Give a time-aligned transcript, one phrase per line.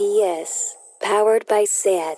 [0.00, 2.16] RPS, powered by SAT.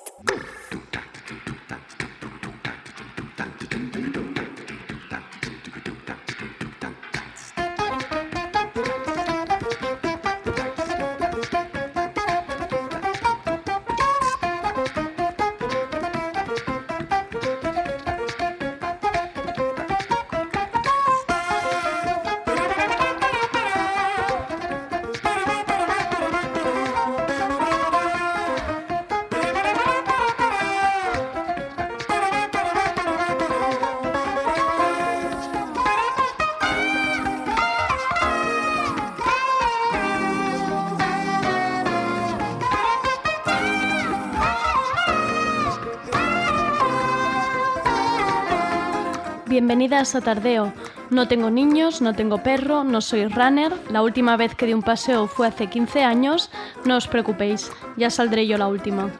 [49.82, 50.72] Bienvenidas a Tardeo.
[51.10, 53.72] No tengo niños, no tengo perro, no soy runner.
[53.90, 56.52] La última vez que di un paseo fue hace 15 años.
[56.84, 59.10] No os preocupéis, ya saldré yo la última.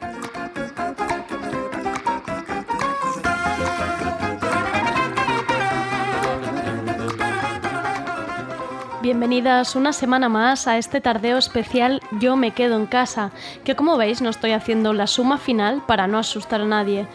[9.01, 13.31] Bienvenidas una semana más a este tardeo especial Yo me quedo en casa,
[13.65, 17.05] que como veis no estoy haciendo la suma final para no asustar a nadie.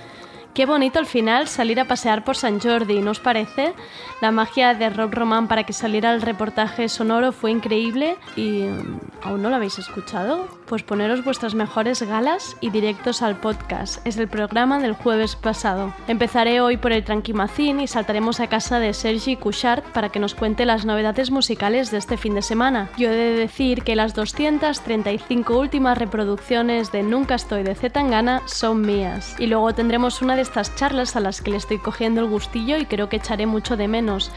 [0.58, 3.74] Qué bonito al final salir a pasear por San Jordi, ¿no os parece?
[4.20, 9.00] La magia de Rob Roman para que saliera el reportaje sonoro fue increíble y mm,
[9.22, 10.57] ¿aún no lo habéis escuchado?
[10.68, 14.06] Pues poneros vuestras mejores galas y directos al podcast.
[14.06, 15.94] Es el programa del jueves pasado.
[16.08, 20.34] Empezaré hoy por el Tranquimacín y saltaremos a casa de Sergi Couchard para que nos
[20.34, 22.90] cuente las novedades musicales de este fin de semana.
[22.98, 28.82] Yo he de decir que las 235 últimas reproducciones de Nunca estoy de Zetangana son
[28.82, 29.36] mías.
[29.38, 32.76] Y luego tendremos una de estas charlas a las que le estoy cogiendo el gustillo
[32.76, 34.30] y creo que echaré mucho de menos.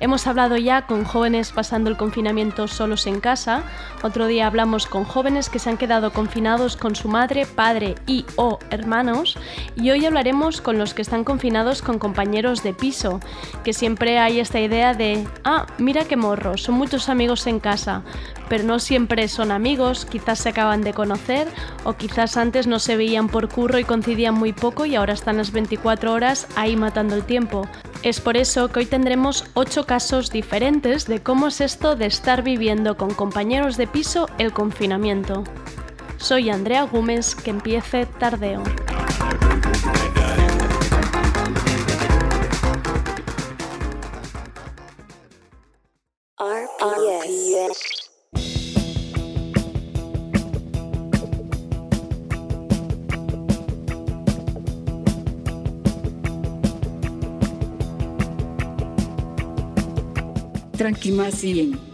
[0.00, 3.62] Hemos hablado ya con jóvenes pasando el confinamiento solos en casa,
[4.02, 8.26] otro día hablamos con jóvenes que se han quedado confinados con su madre, padre y
[8.36, 9.38] o hermanos
[9.76, 13.20] y hoy hablaremos con los que están confinados con compañeros de piso,
[13.64, 18.02] que siempre hay esta idea de, ah, mira qué morro, son muchos amigos en casa,
[18.48, 21.48] pero no siempre son amigos, quizás se acaban de conocer
[21.84, 25.38] o quizás antes no se veían por curro y coincidían muy poco y ahora están
[25.38, 27.68] las 24 horas ahí matando el tiempo.
[28.02, 32.42] Es por eso que hoy tendremos 8 casos diferentes de cómo es esto de estar
[32.42, 35.44] viviendo con compañeros de piso el confinamiento.
[36.18, 38.62] Soy Andrea Gómez, que empiece tardeo.
[46.38, 48.10] RPS.
[60.76, 61.87] Tranquimacien.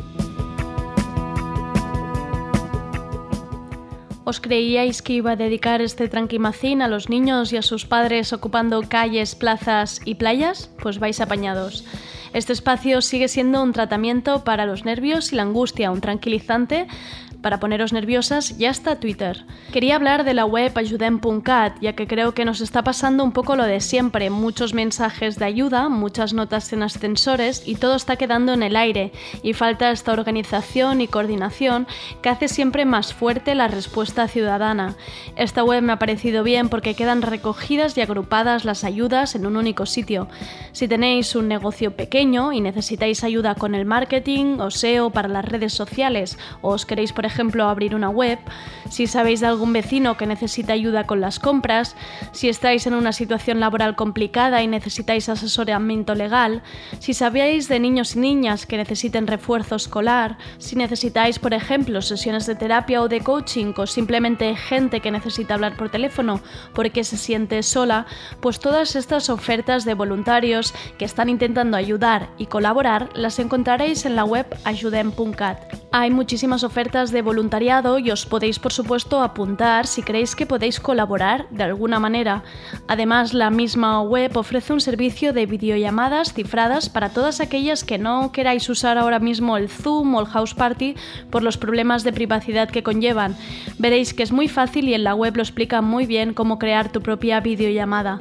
[4.25, 8.33] ¿Os creíais que iba a dedicar este tranquimacín a los niños y a sus padres
[8.33, 10.71] ocupando calles, plazas y playas?
[10.81, 11.85] Pues vais apañados.
[12.33, 16.87] Este espacio sigue siendo un tratamiento para los nervios y la angustia, un tranquilizante
[17.45, 19.45] para poneros nerviosas ya está Twitter.
[19.71, 23.55] Quería hablar de la web ayudem.cat, ya que creo que nos está pasando un poco
[23.55, 28.55] lo de siempre, muchos mensajes de ayuda, muchas notas en ascensores y todo está quedando
[28.55, 29.13] en el aire
[29.43, 31.87] y falta esta organización y coordinación
[32.23, 34.97] que hace siempre más fuerte la respuesta ciudadana.
[35.37, 39.59] Esta web me ha parecido bien porque quedan recogidas y agrupadas las ayudas en un
[39.59, 40.29] único sitio.
[40.73, 45.45] Si tenéis un negocio pequeño y necesitáis ayuda con el marketing o SEO para las
[45.45, 48.39] redes sociales o os queréis, por ejemplo, ejemplo, abrir una web,
[48.89, 51.97] si sabéis de algún vecino que necesita ayuda con las compras,
[52.33, 56.63] si estáis en una situación laboral complicada y necesitáis asesoramiento legal,
[57.01, 62.47] si sabéis de niños y niñas que necesiten refuerzo escolar, si necesitáis, por ejemplo, sesiones
[62.47, 66.41] de terapia o de coaching o simplemente gente que necesita hablar por teléfono
[66.73, 68.07] porque se siente sola,
[68.41, 74.15] pues todas estas ofertas de voluntarios que están intentando ayudar y colaborar las encontraréis en
[74.15, 75.84] la web ayudem.cat.
[75.97, 80.81] Hay muchísimas ofertas de voluntariado y os podéis por supuesto apuntar si creéis que podéis
[80.81, 82.43] colaborar de alguna manera.
[82.89, 88.33] Además, la misma web ofrece un servicio de videollamadas cifradas para todas aquellas que no
[88.33, 90.97] queráis usar ahora mismo el Zoom o el House Party
[91.31, 93.37] por los problemas de privacidad que conllevan.
[93.79, 96.91] Veréis que es muy fácil y en la web lo explica muy bien cómo crear
[96.91, 98.21] tu propia videollamada.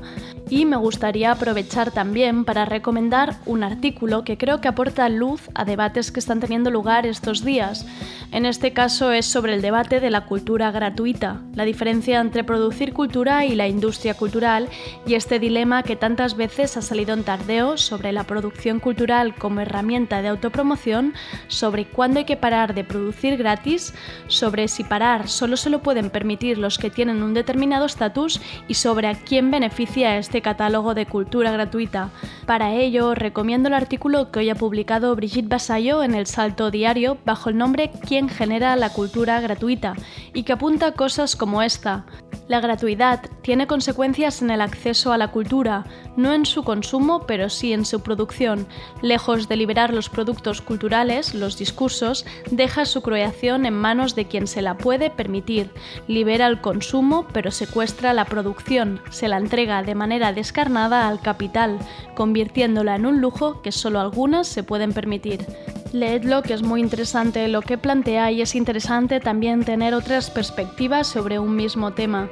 [0.50, 5.66] Y me gustaría aprovechar también para recomendar un artículo que creo que aporta luz a
[5.66, 7.86] debates que están teniendo lugar estos días.
[8.32, 12.92] En este caso es sobre el debate de la cultura gratuita, la diferencia entre producir
[12.92, 14.70] cultura y la industria cultural
[15.06, 19.62] y este dilema que tantas veces ha salido en tardeo sobre la producción cultural como
[19.62, 21.14] herramienta de autopromoción,
[21.48, 23.94] sobre cuándo hay que parar de producir gratis,
[24.28, 28.74] sobre si parar solo se lo pueden permitir los que tienen un determinado estatus y
[28.74, 32.10] sobre a quién beneficia este catálogo de cultura gratuita.
[32.46, 37.18] Para ello, recomiendo el artículo que hoy ha publicado Brigitte Basayo en El Salto Diario
[37.26, 39.96] bajo el nombre ¿Quién genera la cultura gratuita?
[40.34, 42.06] y que apunta cosas como esta.
[42.48, 45.86] La gratuidad tiene consecuencias en el acceso a la cultura,
[46.18, 48.68] no en su consumo, pero sí en su producción.
[49.02, 54.48] Lejos de liberar los productos culturales, los discursos, deja su creación en manos de quien
[54.48, 55.72] se la puede permitir.
[56.08, 61.80] Libera el consumo, pero secuestra la producción, se la entrega de manera descarnada al capital,
[62.16, 65.46] convirtiéndola en un lujo que solo algunas se pueden permitir.
[65.92, 71.08] Leedlo, que es muy interesante lo que plantea y es interesante también tener otras perspectivas
[71.08, 72.30] sobre un mismo tema.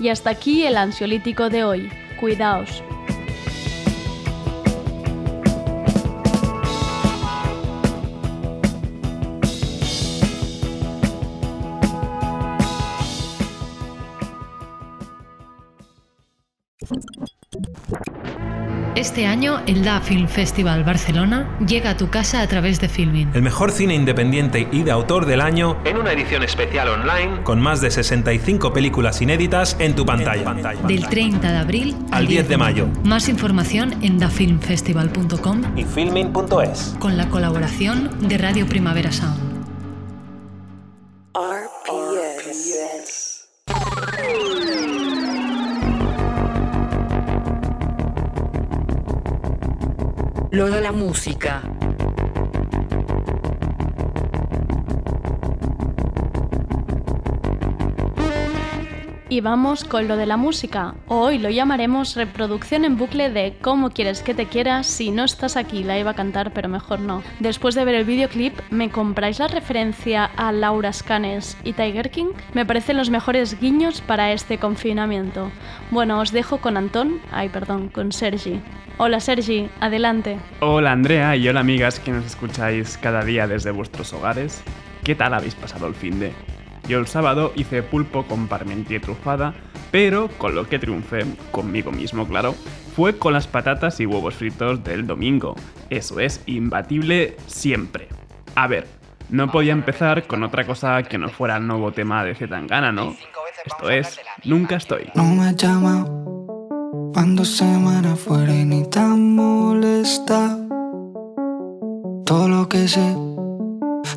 [0.00, 1.90] Y hasta aquí el ansiolítico de hoy.
[2.20, 2.82] Cuidaos.
[19.00, 23.30] Este año, el Da Film Festival Barcelona llega a tu casa a través de Filmin.
[23.32, 27.62] El mejor cine independiente y de autor del año en una edición especial online con
[27.62, 30.52] más de 65 películas inéditas en tu pantalla.
[30.86, 32.88] Del 30 de abril al 10 de mayo.
[33.02, 36.94] Más información en dafilmfestival.com y filmin.es.
[36.98, 39.49] Con la colaboración de Radio Primavera Sound.
[50.52, 51.62] Lo de la música.
[59.28, 60.96] Y vamos con lo de la música.
[61.06, 65.56] Hoy lo llamaremos reproducción en bucle de Cómo quieres que te quiera si no estás
[65.56, 65.84] aquí.
[65.84, 67.22] La iba a cantar, pero mejor no.
[67.38, 72.32] Después de ver el videoclip, ¿me compráis la referencia a Laura Scanes y Tiger King?
[72.54, 75.52] Me parecen los mejores guiños para este confinamiento.
[75.92, 78.60] Bueno, os dejo con Antón, ay perdón, con Sergi.
[79.02, 80.38] Hola Sergi, adelante.
[80.60, 84.62] Hola Andrea y hola amigas que nos escucháis cada día desde vuestros hogares.
[85.04, 86.34] ¿Qué tal habéis pasado el fin de?
[86.86, 89.54] Yo el sábado hice pulpo con parmentier trufada,
[89.90, 92.54] pero con lo que triunfé, conmigo mismo claro,
[92.94, 95.54] fue con las patatas y huevos fritos del domingo.
[95.88, 98.06] Eso es imbatible siempre.
[98.54, 98.86] A ver,
[99.30, 103.16] no podía empezar con otra cosa que no fuera el nuevo tema de Zetangana, ¿no?
[103.64, 105.10] Esto es Nunca Estoy.
[105.14, 106.04] No me llama
[107.12, 110.58] cuando semana fuera y ni tan molesta.
[112.24, 113.16] Todo lo que sé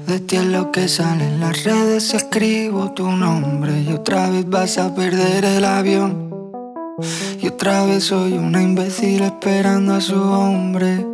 [0.08, 4.48] de ti es lo que sale en las redes, escribo tu nombre y otra vez
[4.50, 6.32] vas a perder el avión.
[7.42, 11.06] Y otra vez soy una imbécil esperando a su hombre.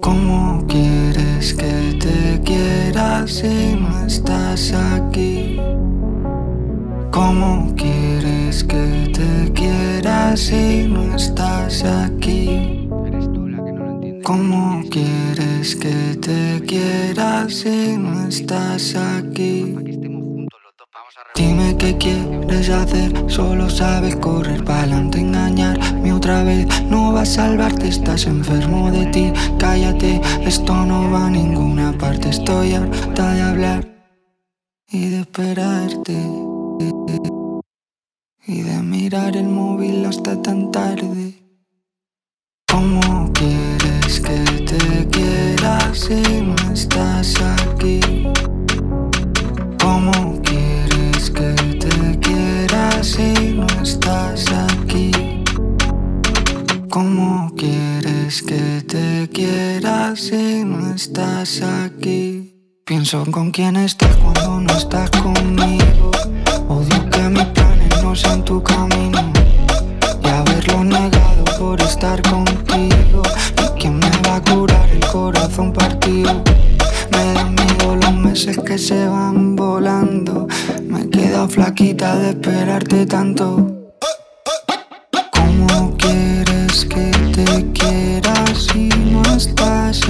[0.00, 5.60] ¿Cómo quieres que te quiera si no estás aquí?
[7.10, 8.23] ¿Cómo quieres
[8.62, 12.88] que te quiera si no estás aquí?
[14.22, 19.74] ¿Cómo quieres que te quiera si no estás aquí?
[21.34, 26.66] Dime qué quieres hacer, solo sabes correr para adelante, engañarme otra vez.
[26.84, 29.32] No va a salvarte, estás enfermo de ti.
[29.58, 32.28] Cállate, esto no va a ninguna parte.
[32.28, 33.88] Estoy harta de hablar
[34.88, 36.53] y de esperarte.
[38.46, 41.32] Y de mirar el móvil hasta tan tarde.
[42.68, 48.00] ¿Cómo quieres que te quiera si no estás aquí?
[49.80, 55.10] ¿Cómo quieres que te quiera si no estás aquí?
[56.90, 62.52] ¿Cómo quieres que te quiera si no estás aquí?
[62.84, 66.10] Pienso con quién estás cuando no estás conmigo.
[66.68, 67.46] Odio que mis
[68.12, 69.32] sean tu camino
[70.22, 73.22] y haberlo negado por estar contigo.
[73.62, 76.42] ¿Y quién me va a curar el corazón partido?
[77.12, 80.46] Me dan miedo los meses que se van volando.
[80.86, 83.46] Me he quedado flaquita de esperarte tanto.
[85.32, 90.00] ¿Cómo quieres que te quiera si no estás?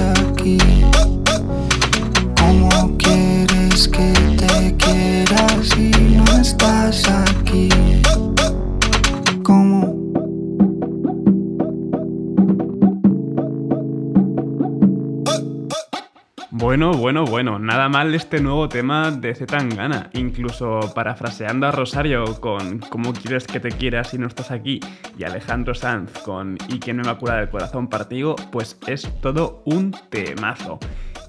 [17.05, 20.09] Bueno, bueno, nada mal este nuevo tema de Zetangana.
[20.13, 24.79] Incluso parafraseando a Rosario con ¿Cómo quieres que te quieras si no estás aquí?
[25.15, 28.35] y Alejandro Sanz con ¿Y quién me va a curar el corazón partido?
[28.51, 30.79] Pues es todo un temazo.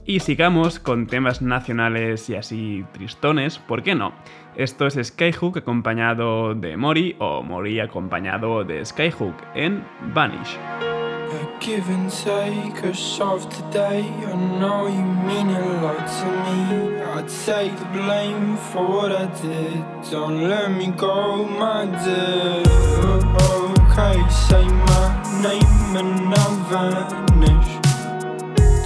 [0.07, 4.15] Y sigamos con temas nacionales y así tristones, ¿por qué no?
[4.57, 10.57] Esto es Skyhook acompañado de Mori o Mori acompañado de Skyhook en Vanish.
[11.37, 14.09] A give and take, a shove today.
[14.33, 17.03] I know you mean a lot to me.
[17.03, 19.85] I'd take the blame for what I did.
[20.11, 22.63] Don't let me go, my dear.
[23.53, 24.17] Okay,
[24.49, 25.07] say my
[25.45, 27.71] name and I'll vanish.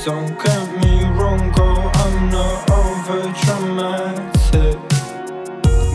[0.04, 4.78] Don't get me wrong, girl, I'm not over dramatic.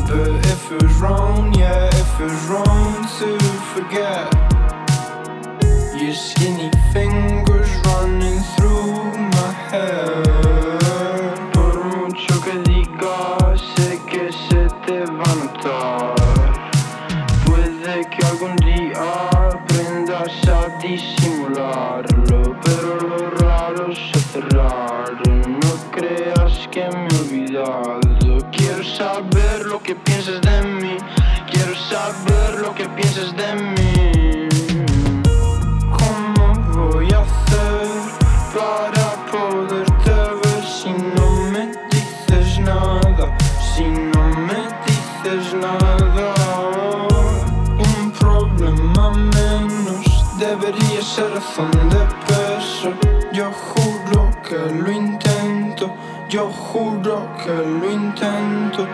[0.08, 3.40] But if it was wrong, yeah, if it was wrong to
[3.74, 4.45] forget.
[6.06, 11.34] Your skinny fingers running through my hair.
[11.52, 16.72] Por mucho que digas, sé que se te va a notar.
[17.48, 19.02] Puede que algún día
[19.50, 25.24] aprendas a disimularlo, pero lo raro es hacer raro.
[25.26, 28.52] No creas que me he olvidado.
[28.52, 29.35] Quiero saber
[51.64, 52.92] de peso.
[53.32, 55.96] Yo juro que lo intento,
[56.30, 58.86] yo juro que lo intento.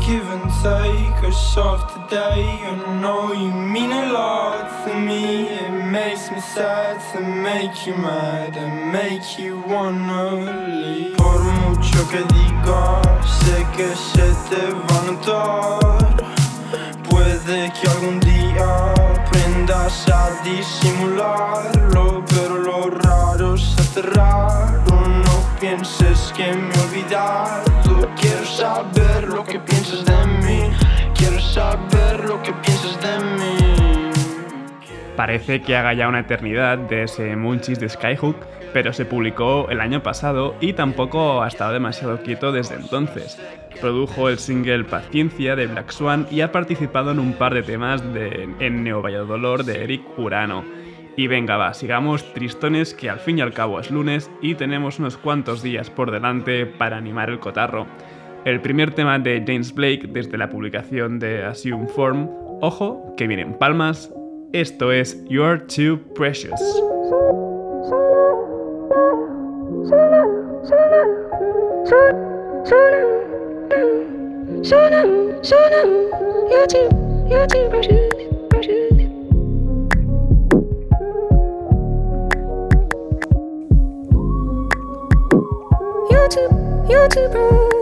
[0.00, 2.60] Give and take a soft today.
[2.62, 5.77] I know you mean a lot to me.
[5.98, 10.30] Makes me sad to make you mad and make you wanna
[10.68, 11.16] leave.
[11.16, 16.16] Por mucho que digas, sé que se te va a notar.
[17.10, 24.94] Puede que algún día aprendas a disimularlo, pero lo raro es hacer raro.
[25.26, 28.08] No pienses que me he olvidado.
[28.20, 30.70] Quiero saber lo que piensas de mí.
[31.16, 33.57] Quiero saber lo que piensas de mí.
[35.18, 38.36] Parece que haga ya una eternidad de ese Munchies de Skyhook,
[38.72, 43.36] pero se publicó el año pasado y tampoco ha estado demasiado quieto desde entonces.
[43.80, 48.14] Produjo el single Paciencia de Black Swan y ha participado en un par de temas
[48.14, 50.64] de, en Neo Valladolor de Eric Urano.
[51.16, 55.00] Y venga, va, sigamos tristones que al fin y al cabo es lunes y tenemos
[55.00, 57.88] unos cuantos días por delante para animar el cotarro.
[58.44, 63.58] El primer tema de James Blake desde la publicación de Assume Form, ojo, que vienen
[63.58, 64.12] palmas,
[64.52, 66.60] esto es You're Too Precious.
[86.88, 87.77] You're too precious.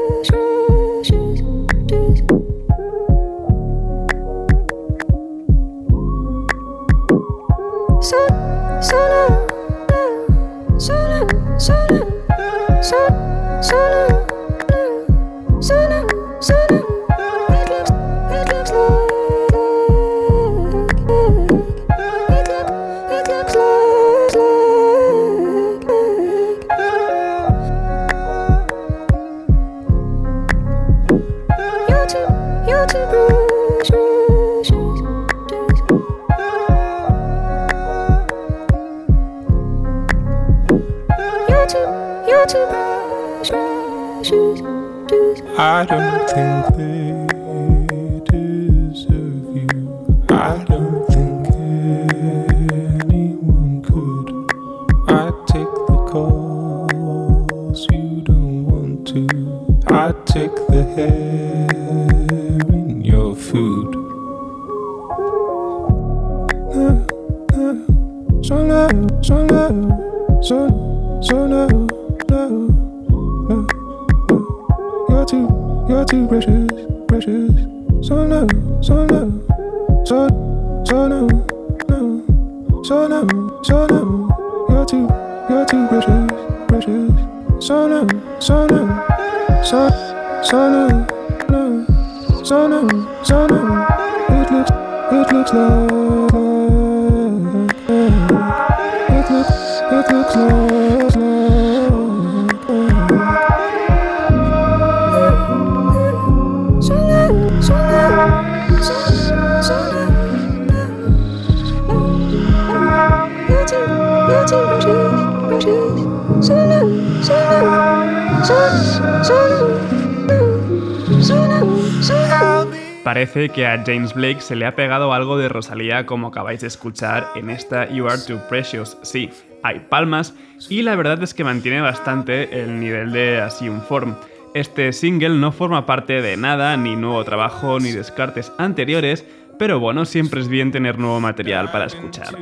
[123.37, 127.29] Que a James Blake se le ha pegado algo de Rosalía como acabáis de escuchar
[127.35, 128.97] en esta You Are Too Precious.
[129.03, 129.29] Sí,
[129.63, 130.35] hay palmas
[130.71, 134.15] y la verdad es que mantiene bastante el nivel de Assume Form.
[134.55, 139.27] Este single no forma parte de nada, ni nuevo trabajo, ni descartes anteriores,
[139.59, 142.39] pero bueno, siempre es bien tener nuevo material para escuchar.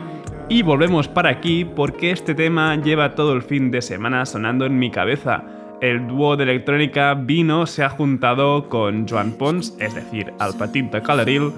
[0.48, 4.78] Y volvemos para aquí porque este tema lleva todo el fin de semana sonando en
[4.78, 5.42] mi cabeza.
[5.84, 10.90] El dúo de electrónica Vino se ha juntado con Joan Pons, es decir, al Petit
[10.90, 11.52] de Caleril,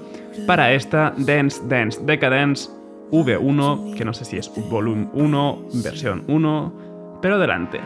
[0.45, 2.69] para esta Dance Dance Decadence
[3.09, 7.79] V1, que no sé si es volumen 1, versión 1, pero adelante.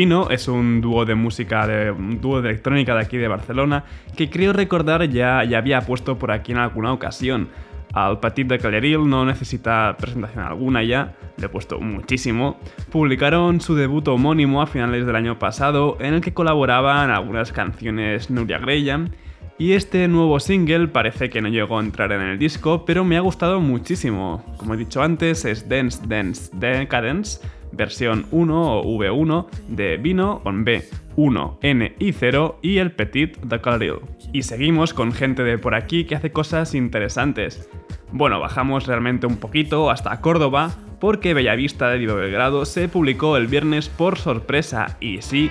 [0.00, 3.84] Es un dúo de música, de, un dúo de electrónica de aquí de Barcelona,
[4.16, 7.48] que creo recordar ya, ya había puesto por aquí en alguna ocasión.
[7.92, 12.58] Al Petit de Calleril no necesita presentación alguna ya, le he puesto muchísimo.
[12.90, 18.30] Publicaron su debut homónimo a finales del año pasado, en el que colaboraban algunas canciones
[18.30, 19.10] Nuria Graham,
[19.58, 23.18] y este nuevo single parece que no llegó a entrar en el disco, pero me
[23.18, 24.42] ha gustado muchísimo.
[24.56, 30.64] Como he dicho antes, es Dance Dance Decadence, versión 1 o V1 de Vino con
[30.64, 30.84] B,
[31.16, 34.02] 1, N y 0 y el Petit de.
[34.32, 37.68] Y seguimos con gente de por aquí que hace cosas interesantes.
[38.12, 43.46] Bueno, bajamos realmente un poquito hasta Córdoba porque Bellavista de Vivo Belgrado se publicó el
[43.46, 45.50] viernes por sorpresa y sí,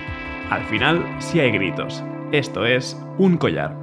[0.50, 2.04] al final sí hay gritos.
[2.32, 3.79] Esto es Un collar.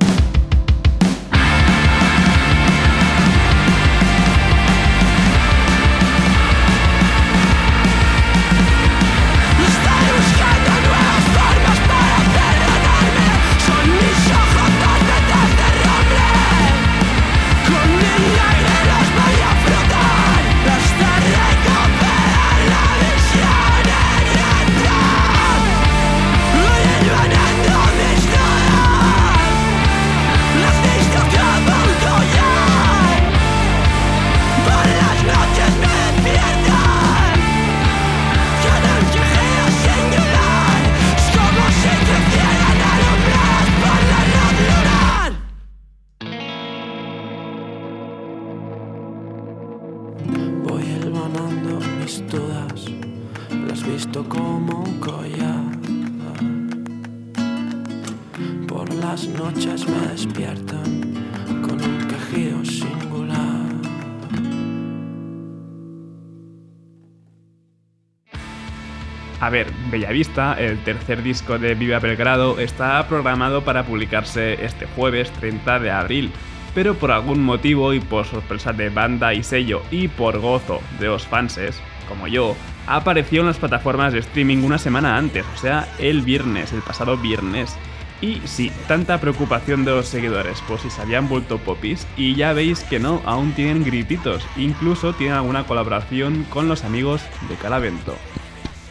[69.48, 75.32] A ver, Bellavista, el tercer disco de Viva Belgrado, está programado para publicarse este jueves
[75.40, 76.32] 30 de abril,
[76.76, 81.06] pero por algún motivo y por sorpresa de banda y sello y por gozo de
[81.06, 81.80] los fanses,
[82.10, 82.58] como yo,
[82.88, 87.16] apareció en las plataformas de streaming una semana antes, o sea, el viernes, el pasado
[87.16, 87.74] viernes.
[88.20, 92.52] Y sí, tanta preocupación de los seguidores por si se habían vuelto popis, y ya
[92.52, 98.18] veis que no, aún tienen grititos, incluso tienen alguna colaboración con los amigos de Calavento.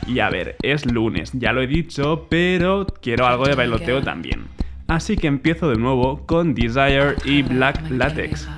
[0.06, 4.44] Y a ver, es lunes, ya lo he dicho, pero quiero algo de bailoteo también.
[4.86, 8.48] Así que empiezo de nuevo con Desire y Black Latex.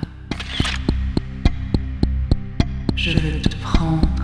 [3.03, 4.18] Te.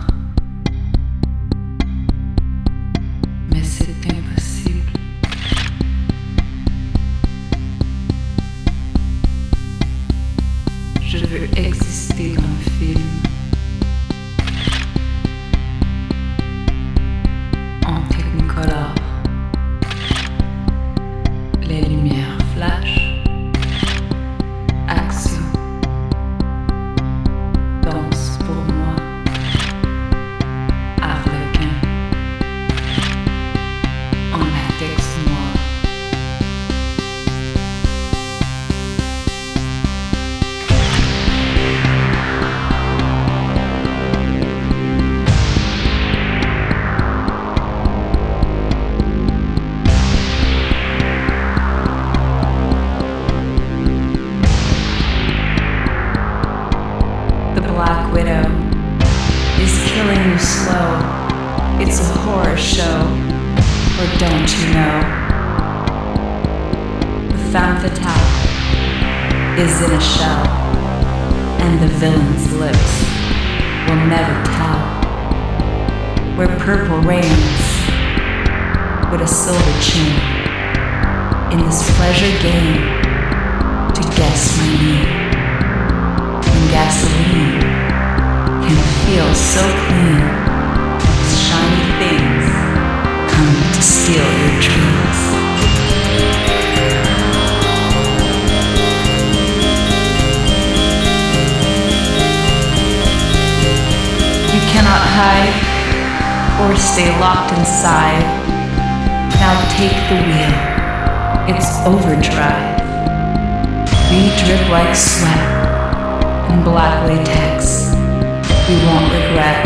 [118.67, 119.61] you won't regret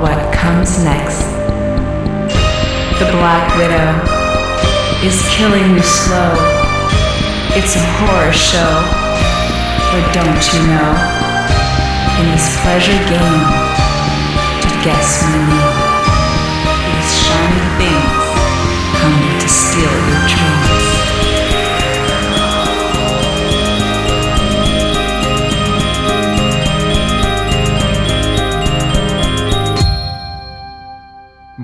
[0.00, 1.20] what comes next.
[2.98, 3.92] The Black Widow
[5.04, 6.32] is killing you slow.
[7.54, 8.72] It's a horror show,
[9.92, 10.90] but don't you know?
[12.20, 13.44] In this pleasure game,
[14.62, 15.71] to guess my name.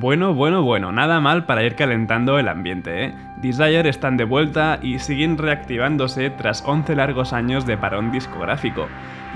[0.09, 3.15] Bueno, bueno, bueno, nada mal para ir calentando el ambiente, ¿eh?
[3.43, 8.87] Desire están de vuelta y siguen reactivándose tras 11 largos años de parón discográfico.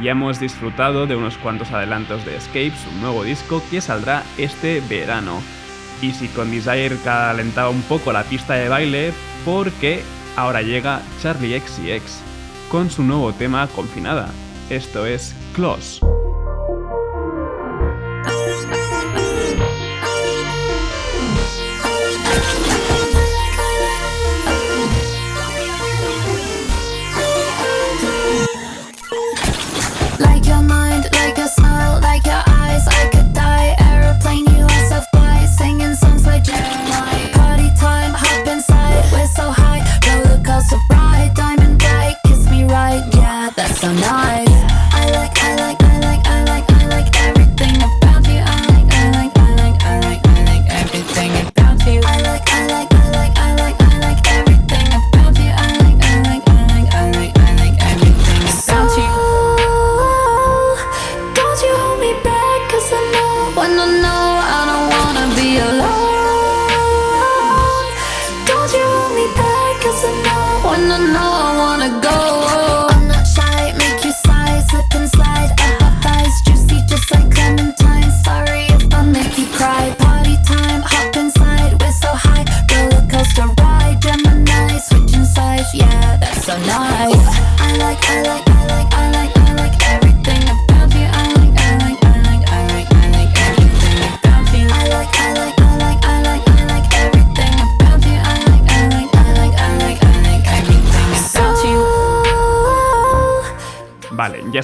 [0.01, 4.81] Ya hemos disfrutado de unos cuantos adelantos de Escape, su nuevo disco que saldrá este
[4.89, 5.43] verano.
[6.01, 9.13] Y si con Desire calentaba un poco la pista de baile,
[9.45, 10.01] porque
[10.37, 12.23] ahora llega Charlie XCX
[12.71, 14.31] con su nuevo tema Confinada.
[14.71, 16.01] Esto es Close.
[30.23, 32.87] Like your mind, like your smile, like your eyes.
[32.89, 37.33] I could die, aeroplane, you are so fly Singing songs like Jeremiah.
[37.33, 39.83] Party time, hop inside, we're so high.
[40.07, 44.72] Roller coaster ride, diamond day Kiss me right, yeah, that's so nice.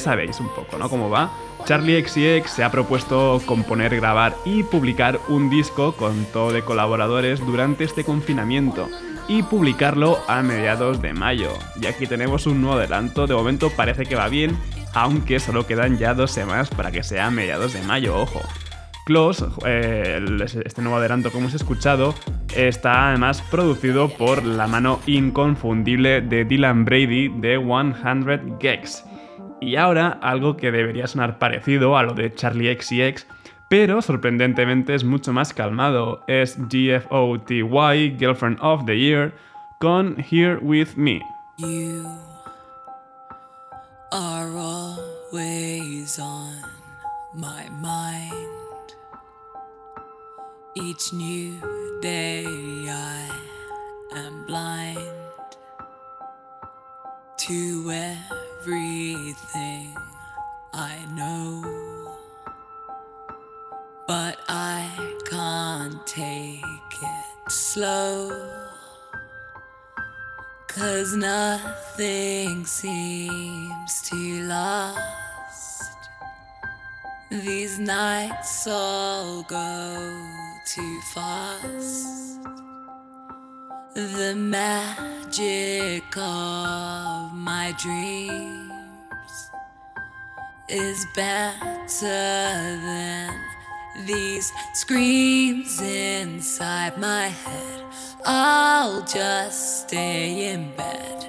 [0.08, 0.88] sabéis un poco, ¿no?
[0.88, 1.30] Cómo va.
[1.66, 7.40] Charlie XCX se ha propuesto componer, grabar y publicar un disco con todo de colaboradores
[7.40, 8.88] durante este confinamiento
[9.28, 11.50] y publicarlo a mediados de mayo.
[11.78, 14.56] Y aquí tenemos un nuevo adelanto, de momento parece que va bien,
[14.94, 18.40] aunque solo quedan ya dos semanas para que sea mediados de mayo, ojo.
[19.04, 20.20] Close, eh,
[20.64, 22.14] este nuevo adelanto como hemos escuchado,
[22.56, 29.04] está además producido por la mano inconfundible de Dylan Brady de 100 Gex.
[29.60, 33.26] Y ahora algo que debería sonar parecido a lo de Charlie XCX,
[33.68, 36.22] pero sorprendentemente es mucho más calmado.
[36.26, 39.34] Es GFOTY, Girlfriend of the Year,
[39.78, 41.20] con Here With Me.
[41.58, 42.06] You
[44.12, 46.54] are always on
[47.34, 48.32] my mind.
[50.76, 51.60] Each new
[52.00, 53.28] day I
[54.14, 54.98] am blind
[57.38, 57.90] to
[58.60, 59.96] everything
[60.72, 62.16] I know.
[64.06, 64.90] But I
[65.28, 66.62] can't take
[67.02, 68.30] it slow.
[70.66, 75.92] Cause nothing seems to last.
[77.30, 80.26] These nights all go
[80.66, 82.67] too fast.
[83.98, 89.50] The magic of my dreams
[90.68, 93.34] is better than
[94.06, 97.82] these screams inside my head.
[98.24, 101.26] I'll just stay in bed.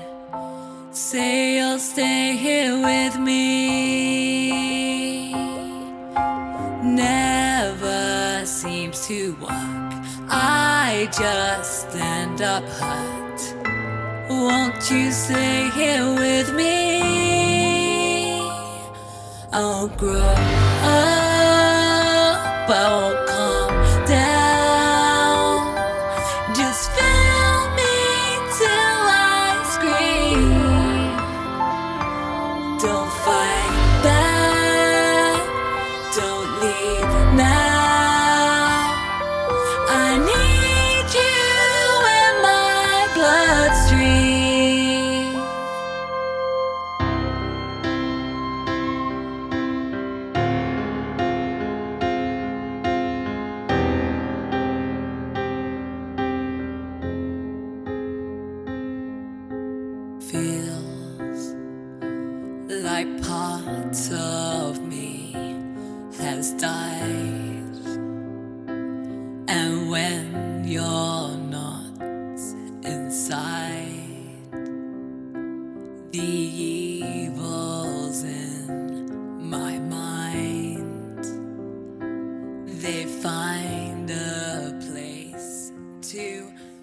[0.91, 4.53] Say you'll stay here with me.
[6.84, 9.98] Never seems to work.
[10.31, 13.41] I just end up hurt.
[14.29, 16.99] Won't you stay here with me?
[19.51, 21.39] I'll grow up.
[22.69, 23.28] I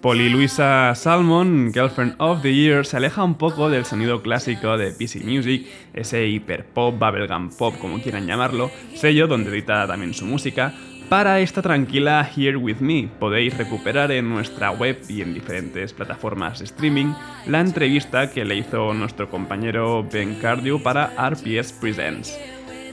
[0.07, 4.91] Poli Luisa Salmon, Girlfriend of the Year, se aleja un poco del sonido clásico de
[4.91, 10.73] PC Music, ese hiperpop, bubblegum pop, como quieran llamarlo, sello donde edita también su música,
[11.09, 13.09] para esta tranquila Here With Me.
[13.19, 17.11] Podéis recuperar en nuestra web y en diferentes plataformas de streaming
[17.45, 22.33] la entrevista que le hizo nuestro compañero Ben Cardew para RPS Presents.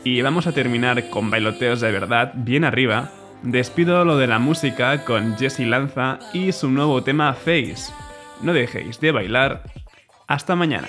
[0.02, 3.12] Y vamos a terminar con bailoteos de verdad, bien arriba,
[3.44, 7.92] Despido lo de la música con Jesse Lanza y su nuevo tema Face.
[8.40, 9.62] No dejéis de bailar.
[10.26, 10.88] Hasta mañana.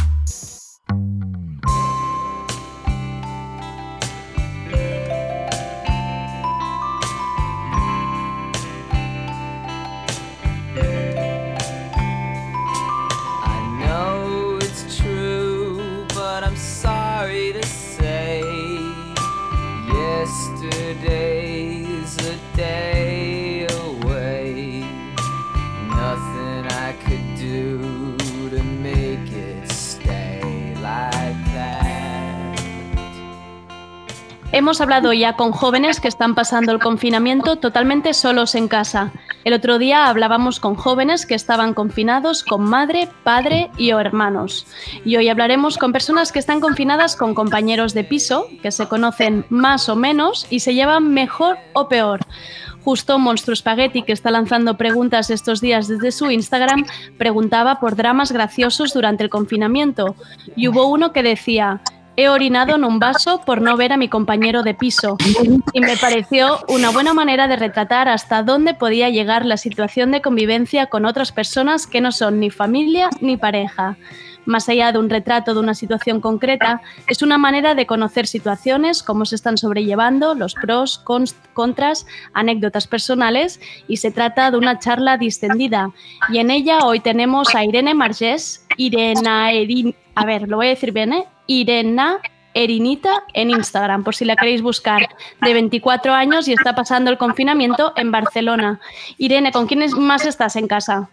[34.71, 39.11] Hemos hablado ya con jóvenes que están pasando el confinamiento totalmente solos en casa.
[39.43, 44.65] El otro día hablábamos con jóvenes que estaban confinados con madre, padre y o hermanos.
[45.03, 49.45] Y hoy hablaremos con personas que están confinadas con compañeros de piso, que se conocen
[49.49, 52.21] más o menos y se llevan mejor o peor.
[52.85, 56.85] Justo Monstruo Spaghetti, que está lanzando preguntas estos días desde su Instagram,
[57.17, 60.15] preguntaba por dramas graciosos durante el confinamiento.
[60.55, 61.81] Y hubo uno que decía,
[62.21, 65.17] he orinado en un vaso por no ver a mi compañero de piso.
[65.73, 70.21] Y me pareció una buena manera de retratar hasta dónde podía llegar la situación de
[70.21, 73.97] convivencia con otras personas que no son ni familia ni pareja.
[74.45, 79.03] Más allá de un retrato de una situación concreta, es una manera de conocer situaciones,
[79.03, 81.03] cómo se están sobrellevando, los pros,
[81.53, 85.91] contras, anécdotas personales y se trata de una charla distendida.
[86.29, 90.69] Y en ella hoy tenemos a Irene Margés, Irena Erin, a ver, lo voy a
[90.69, 91.25] decir bien, ¿eh?
[91.51, 92.19] Irena
[92.53, 95.09] Erinita en Instagram, por si la queréis buscar,
[95.41, 98.79] de 24 años y está pasando el confinamiento en Barcelona.
[99.17, 101.09] Irene, ¿con quiénes más estás en casa?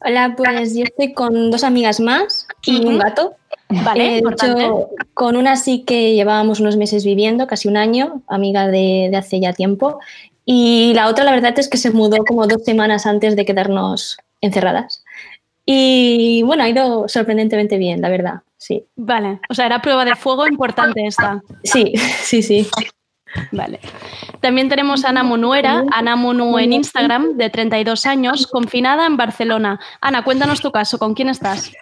[0.00, 3.34] Hola, pues yo estoy con dos amigas más y un gato.
[3.68, 4.62] Vale, Eh, de importante.
[4.62, 9.16] hecho, con una sí que llevábamos unos meses viviendo, casi un año, amiga de, de
[9.16, 10.00] hace ya tiempo.
[10.44, 14.18] Y la otra, la verdad es que se mudó como dos semanas antes de quedarnos
[14.42, 15.02] encerradas.
[15.64, 18.86] Y bueno, ha ido sorprendentemente bien, la verdad, sí.
[18.96, 21.40] Vale, o sea, era prueba de fuego importante esta.
[21.64, 21.92] Sí,
[22.22, 22.68] sí, sí.
[23.52, 23.80] Vale.
[24.40, 29.80] También tenemos a Ana Munuera, Ana Munu en Instagram, de 32 años, confinada en Barcelona.
[30.00, 31.72] Ana, cuéntanos tu caso, ¿con quién estás?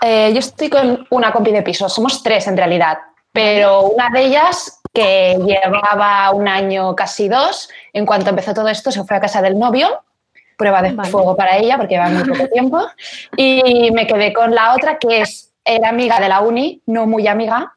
[0.00, 2.98] Eh, yo estoy con una compi de piso, somos tres en realidad,
[3.30, 8.90] pero una de ellas que llevaba un año, casi dos, en cuanto empezó todo esto
[8.90, 10.02] se fue a casa del novio,
[10.58, 12.80] prueba de fuego para ella porque lleva muy poco tiempo,
[13.36, 17.26] y me quedé con la otra que es, era amiga de la uni, no muy
[17.26, 17.74] amiga,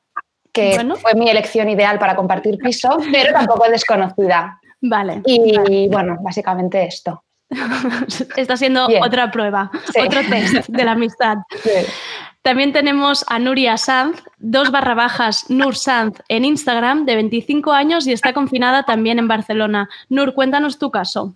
[0.52, 4.60] que fue mi elección ideal para compartir piso, pero tampoco desconocida.
[4.82, 5.22] Vale.
[5.26, 7.24] Y bueno, básicamente esto.
[8.36, 9.04] Está siendo Bien.
[9.04, 10.02] otra prueba, Sí.
[10.02, 11.38] otro test de la amistad.
[12.42, 18.06] También tenemos a Nuria Sanz, dos barra bajas Nur Sanz en Instagram, de 25 años
[18.06, 19.90] y está confinada también en Barcelona.
[20.10, 21.34] Nur, cuéntanos tu caso.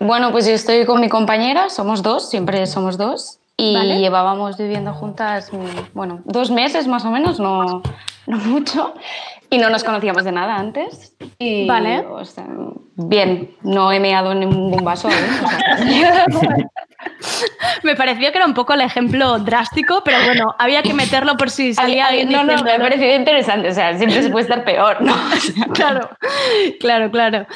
[0.00, 3.38] Bueno, pues yo estoy con mi compañera, somos dos, siempre somos dos.
[3.58, 3.98] Y Vale.
[3.98, 5.50] llevábamos viviendo juntas,
[5.94, 7.82] bueno, dos meses más o menos, no,
[8.26, 8.94] no mucho.
[9.48, 11.14] Y no nos conocíamos de nada antes.
[11.38, 12.00] Y, Vale.
[12.06, 12.46] o sea,
[12.96, 15.08] bien, no he meado en ningún vaso.
[15.08, 15.12] ¿eh?
[16.34, 16.56] O sea,
[17.82, 21.50] Me pareció que era un poco el ejemplo drástico, pero bueno, había que meterlo por
[21.50, 24.64] si salía alguien no, no, me ha parecido interesante, o sea, siempre se puede estar
[24.64, 25.14] peor, ¿no?
[25.74, 26.10] Claro,
[26.80, 27.46] claro, claro.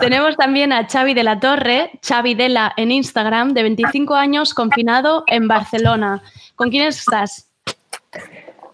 [0.00, 5.24] Tenemos también a Xavi de la Torre, Xavi Dela en Instagram, de 25 años, confinado
[5.26, 6.22] en Barcelona.
[6.54, 7.48] ¿Con quién estás?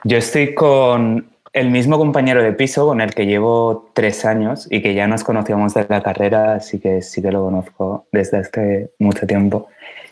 [0.05, 4.83] Yo estoy con el mismo compañero de piso con el que llevo tres años y
[4.83, 8.91] que ya nos conocíamos de la carrera, así que sí que lo conozco desde hace
[8.99, 9.69] mucho tiempo.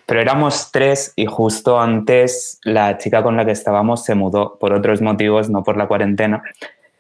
[0.09, 4.73] Pero éramos tres y justo antes la chica con la que estábamos se mudó por
[4.73, 6.43] otros motivos, no por la cuarentena.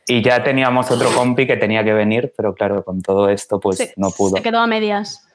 [0.06, 3.94] Y ya teníamos otro compi que tenía que venir, pero claro, con todo esto pues
[3.96, 4.36] no pudo.
[4.36, 5.26] Se quedó a medias.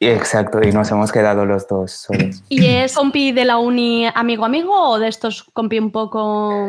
[0.00, 2.42] Exacto, y nos hemos quedado los dos solos.
[2.48, 6.66] ¿Y es compi de la uni amigo amigo o de estos compi un poco...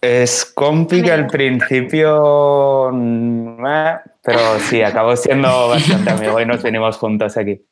[0.00, 6.60] Es compi que al principio, mm, eh, pero sí, acabó siendo bastante amigo y nos
[6.60, 7.64] venimos juntos aquí.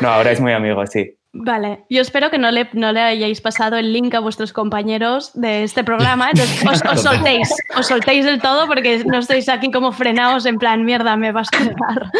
[0.00, 1.18] No, ahora es muy amigo, sí.
[1.34, 5.30] Vale, yo espero que no le, no le hayáis pasado el link a vuestros compañeros
[5.32, 6.28] de este programa.
[6.30, 10.58] Entonces, os, os soltéis, os soltéis del todo porque no estáis aquí como frenados en
[10.58, 12.10] plan, mierda, me vas a pegar.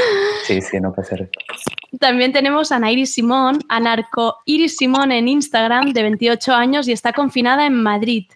[0.47, 1.29] Sí, sí, no pasa nada.
[2.01, 7.67] También tenemos a Simón, anarco Iris Simón en Instagram, de 28 años y está confinada
[7.67, 8.31] en Madrid.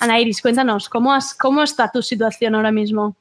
[0.00, 3.16] Ana Iris, cuéntanos, ¿cómo, has, ¿cómo está tu situación ahora mismo?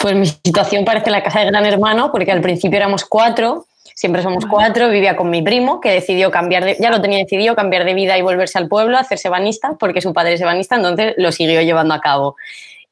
[0.00, 3.66] Pues mi situación parece la casa de Gran Hermano, porque al principio éramos cuatro,
[4.02, 7.54] siempre somos cuatro, vivía con mi primo, que decidió cambiar de, ya lo tenía decidido,
[7.54, 11.14] cambiar de vida y volverse al pueblo, hacerse banista, porque su padre es banista, entonces
[11.18, 12.34] lo siguió llevando a cabo.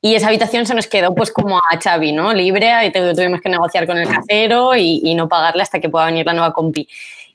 [0.00, 2.32] Y esa habitación se nos quedó pues como a Xavi, ¿no?
[2.32, 6.06] Libre, tu- tuvimos que negociar con el casero y, y no pagarle hasta que pueda
[6.06, 6.86] venir la nueva compi.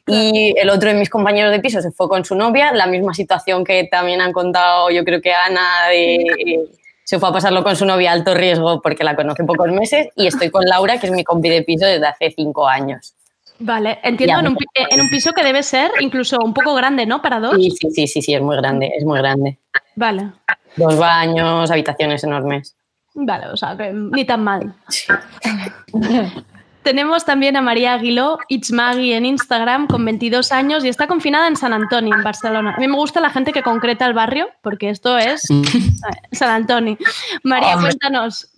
[0.07, 3.13] Y el otro de mis compañeros de piso se fue con su novia, la misma
[3.13, 6.69] situación que también han contado yo creo que Ana, de,
[7.03, 10.07] se fue a pasarlo con su novia a alto riesgo porque la conoce pocos meses
[10.15, 13.13] y estoy con Laura, que es mi compi de piso desde hace cinco años.
[13.59, 17.21] Vale, entiendo en un, en un piso que debe ser incluso un poco grande, ¿no?
[17.21, 17.55] Para dos.
[17.55, 19.59] Sí, sí, sí, sí, sí, es muy grande, es muy grande.
[19.95, 20.31] Vale,
[20.75, 22.75] Dos baños, habitaciones enormes.
[23.13, 24.75] vale, o sea, que ni tan mal.
[26.83, 31.47] Tenemos también a María Aguiló, It's Maggie en Instagram, con 22 años y está confinada
[31.47, 32.75] en San Antonio, en Barcelona.
[32.75, 35.61] A mí me gusta la gente que concreta el barrio, porque esto es eh,
[36.31, 36.95] San Antonio.
[37.43, 37.89] María, Hombre.
[37.89, 38.49] cuéntanos.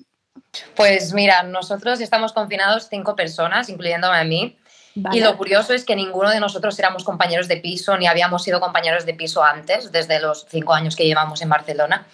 [0.75, 4.57] Pues mira, nosotros estamos confinados cinco personas, incluyéndome a mí.
[4.99, 5.17] Vale.
[5.17, 8.59] Y lo curioso es que ninguno de nosotros éramos compañeros de piso ni habíamos sido
[8.59, 12.07] compañeros de piso antes, desde los cinco años que llevamos en Barcelona.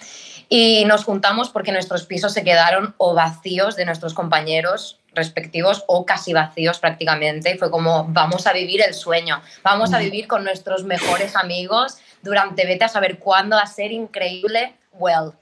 [0.49, 6.05] Y nos juntamos porque nuestros pisos se quedaron o vacíos de nuestros compañeros respectivos o
[6.05, 7.55] casi vacíos prácticamente.
[7.55, 11.99] Y fue como, vamos a vivir el sueño, vamos a vivir con nuestros mejores amigos
[12.21, 14.75] durante vete a saber cuándo, a ser increíble.
[14.91, 15.33] Well,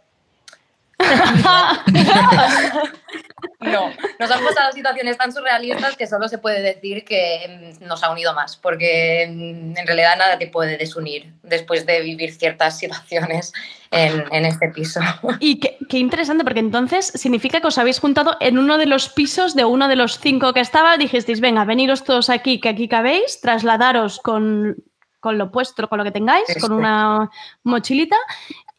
[3.60, 8.04] no, nos han pasado situaciones tan surrealistas que solo se puede decir que mm, nos
[8.04, 12.78] ha unido más, porque mm, en realidad nada te puede desunir después de vivir ciertas
[12.78, 13.54] situaciones
[13.91, 15.02] en, este piso.
[15.39, 19.56] Y qué interesante, porque entonces significa que os habéis juntado en uno de los pisos
[19.56, 20.97] de uno de los cinco que estaba.
[20.97, 24.78] Dijisteis, venga, veniros todos aquí, que aquí cabéis, trasladaros con,
[25.22, 27.30] con lo puesto, con lo que tengáis, con una
[27.63, 28.17] mochilita,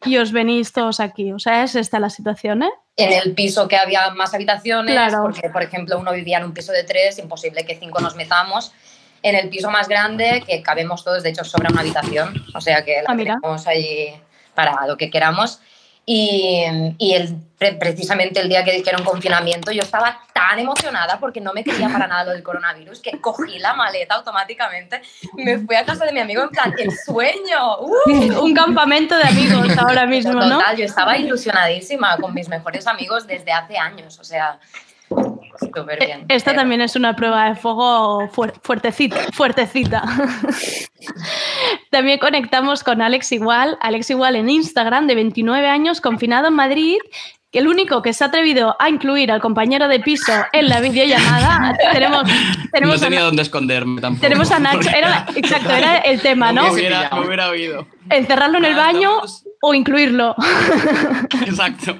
[0.05, 1.31] y os venís todos aquí.
[1.31, 2.71] O sea, es esta la situación, ¿eh?
[2.97, 5.23] En el piso que había más habitaciones, Claro.
[5.23, 8.71] porque por ejemplo uno vivía en un piso de tres, imposible que cinco nos metamos.
[9.23, 12.83] En el piso más grande, que cabemos todos, de hecho sobra una habitación, o sea
[12.85, 14.13] que la Ah, tenemos allí
[14.53, 15.59] para lo que queramos.
[16.05, 16.65] Y,
[16.97, 21.53] y el, pre- precisamente el día que dijeron confinamiento, yo estaba tan emocionada porque no
[21.53, 25.01] me quería para nada lo del coronavirus que cogí la maleta automáticamente,
[25.35, 27.79] me fui a casa de mi amigo en plan, el sueño.
[27.79, 28.43] ¡uh!
[28.43, 30.57] Un campamento de amigos ahora mismo, ¿no?
[30.57, 34.59] Total, yo estaba ilusionadísima con mis mejores amigos desde hace años, o sea,
[35.59, 36.25] súper bien.
[36.29, 40.03] Esta también es una prueba de fuego fuer- fuertecita, fuertecita.
[41.91, 46.97] También conectamos con Alex Igual, Alex Igual en Instagram, de 29 años, confinado en Madrid,
[47.51, 50.79] que el único que se ha atrevido a incluir al compañero de piso en la
[50.81, 51.77] videollamada.
[51.91, 52.23] tenemos,
[52.71, 54.21] tenemos, no tenía a, dónde esconderme tampoco.
[54.21, 56.63] tenemos a Nacho, era exacto, era el tema, ¿no?
[56.63, 57.85] Me hubiera, me hubiera oído.
[58.09, 59.11] Encerrarlo en el baño
[59.61, 60.35] o incluirlo.
[61.45, 61.95] Exacto.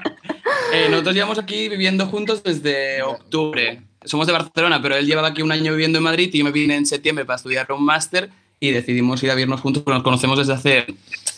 [0.73, 3.81] Eh, nosotros llevamos aquí viviendo juntos desde octubre.
[4.03, 6.51] Somos de Barcelona, pero él llevaba aquí un año viviendo en Madrid y yo me
[6.51, 8.29] vine en septiembre para estudiar un máster
[8.59, 10.85] y decidimos ir a vivirnos juntos porque nos conocemos desde hace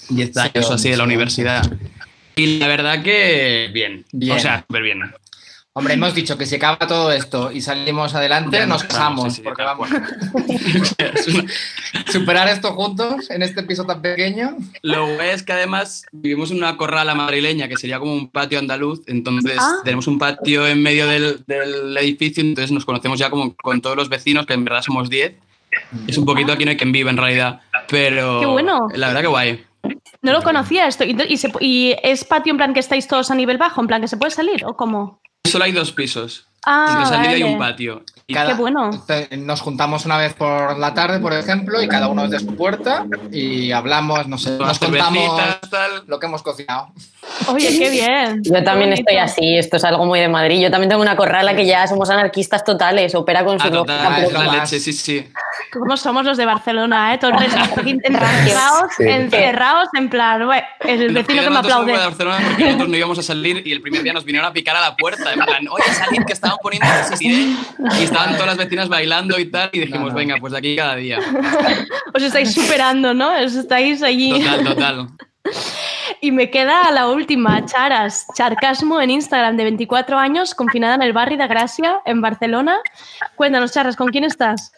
[0.10, 1.64] 10 años o así de la universidad.
[2.36, 4.06] Y la verdad que bien.
[4.12, 4.38] Bien.
[4.38, 4.99] O sea, súper bien.
[5.78, 9.38] Hombre, hemos dicho que si acaba todo esto y salimos adelante, Ya nos casamos, sí,
[9.38, 9.89] sí, porque vamos.
[12.11, 14.55] Superar esto juntos en este piso tan pequeño.
[14.84, 18.57] Lo guay es que además vivimos en una corrala madrileña que sería como un patio
[18.59, 19.80] andaluz, entonces Ah.
[19.84, 23.97] tenemos un patio en medio del, del edificio, entonces nos conocemos ya como con todos
[23.97, 25.34] los vecinos, que en verdad somos 10.
[26.07, 27.59] Es un poquito aquí no hay quien vive en realidad,
[27.89, 28.88] pero Qué bueno.
[28.93, 29.65] la verdad que guay.
[30.21, 31.03] No lo conocía esto.
[31.03, 33.82] ¿Y, y se- y es patio en plan que estáis todos a nivel bajo?
[33.82, 35.19] ¿En plan que se puede salir o cómo?
[35.46, 36.48] Solo hay dos pisos.
[36.66, 37.54] Ah, Entre salida y vale.
[37.54, 38.04] un patio.
[38.28, 38.89] Y Qué bueno.
[39.05, 42.55] Te- Nos juntamos una vez por la tarde, por ejemplo, y cada uno desde su
[42.55, 45.39] puerta y hablamos, no sé, nos contamos
[46.07, 46.88] lo que hemos cocinado.
[47.47, 48.41] Oye, qué bien.
[48.43, 49.32] Yo también Qué estoy bonito.
[49.32, 50.59] así, esto es algo muy de Madrid.
[50.59, 54.13] Yo también tengo una corrala que ya somos anarquistas totales, opera con su Ah, total,
[54.15, 55.28] pero es la leche, sí, sí.
[55.71, 57.19] ¿Cómo somos los de Barcelona, eh?
[57.19, 57.34] Todos
[57.86, 59.03] encerrados, Sí.
[59.03, 61.91] encerrados en plan, "Bue, el vecino que me aplaude.
[61.91, 64.53] de Barcelona porque nosotros no íbamos a salir y el primer día nos vinieron a
[64.53, 65.32] picar a la puerta.
[65.34, 67.53] En plan, oye, salid que estaban poniendo asistiré.
[67.99, 69.70] Y estaban todas las vecinas bailando y tal.
[69.74, 71.20] Y dijimos, venga, pues de aquí cada día.
[72.13, 73.32] Os estáis superando, ¿no?
[73.43, 74.32] Os estáis allí.
[74.39, 75.07] Total, total.
[76.22, 78.26] Y me queda la última, Charas.
[78.36, 82.78] Charcasmo en Instagram de 24 años, confinada en el barrio de Gracia, en Barcelona.
[83.36, 84.72] Cuéntanos, Charas, ¿con quién estás?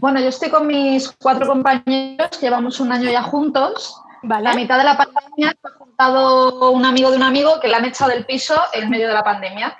[0.00, 4.00] Bueno, yo estoy con mis cuatro compañeros, llevamos un año ya juntos.
[4.22, 7.76] La mitad de la pandemia se ha juntado un amigo de un amigo que le
[7.76, 9.76] han echado del piso en medio de la pandemia.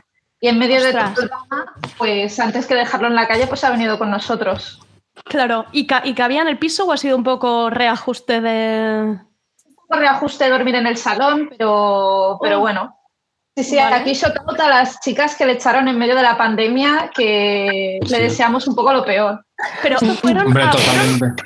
[0.46, 1.08] Y en medio Ostras.
[1.10, 4.10] de todo el drama, pues antes que dejarlo en la calle, pues ha venido con
[4.12, 4.80] nosotros.
[5.24, 9.18] Claro, ¿y, ca- y cabía en el piso o ha sido un poco reajuste de...?
[9.66, 12.60] Un poco reajuste de dormir en el salón, pero, pero Oh.
[12.60, 12.96] bueno.
[13.56, 13.96] Sí, sí, Vale.
[13.96, 18.18] aquí out a las chicas que le echaron en medio de la pandemia, que le
[18.20, 19.44] deseamos un poco lo peor.
[19.82, 21.42] Pero fueron, Hombre, totalmente.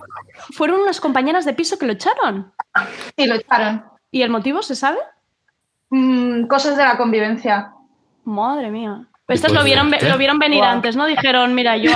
[0.53, 2.53] fueron unas compañeras de piso que lo echaron.
[3.17, 3.83] Sí, lo echaron.
[4.11, 4.99] ¿Y el motivo se sabe?
[5.89, 7.73] Mm, cosas de la convivencia.
[8.25, 9.07] Madre mía.
[9.29, 11.07] Estas Pues, lo vieron, lo vieron venir antes, ¿no?
[11.07, 11.93] Dijeron, mira, yo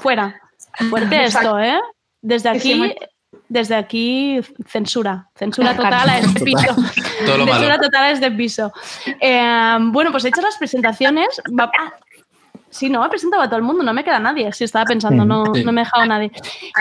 [0.00, 0.40] fuera.
[0.90, 1.80] Fuerte esto, ¿eh?
[2.20, 2.94] Desde aquí,
[3.48, 5.28] desde aquí, censura.
[5.36, 6.74] Censura total a este piso.
[7.26, 7.82] Todo lo Censura malo.
[7.82, 8.72] total a este piso.
[9.20, 11.40] Eh, bueno, pues hechas las presentaciones.
[11.58, 11.92] va- ah,
[12.70, 14.52] Sí, no, he presentado a todo el mundo, no me queda nadie.
[14.52, 16.32] Sí, estaba pensando, no, no me he dejado nadie.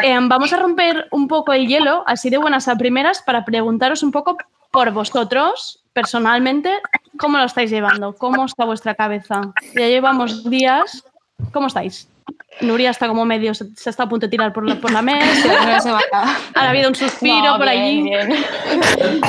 [0.01, 4.01] Eh, vamos a romper un poco el hielo, así de buenas a primeras, para preguntaros
[4.01, 4.35] un poco
[4.73, 6.71] por vosotros, personalmente,
[7.19, 9.53] cómo lo estáis llevando, cómo está vuestra cabeza.
[9.75, 11.05] Ya llevamos días.
[11.51, 12.09] ¿Cómo estáis?
[12.59, 15.03] Nuria está como medio, se, se está a punto de tirar por la, por la
[15.03, 15.99] mesa.
[16.55, 18.01] Ha habido un suspiro No, por bien, allí.
[18.01, 18.45] Bien.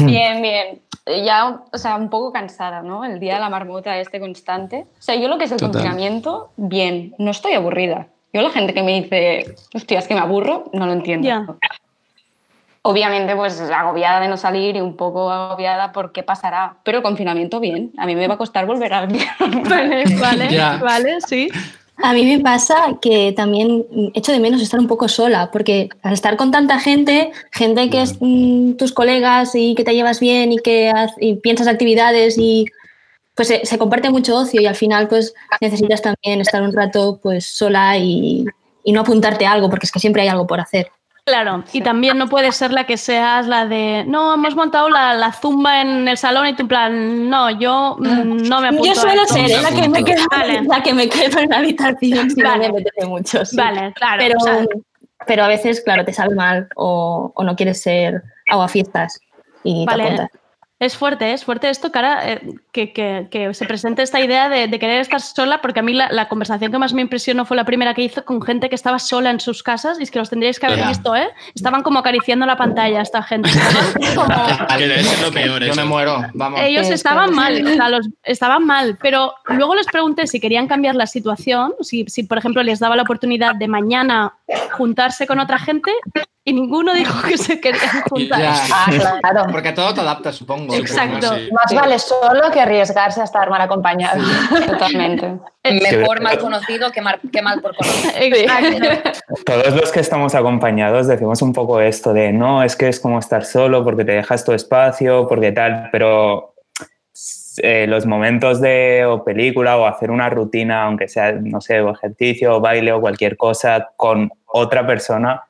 [0.06, 0.82] bien, bien.
[1.26, 3.04] Ya, o sea, un poco cansada, ¿no?
[3.04, 4.86] El día de la marmota este constante.
[4.98, 5.72] O sea, yo lo que es el Total.
[5.72, 8.06] confinamiento, bien, no estoy aburrida.
[8.32, 11.58] Yo la gente que me dice, hostia, es que me aburro, no lo entiendo.
[12.86, 16.76] Obviamente, pues agobiada de no salir y un poco agobiada por qué pasará.
[16.84, 17.92] Pero el confinamiento, bien.
[17.96, 19.06] A mí me va a costar volver a
[19.70, 21.48] Vale, vale, vale, sí.
[22.02, 26.12] A mí me pasa que también echo de menos estar un poco sola, porque al
[26.12, 30.52] estar con tanta gente, gente que es mm, tus colegas y que te llevas bien
[30.52, 32.66] y que haz- y piensas actividades y
[33.34, 37.18] pues se, se comparte mucho ocio y al final pues necesitas también estar un rato
[37.22, 38.44] pues sola y,
[38.84, 40.88] y no apuntarte a algo, porque es que siempre hay algo por hacer.
[41.26, 45.14] Claro, y también no puedes ser la que seas la de, no, hemos montado la,
[45.14, 48.84] la zumba en el salón y tú en plan, no, yo mm, no me apunto
[48.84, 49.34] Yo suelo esto".
[49.36, 50.62] ser la que me quedo, Vale.
[50.64, 52.58] la que me quedo en la habitación si no Vale.
[52.70, 53.42] me apetece mucho.
[53.46, 53.56] sí.
[53.56, 54.66] Vale, claro, Pero, o sea-
[55.26, 59.18] pero a veces, claro, te sale mal o, o no quieres ser aguafiestas
[59.62, 60.02] y te Vale.
[60.04, 60.28] apuntas.
[60.80, 62.40] Es fuerte, es fuerte esto, cara, eh,
[62.72, 65.92] que, que- que se presente esta idea de, de querer estar sola, porque a mí
[65.94, 68.74] la, la conversación que más me impresionó fue la primera que hizo con gente que
[68.74, 71.28] estaba sola en sus casas, y es que los tendríais que haber visto, ¿eh?
[71.54, 73.48] Estaban como acariciando la pantalla esta gente.
[75.22, 76.60] Lo peor Yo me muero, vamos.
[76.60, 80.96] Ellos estaban mal, o sea, los- estaban mal, pero luego les pregunté si querían cambiar
[80.96, 84.34] la situación, si, si, por ejemplo les daba la oportunidad de mañana
[84.72, 85.92] juntarse con otra gente
[86.46, 88.40] y ninguno dijo que se querían juntar.
[88.40, 88.54] Ya.
[88.70, 88.90] Ah,
[89.20, 89.46] claro.
[89.52, 90.74] Porque a todo te adaptas, supongo.
[90.74, 91.26] Exacto.
[91.28, 91.52] Supongo, sí.
[91.52, 94.22] Más vale solo que arriesgarse a estar mal acompañado.
[94.66, 95.38] Totalmente.
[95.64, 98.22] Mejor mal conocido que mal, que mal por conocer.
[98.22, 99.12] Exacto.
[99.46, 103.18] Todos los que estamos acompañados decimos un poco esto de no, es que es como
[103.18, 106.54] estar solo porque te dejas tu espacio, porque tal, pero
[107.56, 111.92] eh, los momentos de o película o hacer una rutina, aunque sea, no sé, o
[111.92, 115.44] ejercicio o baile o cualquier cosa con otra persona,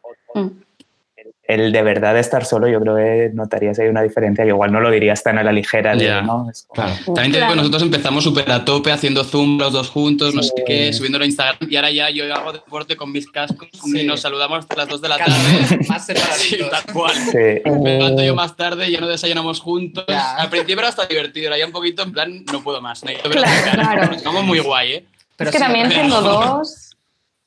[1.46, 4.80] el de verdad estar solo, yo creo que notarías ahí una diferencia que igual no
[4.80, 5.94] lo dirías tan a la ligera.
[5.94, 6.22] de.
[6.22, 6.48] ¿no?
[6.50, 9.90] Es como- También te digo que nosotros empezamos súper a tope haciendo zoom los dos
[9.90, 13.28] juntos, no sé qué, subiéndolo a Instagram y ahora ya yo hago deporte con mis
[13.30, 15.78] cascos y nos saludamos hasta las 2 de la tarde.
[15.88, 16.34] más separaditos.
[16.44, 17.14] Sí, tal cual.
[17.14, 17.70] Sí.
[17.82, 20.04] Me levanto yo más tarde, ya no desayunamos juntos.
[20.08, 23.06] Al principio era hasta divertido, era ya un poquito en plan, no puedo más, a
[23.06, 24.06] mi cara.
[24.06, 25.04] Nos llevamos muy guay, ¿eh?
[25.38, 26.93] es que también siendo dos,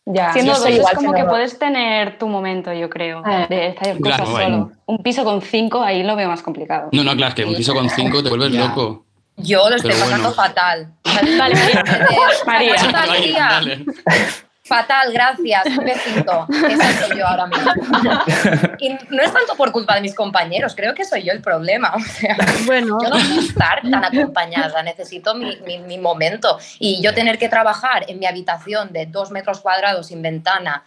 [0.10, 1.30] Ya, siendo dos es como que dos.
[1.30, 4.58] puedes tener tu momento, yo creo, de hacer Claro, cosas bueno.
[4.58, 4.72] solo.
[4.86, 6.88] Un piso con cinco, ahí lo veo más complicado.
[6.94, 9.06] No, no, claro, es que un piso con 5 te vuelves loco.
[9.36, 10.36] Yo lo estoy Pero pasando bueno.
[10.36, 10.94] fatal.
[11.38, 11.56] Vale,
[12.46, 12.74] María.
[12.94, 13.86] Vaya, dale.
[14.68, 15.66] Fatal, gracias.
[15.66, 16.48] Un besito.
[16.70, 17.72] Esa soy yo ahora mismo.
[18.80, 21.94] Y no es tanto por culpa de mis compañeros, creo que soy yo el problema.
[21.96, 22.98] O sea, bueno.
[23.02, 26.58] yo no quiero estar tan acompañada, necesito mi, mi- mi momento.
[26.80, 30.84] Y yo tener que trabajar en mi habitación de dos metros cuadrados sin ventana,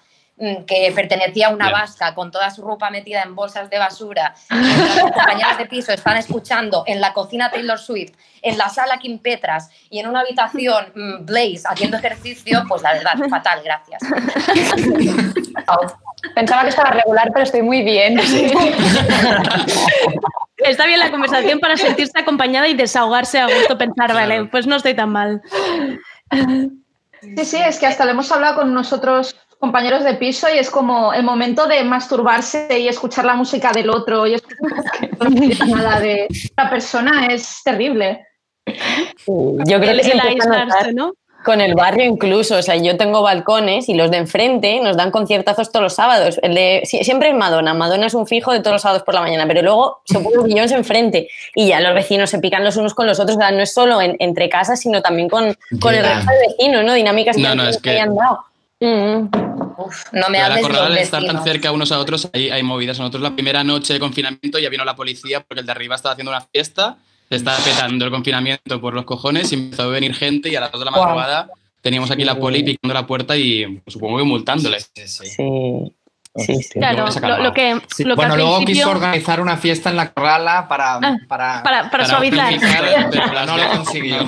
[0.66, 1.72] que pertenecía a una Ya.
[1.72, 5.92] vasca con toda su ropa metida en bolsas de basura, mientras los compañeros de piso
[5.92, 10.20] están escuchando en la cocina Taylor Swift, en la sala Kim Petras y en una
[10.20, 14.02] habitación mm, Blaze haciendo ejercicio, pues la verdad, fatal, gracias.
[16.34, 18.18] Pensaba que estaba regular, pero estoy muy bien.
[20.58, 24.76] Está bien la conversación para sentirse acompañada y desahogarse a gusto, pensar, vale, pues no
[24.76, 25.40] estoy tan mal.
[27.22, 30.70] Sí, sí, es que hasta lo hemos hablado con nosotros compañeros de piso y es
[30.70, 34.68] como el momento de masturbarse y escuchar la música del otro y escuchar
[35.68, 38.26] nada de la persona es terrible.
[39.26, 41.12] Yo creo El- que el aislarse, ¿no?
[41.42, 42.56] con el barrio incluso.
[42.58, 46.38] O sea, yo tengo balcones y los de enfrente nos dan conciertazos todos los sábados.
[46.42, 47.72] El de, sie- siempre es Madonna.
[47.72, 50.42] Madonna es un fijo de todos los sábados por la mañana, pero luego se ponen
[50.42, 53.36] Beyoncé enfrente y ya los vecinos se pican los unos con los otros.
[53.38, 56.48] O sea, no es solo en- entre casas, sino también con, con el resto de
[56.48, 56.92] vecinos, ¿no?
[56.92, 58.44] Dinámicas No, que, no, es que que- hayan dado.
[58.80, 59.28] Mm.
[60.12, 62.98] no me hables de al estar tan cerca unos a otros, hay, hay movidas.
[62.98, 66.14] Nosotros la primera noche de confinamiento ya vino la policía porque el de arriba estaba
[66.14, 66.96] haciendo una fiesta,
[67.28, 70.60] se estaba petando el confinamiento por los cojones y empezó a venir gente y a
[70.60, 71.50] las 2 de la madrugada
[71.80, 74.80] teníamos aquí la poli picando la puerta y pues, supongo que multándole.
[74.80, 74.88] Sí.
[74.94, 75.42] Sí, sí.
[76.74, 78.82] Claro, lo, lo que, Sí, lo que bueno, luego principio...
[78.84, 82.54] quiso organizar una fiesta en la corrala para, Ah, para, para- para suavizar.
[83.10, 84.18] pero no lo consiguió.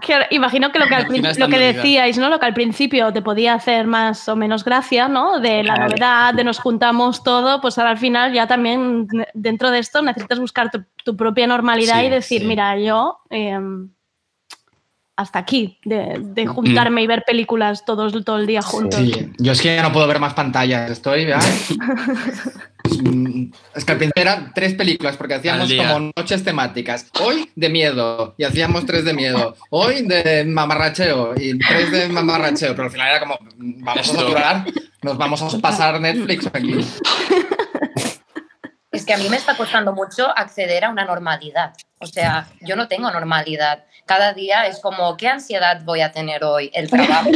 [0.00, 1.06] Que imagino que lo que, al
[1.38, 2.28] lo que decíais, ¿no?
[2.28, 5.38] Lo que al principio te podía hacer más o menos gracia, ¿no?
[5.38, 5.90] De la Claro.
[5.90, 10.40] novedad, de nos juntamos todo, pues ahora al final ya también dentro de esto necesitas
[10.40, 12.46] buscar tu, tu propia normalidad Sí, y decir, sí.
[12.46, 13.58] mira, yo eh,
[15.16, 18.98] hasta aquí, de, de juntarme y ver películas todos todo el día juntos.
[19.00, 21.38] Sí, yo es que ya no puedo ver más pantallas, estoy, ¿ya?
[23.02, 27.10] Mm, Es que al principio eran tres películas, porque hacíamos como noches temáticas.
[27.20, 29.56] Hoy de miedo, y hacíamos tres de miedo.
[29.70, 32.72] Hoy de mamarracheo, y tres de mamarracheo.
[32.72, 34.66] Pero al final era como, mm, vamos a saturar,
[35.02, 36.76] nos vamos a pasar Netflix aquí.
[38.94, 41.72] Es que a mí me está costando mucho acceder a una normalidad.
[41.98, 43.84] O sea, yo no tengo normalidad.
[44.06, 46.70] Cada día es como, ¿qué ansiedad voy a tener hoy?
[46.74, 47.30] El trabajo,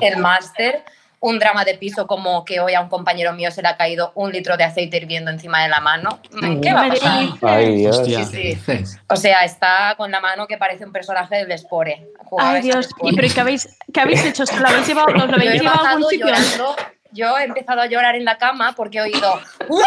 [0.00, 0.84] el máster,
[1.20, 4.12] un drama de piso como que hoy a un compañero mío se le ha caído
[4.14, 6.18] un litro de aceite hirviendo encima de la mano.
[6.62, 7.28] ¿Qué va a pasar?
[7.42, 7.98] Ay, Dios.
[7.98, 8.24] Hostia.
[8.24, 8.84] Sí, sí.
[9.08, 12.08] O sea, está con la mano que parece un personaje del Spore.
[12.38, 12.88] Ay, Dios.
[13.02, 14.44] ¿y pero ¿y qué habéis, qué habéis hecho?
[14.44, 16.26] ¿Os lo habéis llevado, os lo habéis llevado a algún sitio?
[16.26, 16.76] llorando.
[17.12, 19.84] Yo he empezado a llorar en la cama porque he oído ¡Uah!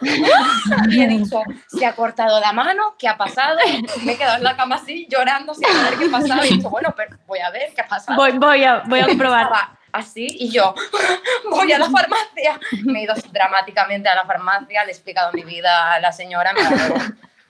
[0.00, 0.86] ¡Uah!
[0.88, 3.58] y he dicho, se ha cortado la mano, ¿qué ha pasado?
[4.04, 6.70] Me he quedado en la cama así llorando sin saber qué pasaba y he dicho,
[6.70, 8.16] bueno, pero voy a ver qué ha pasado.
[8.16, 9.48] Voy, voy, a, voy a comprobar.
[9.92, 10.74] Así y yo
[11.50, 12.58] voy a la farmacia.
[12.84, 16.52] Me he ido dramáticamente a la farmacia, le he explicado mi vida a la señora,
[16.54, 16.94] me ha dado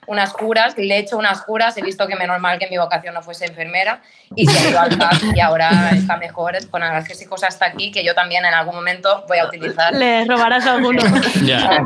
[0.07, 3.13] unas curas, le he hecho unas curas, he visto que menos mal que mi vocación
[3.13, 4.01] no fuese enfermera
[4.35, 8.03] y se ha ido al CAP y ahora está mejor con analgésicos hasta aquí, que
[8.03, 9.93] yo también en algún momento voy a utilizar.
[9.93, 11.01] Le robarás alguno.
[11.43, 11.85] Ya.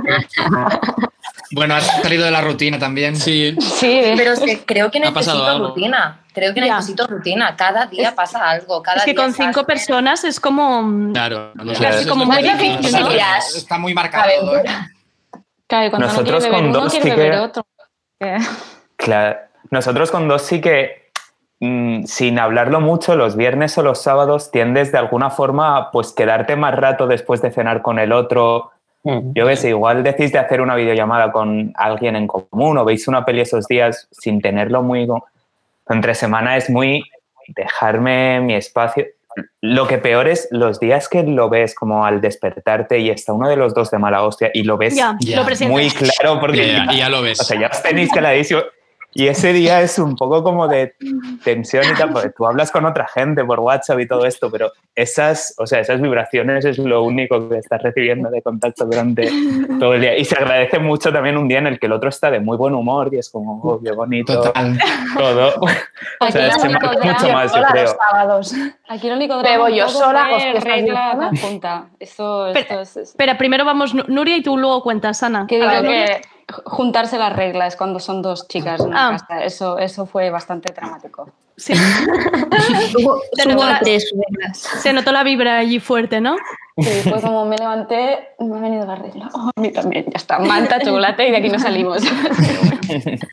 [1.51, 3.15] Bueno, has salido de la rutina también.
[3.15, 3.55] Sí.
[3.59, 6.19] Sí, Pero es que creo que necesito rutina.
[6.33, 6.75] Creo que Ya.
[6.75, 7.55] necesito rutina.
[7.55, 8.83] Cada día pasa algo.
[8.83, 11.11] Cada Es que día con cinco personas es como...
[11.13, 11.81] Claro, no sé.
[11.83, 13.09] Casi Eso como es muy difícil, ¿no?
[13.55, 14.57] Está muy marcado todo.
[14.57, 14.63] ¿eh?
[15.67, 17.65] Claro, y cuando Nosotros no beber con uno, dos sí beber que- otro.
[18.19, 18.39] Eh,
[18.95, 19.37] Claro.
[19.69, 21.11] Nosotros con dos sí que,
[21.59, 26.11] mm, sin hablarlo mucho, los viernes o los sábados tiendes de alguna forma a pues,
[26.13, 28.71] quedarte más rato después de cenar con el otro.
[29.33, 33.07] Yo qué sé, igual decís de hacer una videollamada con alguien en común o veis
[33.07, 35.07] una peli esos días sin tenerlo muy...
[35.87, 37.05] Entre semana es muy
[37.47, 39.05] dejarme mi espacio.
[39.61, 43.49] Lo que peor es los días que lo ves como al despertarte y está uno
[43.49, 45.17] de los dos de mala hostia y lo ves Ya,
[45.67, 47.39] muy claro porque Ya, ya, lo ves.
[47.39, 48.61] o sea, ya os tenéis caladísimo.
[49.13, 50.93] Y ese día es un poco como de
[51.43, 54.71] tensión y tal, porque tú hablas con otra gente por WhatsApp y todo esto, pero
[54.95, 59.27] esas, o sea, esas vibraciones es lo único que estás recibiendo de contacto durante
[59.79, 60.15] todo el día.
[60.17, 62.57] Y se agradece mucho también un día en el que el otro está de muy
[62.57, 64.77] buen humor y es como, oh, qué bonito Total.
[65.17, 65.53] todo.
[66.19, 67.83] O Aquí sea, lo se único marca drama- mucho más, yo creo.
[67.83, 68.53] los sábados.
[68.87, 71.87] Aquí lo único Bebo un yo sola, hostias, regla conjunta.
[71.99, 75.45] Eso, Pero- esto es, es- Espera, primero vamos Nu- Nuria y tú luego cuentas, Ana.
[75.47, 76.21] que digo que
[76.65, 79.11] juntarse las reglas cuando son dos chicas en una Ah.
[79.17, 81.29] casa, eso, eso fue bastante dramático.
[81.57, 81.73] Sí.
[82.91, 84.57] Subo, Se subo notó la- tres reglas.
[84.57, 86.35] Se notó la vibra allí fuerte, ¿no?
[86.77, 89.29] Sí, fue como me levanté, me ha venido la regla.
[89.33, 90.37] Oh, a mí también, ya está.
[90.37, 92.03] Manta, chocolate y de aquí no salimos.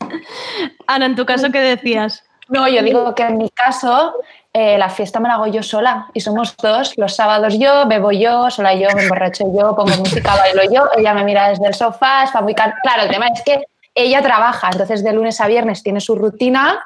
[0.87, 2.23] Ana, en tu caso, ¿qué decías?
[2.47, 4.15] No, yo digo que en mi caso
[4.53, 6.97] eh, la fiesta me la hago yo sola y somos dos.
[6.97, 10.87] Los sábados yo, bebo yo, sola yo, me emborracho yo, pongo música, bailo yo.
[10.97, 12.53] Ella me mira desde el sofá, está muy...
[12.53, 13.65] Claro, el tema es que
[13.95, 16.85] ella trabaja, entonces de lunes a viernes tiene su rutina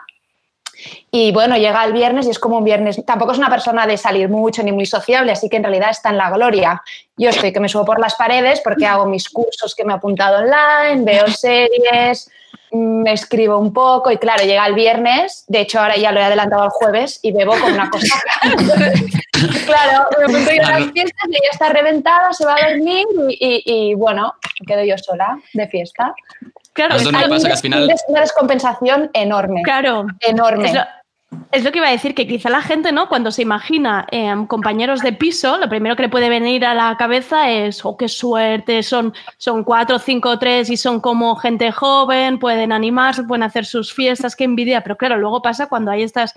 [1.12, 3.04] Y bueno, llega el viernes y es como un viernes.
[3.06, 6.10] Tampoco es una persona de salir mucho ni muy sociable, así que en realidad está
[6.10, 6.82] en la gloria.
[7.18, 9.96] Yo estoy que me subo por las paredes porque hago mis cursos que me he
[9.98, 12.32] apuntado online, veo series,
[12.72, 16.24] me escribo un poco y claro, llega el viernes, de hecho ahora ya lo he
[16.24, 18.22] adelantado al jueves y bebo con una cosa.
[19.66, 23.06] claro, me apunto a ir a las fiestas ella está reventada, se va a dormir
[23.30, 24.34] y, y- y, bueno,
[24.68, 26.14] quedo yo sola de fiesta.
[26.74, 27.48] Claro, ¿Sabes dónde es- pasa?
[27.48, 29.62] Que al final- Una descompensación enorme.
[29.64, 30.06] Claro.
[30.22, 30.68] Enorme.
[30.68, 30.82] Es lo,
[31.52, 33.08] es lo que iba a decir, que quizá la gente, ¿no?
[33.08, 36.96] Cuando se imagina em, compañeros de piso, lo primero que le puede venir a la
[36.98, 42.40] cabeza es, oh, qué suerte, son, son cuatro, cinco, tres y son como gente joven,
[42.40, 44.82] pueden animarse, pueden hacer sus fiestas, qué envidia.
[44.82, 46.34] Pero claro, luego pasa cuando hay estas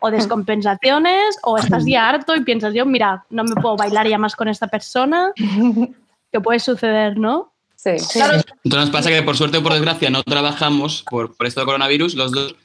[0.00, 4.18] o descompensaciones o estás ya harto y piensas, yo, mira, no me puedo bailar ya
[4.18, 5.32] más con esta persona.
[6.32, 7.52] ¿Qué puede suceder, no?
[7.76, 7.90] Sí.
[7.90, 11.66] Entonces nos pasa que por suerte o por desgracia no trabajamos por, por esto del
[11.66, 12.56] coronavirus, los dos.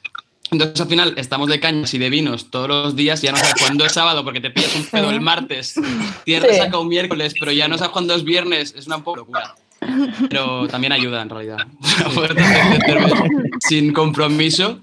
[0.50, 3.54] Entonces al final estamos de cañas y de vinos todos los días, ya no sabes
[3.60, 5.74] cuándo es sábado porque te pillas un pedo el martes,
[6.24, 6.56] tienes Sí.
[6.58, 9.54] resaca un miércoles, pero ya no sabes cuándo es viernes, es una poca locura.
[10.28, 11.58] Pero también ayuda en realidad.
[13.68, 14.80] Sin compromiso.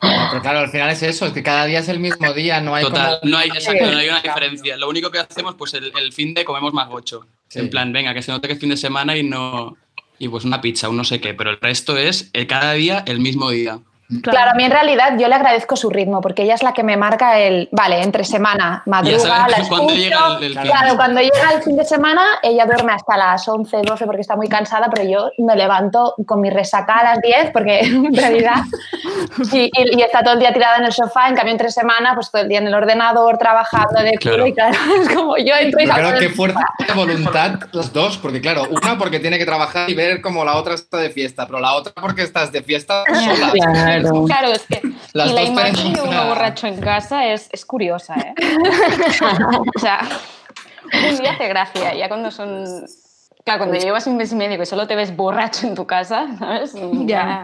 [0.00, 2.74] Pero claro, al final es eso, es que cada día es el mismo día, no
[2.74, 4.76] hay Total, como- no hay, exacto, no hay una diferencia.
[4.76, 7.26] Lo único que hacemos, pues el, el fin de comemos más gocho.
[7.54, 9.76] En plan, venga, que se note que es fin de semana y no.
[10.18, 13.02] Y pues una pizza, un no sé qué, pero el resto es el, cada día
[13.06, 13.80] el mismo día.
[14.22, 14.50] Claro.
[14.50, 16.96] a mí en realidad yo le agradezco su ritmo, porque ella es la que me
[16.96, 19.94] marca el, vale, entre semana, madruga, la cuándo escucho.
[19.94, 20.62] llega el- el fin.
[20.62, 24.36] claro, cuando llega el fin de semana, ella duerme hasta las 11, 12 porque está
[24.36, 28.54] muy cansada, pero yo me levanto con mi resaca a las 10 porque en realidad...
[29.52, 32.14] Y, y- y está todo el día tirada en el sofá, en cambio entre semana,
[32.14, 34.46] pues todo el día en el ordenador, trabajando de culo Claro.
[34.46, 38.40] y claro, es como yo entro y claro, qué fuerza de voluntad las dos, porque
[38.40, 41.60] claro, una porque tiene que trabajar y ver como la otra está de fiesta, pero
[41.60, 43.50] la otra porque estás de fiesta sola.
[43.52, 44.82] Claro, es que.
[45.12, 48.34] Las y la imagen de uno borracho en casa es, es curiosa, ¿eh?
[49.76, 50.08] o sea,
[51.10, 52.64] un día hace gracia, ya cuando son.
[53.44, 56.28] Claro, cuando llevas un mes y medio que solo te ves borracho en tu casa,
[56.38, 56.74] ¿sabes?
[57.06, 57.42] Ya.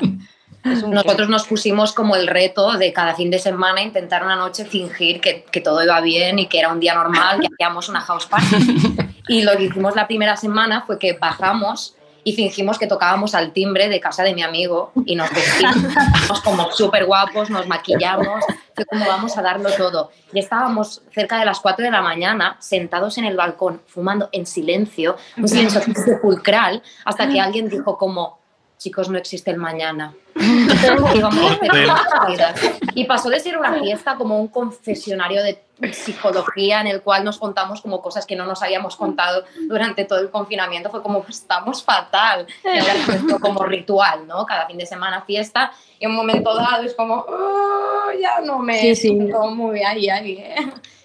[0.87, 5.21] Nosotros nos pusimos como el reto de cada fin de semana intentar una noche fingir
[5.21, 8.27] que, que todo iba bien y que era un día normal, que hacíamos una house
[8.27, 8.57] party.
[9.29, 11.96] Y lo que hicimos la primera semana fue que bajamos
[12.27, 16.73] y fingimos que tocábamos al timbre de casa de mi amigo y nos vestimos como
[16.73, 20.11] súper guapos, nos maquillamos, fue como vamos a darlo todo.
[20.33, 24.45] Y estábamos cerca de las 4 de la mañana sentados en el balcón fumando en
[24.45, 28.41] silencio, un silencio sepulcral, hasta que alguien dijo como,
[28.77, 30.13] chicos, no existe el mañana.
[30.39, 32.61] Y vidas.
[32.95, 35.63] Y pasó de ser una fiesta como un confesionario de
[35.93, 40.21] psicología en el cual nos contamos como cosas que no nos habíamos contado durante todo
[40.21, 40.91] el confinamiento.
[40.91, 42.47] Fue como, estamos fatal.
[42.65, 44.47] Y ahora es como ritual, ¿no?
[44.47, 48.59] Cada fin de semana fiesta y en un momento dado es como, "Oh, ya no
[48.59, 49.09] me Sí, sí.
[49.09, 50.33] siento muy ahí, ahí.
[50.39, 50.57] ¿eh?".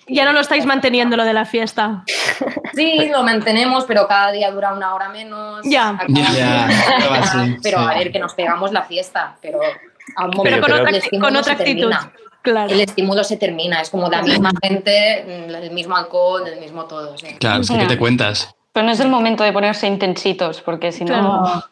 [0.07, 2.03] Ya no lo estáis manteniendo lo de la fiesta.
[2.73, 5.61] Sí, lo mantenemos, pero cada día dura una hora menos.
[5.63, 5.89] Ya.
[5.89, 7.86] Algo así, pero sí.
[7.89, 9.59] a ver, que nos pegamos la fiesta, pero
[10.15, 11.91] a un Pero momento con otra, con actitud.
[12.41, 12.72] Claro.
[12.72, 16.86] El estímulo se termina, es como la misma gente, mm, el mismo alcohol, el mismo
[16.86, 17.15] todo.
[17.17, 17.28] sí.
[17.39, 18.55] Claro, es que ¿qué te cuentas?
[18.74, 21.13] Pero no es el momento de ponerse intensitos, porque si no.
[21.13, 21.65] Claro.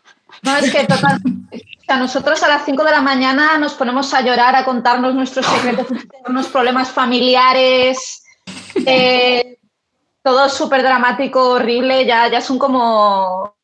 [0.43, 1.19] No, es que total,
[1.51, 5.15] o sea, nosotros a las 5 de la mañana nos ponemos a llorar, a contarnos
[5.15, 5.87] nuestros secretos,
[6.27, 8.23] unos problemas familiares,
[8.85, 9.57] eh,
[10.21, 13.55] todo súper dramático, horrible, ya, ya son como,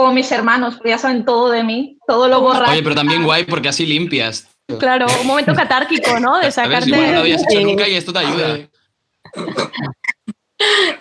[0.00, 2.72] como mis hermanos, porque ya saben todo de mí, todo lo borracho.
[2.72, 4.48] Oye, pero también guay porque así limpias.
[4.78, 6.38] Claro, un momento catárquico, ¿no?
[6.38, 6.88] De sacarte.
[6.88, 8.58] Igual no lo habías hecho nunca y esto te ayuda.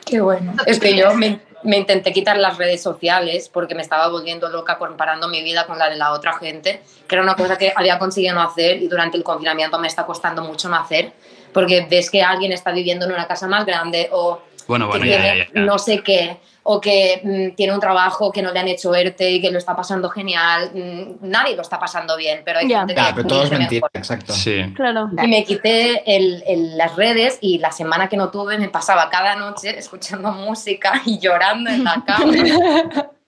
[0.06, 0.54] Qué bueno.
[0.66, 4.78] Es que yo me, me intenté quitar las redes sociales porque me estaba volviendo loca
[4.78, 8.00] comparando mi vida con la de la otra gente, que era una cosa que había
[8.00, 11.14] conseguido no hacer y durante el confinamiento me está costando mucho no hacer,
[11.54, 15.06] porque ves que alguien está viviendo en una casa más grande o Bueno, que bueno,
[15.12, 15.62] ya, tiene ya, ya.
[15.62, 19.32] no sé qué, o que mm, tiene un trabajo que no le han hecho ERTE
[19.32, 20.70] y que lo está pasando genial.
[20.74, 22.80] Mm, nadie lo está pasando bien, pero hay Ya.
[22.80, 23.90] gente que Claro, pero todo es mentira, mejor.
[23.94, 24.32] exacto.
[24.34, 24.72] Sí.
[24.76, 25.10] Claro.
[25.22, 29.10] Y me quité el- el- las redes y la semana que no tuve me pasaba
[29.10, 32.32] cada noche escuchando música y llorando en la cama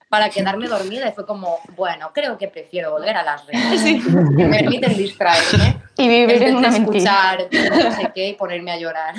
[0.08, 3.82] para quedarme dormida y fue como, bueno, creo que prefiero volver a las redes.
[3.82, 7.34] Que me permiten distraerme Y vivir en una mentira.
[7.40, 7.48] escuchar
[7.80, 9.14] no sé qué y ponerme a llorar.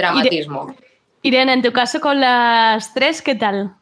[0.00, 0.74] Dramatismo.
[1.22, 3.74] Irene, en tu caso con las tres, ¿qué tal?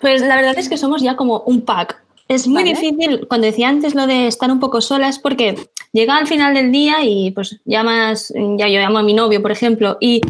[0.00, 2.02] Pues la verdad es que somos ya como un pack.
[2.28, 2.74] Es muy Vale.
[2.74, 6.72] difícil, cuando decía antes lo de estar un poco solas, porque llega al final del
[6.72, 10.20] día y pues llamas, ya yo llamo a mi novio, por ejemplo, y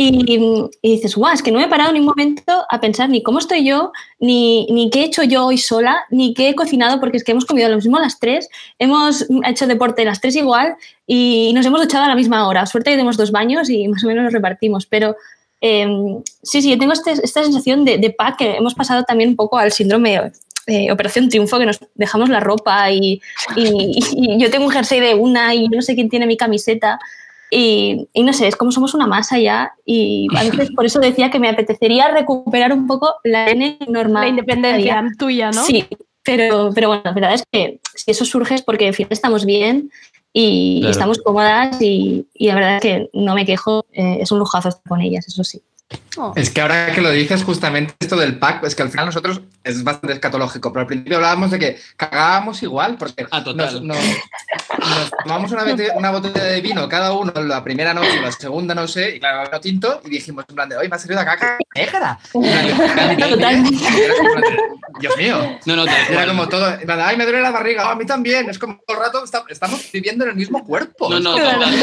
[0.00, 3.08] Y, y dices, guau, es que no me he parado ni un momento a pensar
[3.08, 3.90] ni cómo estoy yo,
[4.20, 7.32] ni, ni qué he hecho yo hoy sola, ni qué he cocinado, porque es que
[7.32, 11.80] hemos comido lo mismo las tres, hemos hecho deporte las tres igual y nos hemos
[11.80, 12.64] duchado a la misma hora.
[12.66, 15.16] Suerte que tenemos dos baños y más o menos nos repartimos, pero
[15.60, 15.88] eh,
[16.44, 19.36] sí, sí, yo tengo este- esta sensación de, de paz que hemos pasado también un
[19.36, 20.30] poco al síndrome
[20.68, 23.20] eh, Operación Triunfo, que nos dejamos la ropa y,
[23.56, 27.00] y- y yo tengo un jersey de una y no sé quién tiene mi camiseta.
[27.50, 31.00] Y, y no sé, es como somos una masa ya y a veces por eso
[31.00, 34.22] decía que me apetecería recuperar un poco la N normal.
[34.24, 35.62] La independencia tuya, ¿no?
[35.64, 35.86] Sí,
[36.22, 39.46] pero, pero bueno, la verdad es que si eso surge es porque al final estamos
[39.46, 39.90] bien
[40.32, 40.90] y Claro.
[40.92, 44.68] estamos cómodas y, y la verdad es que no me quejo, eh, es un lujazo
[44.68, 45.62] estar con ellas, eso sí.
[46.36, 49.40] Es que ahora que lo dices, justamente esto del pack, es que al final nosotros
[49.62, 53.24] es bastante escatológico, pero al principio hablábamos de que cagábamos igual, porque
[53.54, 53.98] nos, nos-
[54.80, 58.74] nos tomamos una, bote- una botella de vino cada uno la primera noche, la segunda
[58.74, 61.20] no sé, y claro, vino tinto, y dijimos en plan de, hoy me ha salido
[61.20, 62.18] la caca negra.
[65.00, 65.58] Dios mío.
[65.66, 68.48] No, no, tal Era como todo, ay, me duele la barriga, "Ah, a mí también,
[68.50, 71.08] es como todo el rato esta- estamos viviendo en el mismo cuerpo.
[71.10, 71.74] No, no, total.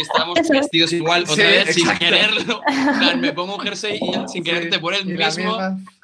[0.00, 2.59] Estamos vestidos igual otra Sí, vez sin quererlo.
[2.98, 5.56] Plan, Me pongo un jersey y ya, sin querer te pone el mismo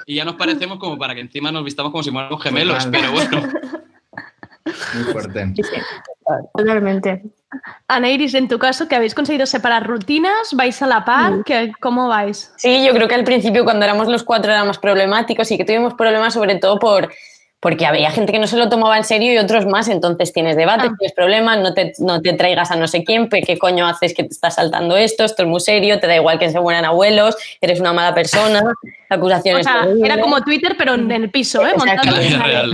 [0.06, 2.90] y ya nos parecemos como para que encima nos vistamos como si fuéramos gemelos, Total.
[3.00, 3.48] pero bueno.
[4.94, 5.52] Muy fuerte.
[6.56, 7.22] Totalmente.
[7.88, 11.72] Ana Iris, en tu caso, que habéis conseguido separar rutinas, vais a la par, ¿Qué-
[11.80, 12.52] ¿cómo vais?
[12.56, 15.64] Sí, yo creo que al principio cuando éramos los cuatro era más problemáticos y que
[15.64, 17.12] tuvimos problemas sobre todo por
[17.58, 20.56] porque había gente que no se lo tomaba en serio y otros más, entonces tienes
[20.56, 24.14] debate, tienes problemas, no te, no te traigas a no sé quién, ¿qué coño haces
[24.14, 25.24] que te estás saltando esto?
[25.24, 28.62] Esto es muy serio, te da igual que se mueran abuelos, eres una mala persona,
[29.10, 30.04] O acusaciones sea, terribles.
[30.10, 31.72] era como Twitter, pero en el piso, ¿eh?
[31.76, 32.16] Montando-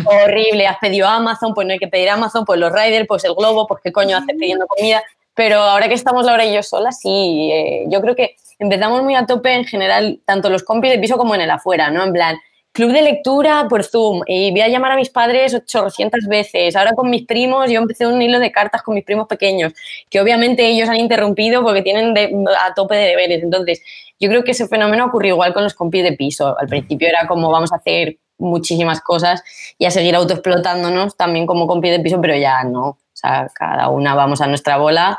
[0.06, 3.34] Horrible, has pedido Amazon, pues no hay que pedir Amazon, pues los Riders, pues el
[3.34, 5.02] Globo, pues qué coño haces pidiendo comida.
[5.34, 9.14] Pero ahora que estamos Laura y yo solas, sí, eh, yo creo que empezamos muy
[9.14, 12.04] a tope en general, tanto los compis de piso como en el afuera, ¿no?
[12.04, 12.36] En plan,
[12.72, 16.74] club de lectura por Zoom y voy a llamar a mis padres 800 veces.
[16.74, 19.72] Ahora con mis primos, yo empecé un hilo de cartas con mis primos pequeños,
[20.10, 22.14] que obviamente ellos han interrumpido porque tienen
[22.48, 23.42] a tope de deberes.
[23.42, 23.82] Entonces,
[24.18, 26.56] yo creo que ese fenómeno ocurrió igual con los compis de piso.
[26.58, 29.42] Al principio era como vamos a hacer muchísimas cosas
[29.78, 32.86] y a seguir autoexplotándonos también como compis de piso, pero ya no.
[32.88, 35.18] O sea, cada una vamos a nuestra bola,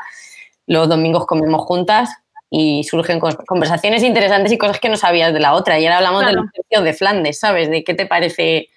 [0.66, 2.10] los domingos comemos juntas
[2.56, 5.78] y surgen conversaciones interesantes y cosas que no sabías de la otra.
[5.80, 6.42] Y ahora hablamos de Claro.
[6.42, 7.68] los tercios de Flandes, ¿sabes?
[7.68, 8.68] De qué te parece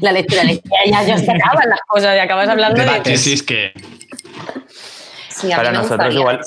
[0.00, 0.42] la lectura.
[0.44, 0.60] De
[0.90, 3.16] ya, ya se acaban las cosas y acabas hablando de...
[3.16, 3.72] Sí, es que.
[5.28, 6.20] Sí, a Para mí me nosotros gustaría.
[6.20, 6.40] igual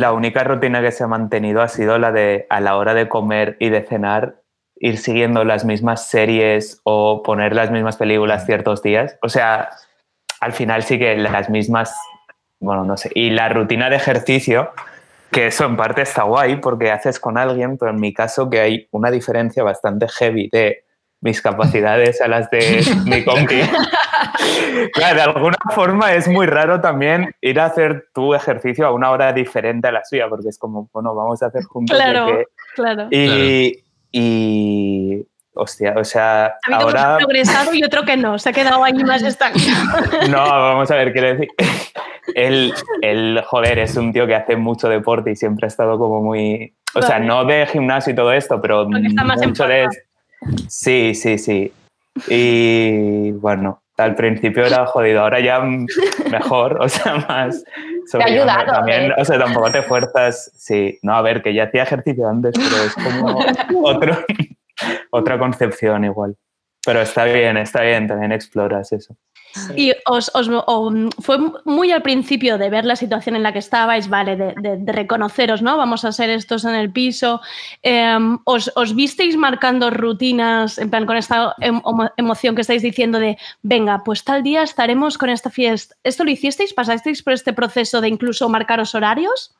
[0.00, 3.08] la única rutina que se ha mantenido ha sido la de a la hora de
[3.08, 4.36] comer y de cenar
[4.78, 9.16] ir siguiendo las mismas series o poner las mismas películas ciertos días.
[9.22, 9.70] O sea,
[10.40, 11.94] al final sí que las mismas,
[12.60, 13.10] bueno, no sé.
[13.14, 14.70] Y la rutina de ejercicio,
[15.30, 18.60] que eso en parte está guay porque haces con alguien, pero en mi caso que
[18.60, 20.84] hay una diferencia bastante heavy de
[21.20, 23.60] mis capacidades a las de mi compi.
[24.92, 29.10] Claro, de alguna forma es muy raro también ir a hacer tu ejercicio a una
[29.10, 31.96] hora diferente a la suya, porque es como, bueno, vamos a hacer juntos.
[31.96, 33.08] Claro, que- claro.
[33.10, 35.26] Y, y,
[35.56, 37.14] hostia, o sea, Ha habido uno que ahora...
[37.14, 39.64] ha progresado y otro que no, se ha quedado ahí más estancado.
[40.30, 41.48] No, vamos a ver, quiero decir,
[42.34, 46.22] él, él, joder, es un tío que hace mucho deporte y siempre ha estado como
[46.22, 49.66] muy, o sea, no de gimnasio y todo esto, pero Porque está más en mucho
[49.66, 49.88] de...
[50.68, 51.72] Sí, sí, sí.
[52.28, 55.60] Y bueno, al principio era jodido, ahora ya
[56.30, 57.64] mejor, o sea, más...
[58.10, 59.14] Te ha ayudado, También, ¿eh?
[59.18, 60.98] o sea, tampoco te fuerzas, sí.
[61.02, 63.40] No, a ver, que ya hacía ejercicio antes, pero es como
[63.88, 64.16] otro,
[65.10, 66.36] otra concepción igual.
[66.84, 69.16] Pero está bien, está bien, también exploras eso.
[69.74, 73.52] Y os, os- o, mm, fue muy al principio de ver la situación en la
[73.54, 75.78] que estabais, vale, de, de- de reconoceros, ¿no?
[75.78, 77.40] Vamos a ser estos en el piso.
[77.82, 82.82] Em, os, os visteis marcando rutinas, en plan, con esta em- emo- emoción que estáis
[82.82, 85.96] diciendo de, venga, pues tal día estaremos con esta fiesta.
[86.04, 86.74] ¿Esto lo hicisteis?
[86.74, 89.56] ¿Pasasteis por este proceso de incluso marcaros horarios?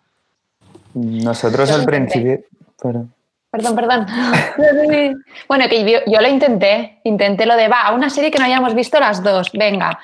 [0.95, 2.41] Nosotros Yo al principio...
[2.83, 3.09] pero-
[3.57, 4.07] Perdón, perdón.
[5.49, 7.01] bueno, que yo, yo lo intenté.
[7.05, 9.51] Intenté lo de, va, una serie que no hayamos visto las dos.
[9.55, 9.99] Venga,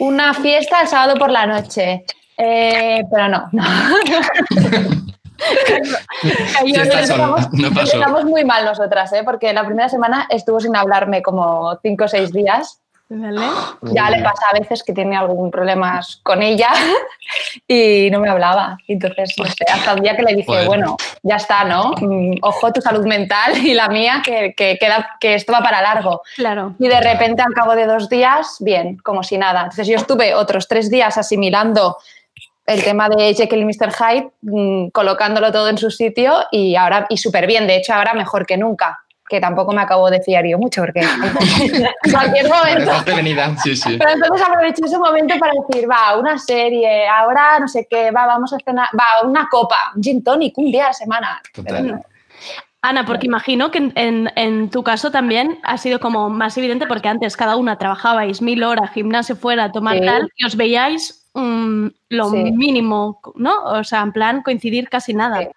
[0.00, 2.04] una fiesta el sábado por la noche.
[2.36, 3.48] Eh, pero no.
[3.52, 3.62] No
[6.90, 7.36] pasó.
[7.52, 9.22] Empezamos muy mal nosotras, ¿eh?
[9.24, 12.80] porque la primera semana estuvo sin hablarme como cinco o seis días.
[13.82, 16.70] Ya le pasa a veces que tiene algún problema con ella
[17.68, 18.78] y no me hablaba.
[18.88, 20.66] Entonces, no sé, hasta el día que le dije, Joder.
[20.66, 21.92] bueno, ya está, ¿no?
[22.00, 25.82] Mm, Ojo tu salud mental y la mía, que, que queda, que esto va para
[25.82, 26.22] largo.
[26.34, 26.74] Claro.
[26.78, 29.60] Y de repente, al cabo de dos días, bien, como si nada.
[29.60, 31.96] Entonces, yo estuve otros tres días asimilando
[32.66, 33.92] el tema de Jekyll y Mr.
[33.92, 38.12] Hyde, mm, colocándolo todo en su sitio y ahora, y súper bien, de hecho ahora
[38.12, 41.00] mejor que nunca, que tampoco me acabo de fiar yo mucho porque
[42.04, 42.92] en cualquier momento...
[43.62, 43.96] Sí, sí.
[43.98, 48.26] Pero entonces aproveché ese momento para decir, va, una serie, ahora no sé qué, va,
[48.26, 51.40] vamos a cenar, va, una copa, un gin tonic, un día a la semana.
[51.52, 52.02] Total.
[52.82, 56.86] Ana, porque imagino que en, en- en tu caso también ha sido como más evidente
[56.86, 60.04] porque antes cada una trabajabais mil horas, gimnasio fuera, tomar Sí.
[60.06, 62.36] tal, y os veíais mm, lo Sí.
[62.52, 63.64] mínimo, ¿no?
[63.64, 65.48] O sea, en plan coincidir casi nada.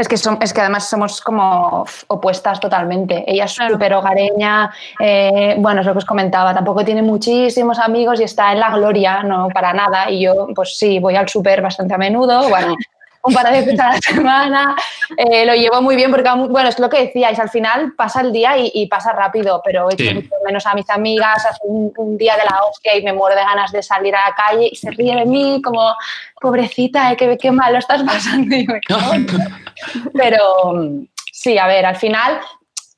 [0.00, 3.22] Es que, som- es que además somos como opuestas totalmente.
[3.30, 8.18] Ella es súper hogareña, eh, bueno, es lo que os comentaba, tampoco tiene muchísimos amigos
[8.18, 10.10] y está en la gloria, no para nada.
[10.10, 12.74] Y yo, pues sí, voy al súper bastante a menudo, bueno,
[13.22, 14.76] un par de veces a la semana,
[15.16, 18.32] eh, lo llevo muy bien porque, bueno, es lo que decíais, al final pasa el
[18.32, 20.14] día y, y pasa rápido, pero echo Sí.
[20.14, 23.36] mucho menos a mis amigas, hace un, un día de la hostia y me muero
[23.36, 25.94] de ganas de salir a la calle y se ríe de mí como,
[26.40, 28.56] pobrecita, eh, qué, qué mal lo estás pasando.
[28.56, 28.80] Y me
[30.14, 30.74] pero
[31.32, 32.40] sí, a ver, al final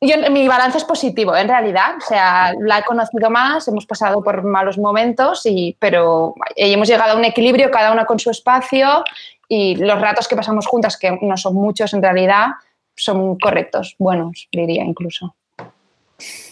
[0.05, 1.95] yo, mi balance es positivo, en realidad.
[1.97, 7.13] O sea, la he conocido más, hemos pasado por malos momentos, y, pero hemos llegado
[7.13, 9.05] a un equilibrio, cada una con su espacio,
[9.49, 12.49] y los ratos que pasamos juntas, que no son muchos en realidad,
[12.95, 15.35] son correctos, buenos, diría incluso.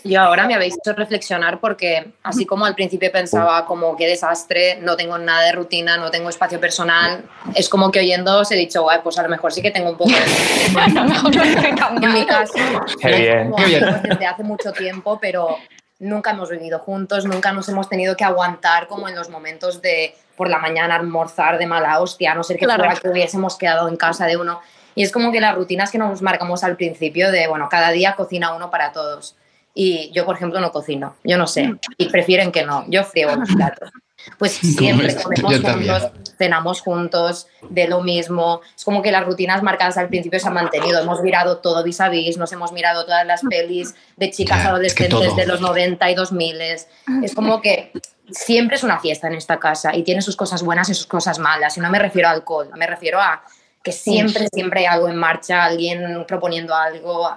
[0.03, 4.78] Y ahora me habéis hecho reflexionar porque así como al principio pensaba como qué desastre,
[4.80, 7.24] no tengo nada de rutina, no tengo espacio personal,
[7.55, 9.91] es como que oyendo os he dicho, guay, pues a lo mejor sí que tengo
[9.91, 10.16] un poco de...
[12.07, 12.55] en mi caso,
[13.01, 13.51] Qué bien.
[13.51, 13.84] como Qué bien.
[14.03, 15.57] desde hace mucho tiempo, pero
[16.01, 20.14] nunca hemos vivido juntos, nunca nos hemos tenido que aguantar como en los momentos de
[20.41, 22.82] por la mañana almorzar de mala hostia, a no ser que Claro.
[22.82, 24.62] fuera que hubiésemos quedado en casa de uno.
[24.95, 28.14] Y es como que las rutinas que nos marcamos al principio de, bueno, cada día
[28.16, 29.36] cocina uno para todos.
[29.74, 33.36] Y yo, por ejemplo, no cocino, yo no sé, y prefieren que no, yo friego
[33.36, 33.91] los platos.
[34.38, 35.93] Pues siempre comemos también.
[36.01, 38.62] juntos, cenamos juntos, de lo mismo.
[38.74, 40.99] Es como que las rutinas marcadas al principio se han mantenido.
[41.01, 44.70] Hemos mirado todo vis a vis, nos hemos mirado todas las pelis de chicas Ya,
[44.82, 46.61] es que adolescentes de los 90 y 2000.
[46.62, 46.88] Es
[47.34, 47.93] como que
[48.33, 51.39] siempre es una fiesta en esta casa y tiene sus cosas buenas y sus cosas
[51.39, 51.76] malas.
[51.76, 53.43] Y no me refiero a alcohol, me refiero a
[53.83, 57.31] que siempre, siempre hay algo en marcha, alguien proponiendo algo.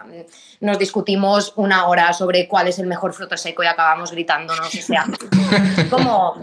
[0.60, 4.68] Nos discutimos una hora sobre cuál es el mejor fruto seco y acabamos gritándonos.
[4.68, 5.06] O sea,
[5.90, 6.38] como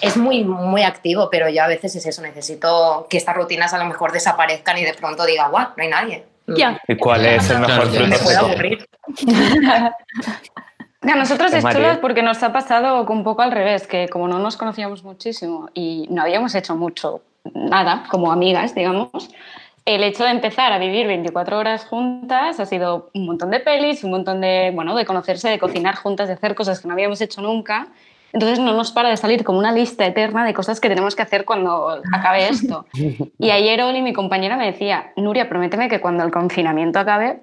[0.00, 3.78] es muy, muy activo, pero yo a veces es eso, necesito que estas rutinas a
[3.78, 6.24] lo mejor desaparezcan y de pronto diga, guau, no hay nadie.
[6.48, 6.80] Ya.
[6.88, 8.50] ¿Y cuál es el mejor fruto seco?
[11.00, 14.38] A nosotros es chulo porque nos ha pasado un poco al revés, que como no
[14.38, 17.22] nos conocíamos muchísimo y no habíamos hecho mucho,
[17.54, 19.10] nada, como amigas, digamos,
[19.84, 24.04] el hecho de empezar a vivir 24 horas juntas ha sido un montón de pelis,
[24.04, 27.20] un montón de, bueno, de conocerse, de cocinar juntas, de hacer cosas que no habíamos
[27.22, 27.88] hecho nunca.
[28.34, 31.22] Entonces no nos para de salir como una lista eterna de cosas que tenemos que
[31.22, 32.84] hacer cuando acabe esto.
[33.38, 37.40] Y ayer Oli, mi compañera, me decía, Nuria, prométeme que cuando el confinamiento acabe,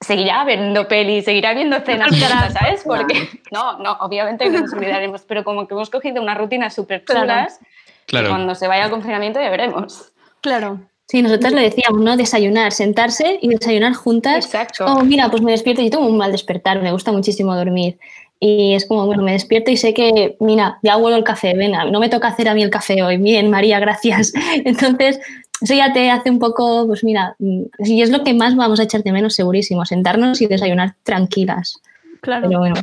[0.00, 2.82] seguirá viendo pelis, seguirá viendo cenas juntas, ¿sabes?
[2.84, 7.04] Porque, no, no, obviamente que nos olvidaremos, pero como que hemos cogido unas rutinas súper
[7.04, 7.58] chulas,
[8.06, 8.30] Claro.
[8.30, 10.12] cuando se vaya al confinamiento ya veremos.
[10.40, 10.80] Claro.
[11.06, 12.16] Sí, nosotros le decíamos, ¿no?
[12.16, 14.44] Desayunar, sentarse y desayunar juntas.
[14.44, 14.84] Exacto.
[14.86, 17.98] Oh, mira, pues me despierto y tengo un mal despertar, me gusta muchísimo dormir.
[18.40, 21.84] Y es como, bueno, me despierto y sé que, mira, ya huelo el café, venga,
[21.86, 23.16] no me toca hacer a mí el café hoy.
[23.16, 24.32] Bien, María, gracias.
[24.64, 25.18] Entonces,
[25.60, 28.80] eso ya te hace un poco, pues mira, mm, y es lo que más vamos
[28.80, 31.80] a echar de menos, segurísimo, sentarnos y desayunar tranquilas.
[32.20, 32.48] Claro.
[32.48, 32.76] Pero bueno,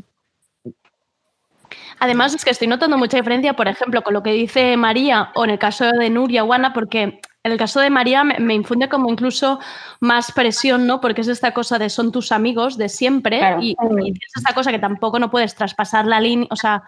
[2.00, 5.46] Además, es que estoy notando mucha diferencia, por ejemplo, con lo que dice María o
[5.46, 8.54] en el caso de Nuria o Ana, porque en el caso de María me, me
[8.54, 9.60] infunde como incluso
[10.00, 11.00] más presión, ¿no?
[11.00, 13.62] Porque es esta cosa de son tus amigos de siempre Claro.
[13.62, 13.76] y, y
[14.12, 16.84] tienes esta cosa que tampoco no puedes traspasar la línea, o sea,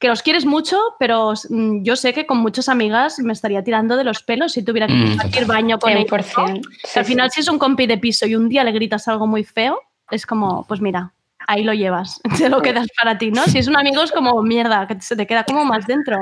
[0.00, 3.96] que los quieres mucho, pero mm, yo sé que con muchas amigas me estaría tirando
[3.98, 6.10] de los pelos si tuviera que Mm, compartir baño con ellos.
[6.10, 6.18] ¿no?
[6.18, 6.62] 100%.
[6.92, 9.26] Que al final, si es un compi de piso y un día le gritas algo
[9.26, 9.78] muy feo,
[10.10, 11.12] es como, pues mira,
[11.46, 13.44] ahí lo llevas, te lo quedas para ti, ¿no?
[13.44, 16.16] Si es un amigo es como mierda, que se te queda como más dentro.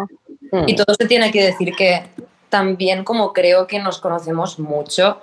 [0.67, 2.03] Y todo se tiene que decir que
[2.49, 5.21] también como creo que nos conocemos mucho,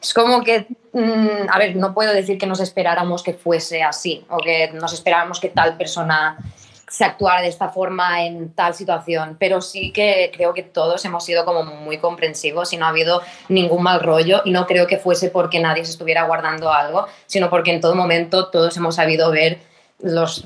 [0.00, 4.24] es como que, mm, a ver, no puedo decir que nos esperáramos que fuese así
[4.30, 6.38] o que nos esperáramos que tal persona
[6.90, 11.24] se actuara de esta forma en tal situación, pero sí que creo que todos hemos
[11.24, 14.98] sido como muy comprensivos y no ha habido ningún mal rollo y no creo que
[14.98, 19.30] fuese porque nadie se estuviera guardando algo, sino porque en todo momento todos hemos sabido
[19.30, 19.58] ver
[20.00, 20.44] los,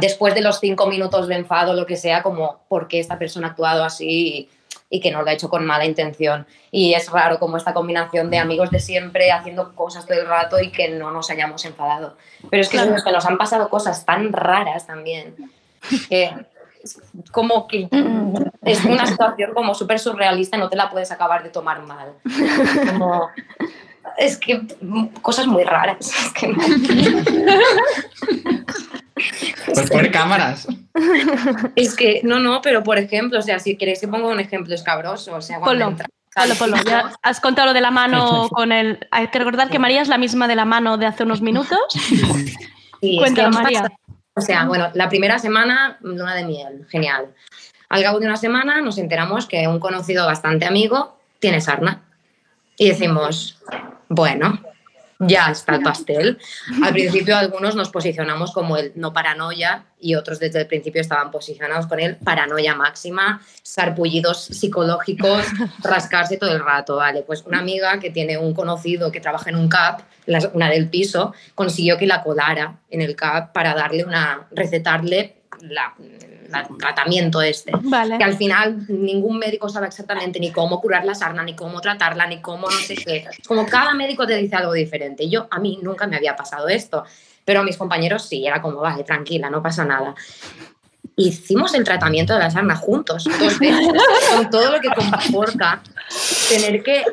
[0.00, 3.46] después de los cinco minutos de enfado, lo que sea, como por qué esta persona
[3.46, 4.50] ha actuado así y,
[4.90, 6.46] y que no lo ha hecho con mala intención.
[6.70, 10.60] Y es raro como esta combinación de amigos de siempre haciendo cosas todo el rato
[10.60, 12.16] y que no nos hayamos enfadado.
[12.50, 12.94] Pero es que, Claro.
[12.94, 15.34] es que nos han pasado cosas tan raras también
[16.08, 16.32] que
[16.82, 17.00] es
[17.32, 17.88] como que
[18.62, 22.12] es una situación como súper surrealista y no te la puedes acabar de tomar mal.
[22.92, 23.28] Como-
[24.16, 25.98] es que mm, cosas muy raras.
[26.00, 26.56] Es que no.
[29.74, 30.66] Pues pone cámaras.
[31.74, 34.74] Es que, no, no, pero por ejemplo, o sea, si queréis que ponga un ejemplo
[34.74, 36.82] escabroso, o sea, cuando Ponlo, entra-.
[36.84, 39.06] Ya has contado lo de la mano con el...
[39.10, 41.78] Hay que recordar que María es la misma de la mano de hace unos minutos.
[43.00, 43.82] Sí, es Cuéntalo, que María.
[43.82, 43.96] pasado-
[44.38, 47.34] O sea, bueno, la primera semana, luna de miel, genial.
[47.88, 52.02] Al cabo de una semana nos enteramos que un conocido bastante amigo tiene sarna.
[52.76, 53.60] Y decimos,
[54.08, 54.60] bueno,
[55.18, 56.38] ya está el pastel.
[56.82, 61.30] Al principio algunos nos posicionamos como el no paranoia y otros desde el principio estaban
[61.30, 65.44] posicionados con el paranoia máxima, sarpullidos psicológicos,
[65.82, 67.22] rascarse todo el rato, ¿vale?
[67.22, 70.02] Pues una amiga que tiene un conocido que trabaja en un CAP,
[70.52, 75.94] una del piso, consiguió que la colara en el CAP para darle una, recetarle la,
[76.78, 77.72] tratamiento este.
[77.82, 78.18] Vale.
[78.18, 82.26] Que al final ningún médico sabe exactamente ni cómo curar la sarna, ni cómo tratarla,
[82.26, 83.26] ni cómo no sé qué.
[83.46, 85.28] Como cada médico te dice algo diferente.
[85.28, 87.04] Yo, a mí nunca me había pasado esto,
[87.44, 90.14] pero a mis compañeros sí, era como, vale, tranquila, no pasa nada.
[91.16, 93.88] Hicimos el tratamiento de la sarna juntos, dos veces,
[94.34, 95.82] con todo lo que comporta
[96.48, 97.04] tener que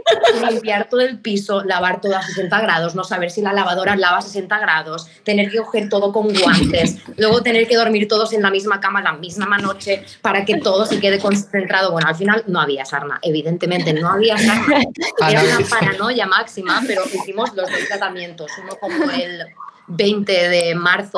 [0.50, 4.18] limpiar todo el piso, lavar todo a 60 grados, no saber si la lavadora lava
[4.18, 8.42] a 60 grados, tener que coger todo con guantes, luego tener que dormir todos en
[8.42, 11.92] la misma cama la misma noche para que todo se quede concentrado.
[11.92, 14.82] Bueno, al final no había sarna, evidentemente no había sarna.
[15.30, 19.46] Era una paranoia máxima, pero hicimos los dos tratamientos, uno como el
[19.88, 21.18] 20 de marzo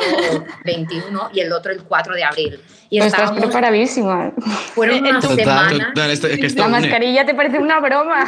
[0.66, 2.60] 21 y el otro el 4 de abril.
[2.90, 4.32] Y Pues estás preparadísima.
[4.74, 8.26] fueron unas semanas Total, esto- es que La mascarilla te parece una broma.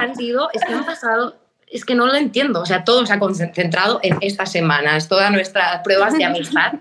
[0.00, 3.12] han sido, es que han pasado, es que no lo entiendo, o sea, todo se
[3.12, 6.74] ha concentrado en estas semanas, todas nuestras pruebas de amistad.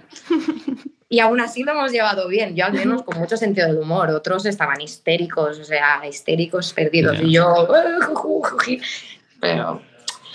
[1.10, 4.10] Y aún así lo hemos llevado bien, yo al menos con mucho sentido del humor,
[4.12, 8.52] otros estaban histéricos, o sea, histéricos perdidos, y yo, pero,
[9.39, 9.82] pero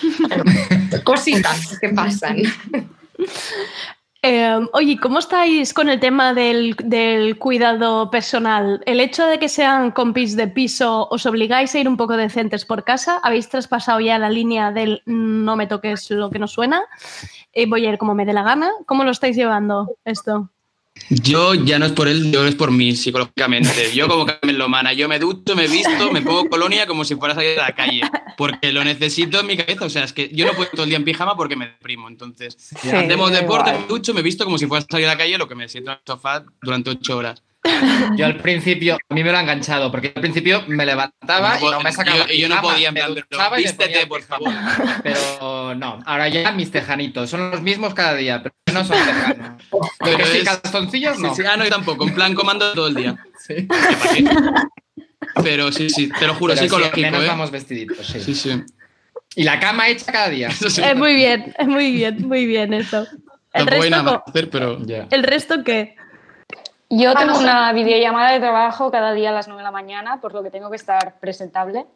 [1.04, 2.38] cositas que pasan.
[4.28, 8.82] Eh, oye, ¿cómo estáis con el tema del, del cuidado personal?
[8.84, 12.64] ¿El hecho de que sean compis de piso os obligáis a ir un poco decentes
[12.64, 13.20] por casa?
[13.22, 16.82] ¿Habéis traspasado ya la línea del no me toques lo que no suena?
[17.52, 18.72] Eh, voy a ir como me dé la gana.
[18.84, 20.50] ¿Cómo lo estáis llevando esto?
[21.08, 23.92] Yo ya no es por él, yo es por mí psicológicamente.
[23.94, 27.32] Yo como Carmen Lomana, yo me ducho, me visto, me pongo colonia como si fuera
[27.32, 28.00] a salir a la calle,
[28.36, 29.84] porque lo necesito en mi cabeza.
[29.84, 32.08] O sea, es que yo no puedo todo el día en pijama porque me deprimo.
[32.08, 33.82] Entonces, Sí, hacemos deporte, igual.
[33.82, 35.68] me ducho, me visto como si fuera a salir a la calle, lo que me
[35.68, 37.42] siento en el sofá durante ocho horas.
[38.16, 41.68] Yo al principio, a mí me lo ha enganchado, porque al principio me levantaba No
[41.68, 42.26] y no me sacaba.
[42.26, 45.00] yo- y yo no podía, en me plan, pero duchaba y me vístete, por pijama.
[45.02, 49.62] Pero no, ahora ya mis tejanitos, son los mismos cada día, pero no son tejanos.
[50.00, 51.34] Pero sí, es- calzoncillos no.
[51.34, 53.16] Sí, sí, ah, no, yo tampoco, en plan comando todo el día.
[53.46, 53.68] Sí.
[55.42, 57.28] Pero sí, sí, te lo juro, Pero sí, psicológico, al menos ¿eh?
[57.28, 58.20] vamos vestiditos, sí.
[58.20, 58.62] Sí, sí.
[59.34, 60.48] Y la cama hecha cada día.
[60.82, 63.06] Eh, muy bien, eh, muy bien, muy bien eso.
[63.52, 64.78] ¿El resto, hacer, pero...
[65.10, 65.95] ¿El resto qué?
[66.88, 70.20] Yo Ah, tengo una videollamada de trabajo cada día a las 9 de la mañana,
[70.20, 71.86] por lo que tengo que estar presentable.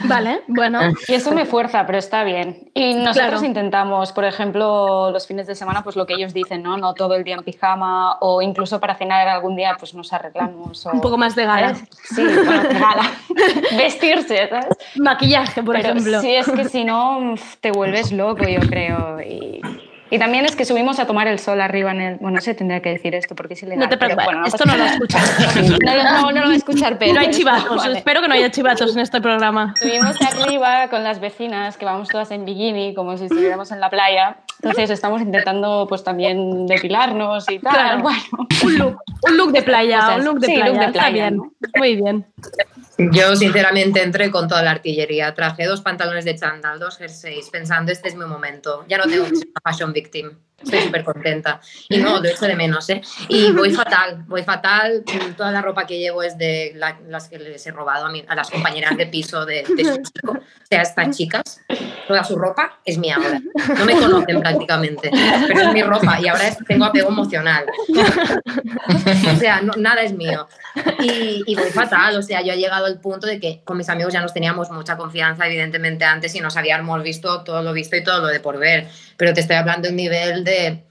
[0.00, 0.80] Vale, bueno.
[1.06, 2.70] Y eso me fuerza, pero está bien.
[2.74, 3.44] Y nosotros Claro.
[3.44, 6.76] intentamos, por ejemplo, los fines de semana, pues lo que ellos dicen, ¿no?
[6.76, 10.86] No todo el día en pijama o incluso para cenar algún día pues nos arreglamos.
[10.86, 11.74] o- Un poco más de gala.
[11.74, 11.88] ¿sabes?
[12.04, 13.02] Sí, bueno, de gala.
[13.76, 14.66] Vestirse, ¿sabes?
[14.96, 16.20] Maquillaje, por Pero ejemplo.
[16.20, 19.20] Sí, es que si no te vuelves loco, yo creo.
[19.20, 19.60] Y,
[20.10, 22.14] y también es que subimos a tomar el sol arriba en el...
[22.16, 23.80] Bueno, no sé, tendría que decir esto porque es ilegal.
[23.80, 25.36] No te preocupes, bueno, esto no lo escuchas.
[25.84, 27.14] No, no, no lo va a escuchar, pero...
[27.14, 27.98] No hay chivatos, Vale.
[27.98, 29.74] espero que no haya chivatos en este programa.
[29.80, 33.90] Estuvimos arriba con las vecinas, que vamos todas en bikini, como si estuviéramos en la
[33.90, 34.36] playa.
[34.62, 37.72] Entonces estamos intentando pues también depilarnos y tal.
[37.74, 38.02] Claro.
[38.02, 38.20] Bueno,
[38.64, 38.98] Un look,
[39.28, 40.18] un look de playa, Cosas.
[40.18, 40.68] un look de Sí, playa.
[40.70, 41.36] look de está playa, bien.
[41.36, 41.52] ¿no?
[41.76, 42.26] Muy bien.
[42.98, 45.32] Yo, sinceramente, entré con toda la artillería.
[45.32, 48.84] Traje dos pantalones de chándal, dos jerseys, pensando, este es mi momento.
[48.88, 50.32] Ya no tengo que ser una fashion victim.
[50.60, 51.60] Estoy súper contenta.
[51.88, 53.00] Y no, lo echo de menos, ¿eh?
[53.28, 55.04] Y voy fatal, voy fatal.
[55.36, 58.24] Toda la ropa que llevo es de la- las que les he robado a, mi-
[58.26, 60.32] a las compañeras de piso de, de su chico.
[60.32, 61.60] O sea, estas chicas,
[62.08, 63.40] toda su ropa es mía ahora.
[63.78, 65.12] No me conocen prácticamente,
[65.46, 67.64] pero es mi ropa y ahora tengo apego emocional.
[69.32, 70.48] O sea, no- nada es mío.
[70.98, 73.88] Y, y voy fatal, o sea, yo he llegado al punto de que con mis
[73.88, 77.96] amigos ya nos teníamos mucha confianza, evidentemente, antes y nos habíamos visto todo lo visto
[77.96, 78.88] y todo lo de por ver.
[79.16, 80.84] Pero te estoy hablando de un nivel de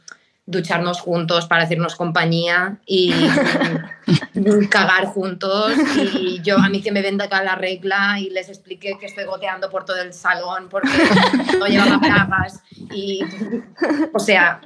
[0.48, 3.14] ducharnos juntos para hacernos compañía y
[4.69, 5.74] cagar juntos
[6.14, 9.26] y yo a mí que me venda acá la regla y les expliqué que estoy
[9.26, 10.90] goteando por todo el salón porque
[11.60, 12.64] no llevaba bragas
[12.94, 13.19] y
[14.14, 14.61] o sea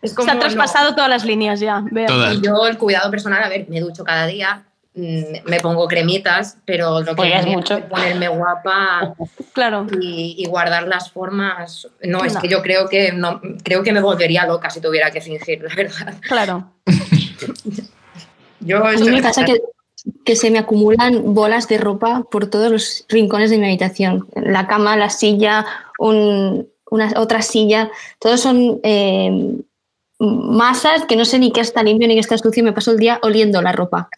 [0.00, 1.84] es como Se ha traspasado todas las líneas ya.
[1.90, 2.32] Veo.
[2.32, 4.64] y yo el cuidado personal a ver me ducho cada día
[4.96, 7.80] me pongo cremitas pero lo que es mucho.
[7.88, 9.14] ponerme guapa
[9.52, 12.40] claro y, y guardar las formas no es No.
[12.40, 15.74] que yo creo que no creo que me volvería loca si tuviera que fingir la
[15.74, 16.72] verdad Claro.
[18.60, 19.60] yo A mí me pasa que,
[20.24, 24.28] que se me acumulan bolas de ropa por todos los rincones de mi habitación.
[24.34, 25.66] La cama, la silla,
[25.98, 27.90] un- una, otra silla,
[28.20, 29.56] todos son eh,
[30.18, 32.90] masas que no sé ni qué está limpio ni qué está sucio y me paso
[32.92, 34.08] el día oliendo la ropa.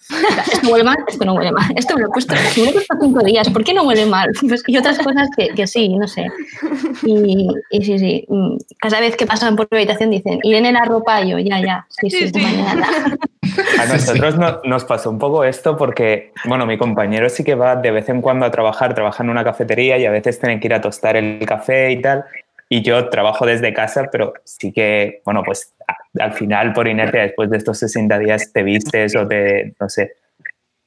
[0.52, 1.72] Esto huele mal, esto no huele mal.
[1.74, 4.06] Esto me lo he puesto, me lo he puesto cinco días, ¿por qué no huele
[4.06, 4.30] mal?
[4.48, 6.26] Pues, y otras cosas que, que sí, no sé.
[7.02, 10.84] Y, y sí, sí, mm, cada vez que pasan por mi habitación dicen, Irene la
[10.84, 12.86] ropa, y yo, ya, ya, sí, sí, mañana.
[13.80, 17.74] A nosotros no- nos pasó un poco esto porque, bueno, mi compañero sí que va
[17.76, 20.68] de vez en cuando a trabajar, trabaja en una cafetería y a veces tiene que
[20.68, 22.24] ir a tostar el café y tal.
[22.68, 25.74] Y yo trabajo desde casa, pero sí que, bueno, pues
[26.18, 30.12] al final, por inercia, después de estos 60 días, te vistes o te, no sé.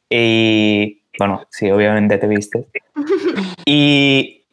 [0.10, 2.66] Y, bueno, sí, obviamente te vistes.
[3.66, 4.45] Y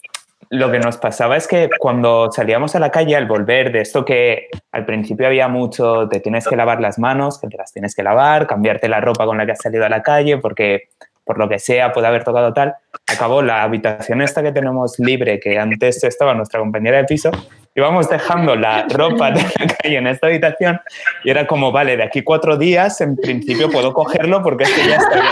[0.50, 4.04] lo que nos pasaba es que cuando salíamos a la calle al volver de esto
[4.04, 7.94] que al principio había mucho, te tienes que lavar las manos, que te las tienes
[7.94, 10.88] que lavar, cambiarte la ropa con la que has salido a la calle, porque
[11.28, 12.74] por lo que sea puede haber tocado tal,
[13.06, 17.30] acabó la habitación esta que tenemos libre, que antes estaba nuestra compañera de piso,
[17.74, 20.80] íbamos dejando la ropa de la calle en esta habitación
[21.24, 24.88] y era como, vale, de aquí cuatro días en principio puedo cogerlo porque es que
[24.88, 25.26] ya está bien.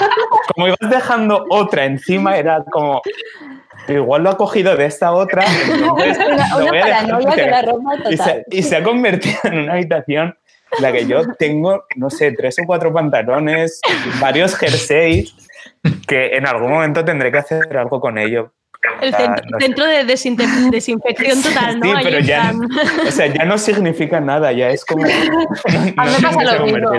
[0.55, 3.01] Como ibas dejando otra encima, era como,
[3.89, 8.17] igual lo ha cogido de esta otra, entonces Una, una paranoia con la ropa y
[8.19, 8.45] se, total.
[8.51, 10.37] y se ha convertido en una habitación
[10.77, 13.81] en la que yo tengo, no sé, tres o cuatro pantalones,
[14.21, 15.35] varios jerseys,
[16.07, 18.53] que en algún momento tendré que hacer algo con ello.
[19.01, 19.67] El O sea, centro, no sé.
[19.67, 20.05] centro de
[20.71, 21.87] desinfección total, ¿no?
[21.87, 22.53] Sí, pero ya,
[23.07, 25.05] o sea, ya no significa nada, ya es como...
[25.05, 26.91] A mí me pasa lo mismo.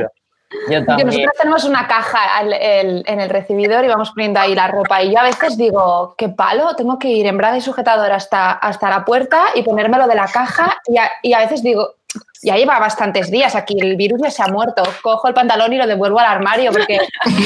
[0.70, 4.56] Yo Que nosotros tenemos una caja al- el- en el recibidor y vamos poniendo ahí
[4.56, 5.04] la ropa.
[5.04, 8.52] Y yo a veces digo, qué palo, tengo que ir en braga y sujetador hasta,
[8.54, 10.78] hasta la puerta y ponérmelo de la caja.
[10.88, 11.96] Y a, y a veces digo,
[12.42, 14.84] ya lleva bastantes días aquí, el virus ya se ha muerto.
[15.02, 17.00] Cojo el pantalón y lo devuelvo al armario porque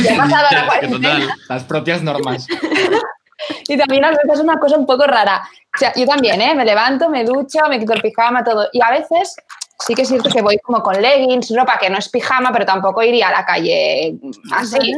[0.03, 1.38] ya ha pasado la cuarentena.
[1.49, 2.47] Las propias normas.
[3.67, 5.41] Y también a veces es una cosa un poco rara.
[5.73, 6.53] O sea, yo también, ¿eh?
[6.53, 8.67] Me levanto, me ducho, me quito el pijama, todo.
[8.71, 9.35] Y a veces
[9.79, 12.65] sí que es cierto que voy como con leggings, ropa que no es pijama, pero
[12.65, 14.15] tampoco iría a la calle
[14.53, 14.95] así.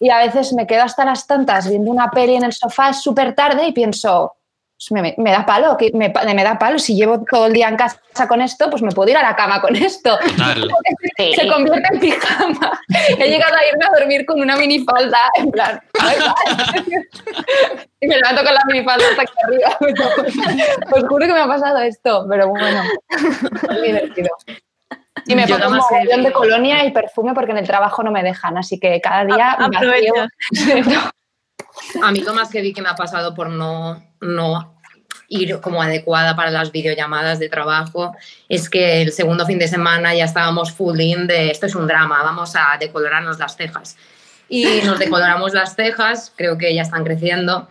[0.00, 3.34] Y a veces me quedo hasta las tantas viendo una peli en el sofá súper
[3.34, 4.34] tarde y pienso,
[4.90, 6.78] me, me da palo, que me, da palo.
[6.78, 7.98] Si llevo todo el día en casa
[8.28, 10.18] con esto, pues me puedo ir a la cama con esto.
[11.34, 12.80] Se convierte en pijama.
[13.18, 15.80] He llegado a irme a dormir con una minifalda, en plan,
[18.00, 19.78] y me levanto con la minifalda hasta aquí arriba.
[20.92, 22.82] Os juro que me ha pasado esto, pero bueno,
[23.70, 24.28] es divertido.
[25.26, 28.10] Y me Yo pongo un mogollón de colonia y perfume porque en el trabajo no
[28.12, 30.12] me dejan, así que cada día A- vacío.
[32.02, 34.76] A mí lo más vi que me ha pasado por no, no
[35.28, 38.14] ir como adecuada para las videollamadas de trabajo
[38.48, 41.86] es que el segundo fin de semana ya estábamos full in de esto es un
[41.86, 43.96] drama, vamos a decolorarnos las cejas.
[44.48, 47.68] Y nos decoloramos las cejas, creo que ya están creciendo.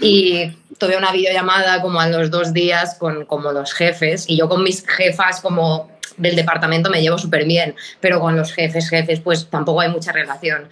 [0.00, 4.48] Y tuve una videollamada como a los dos días con como los jefes y yo
[4.48, 9.20] con mis jefas como del departamento me llevo súper bien, pero con los jefes, jefes,
[9.20, 10.68] pues tampoco hay mucha relación.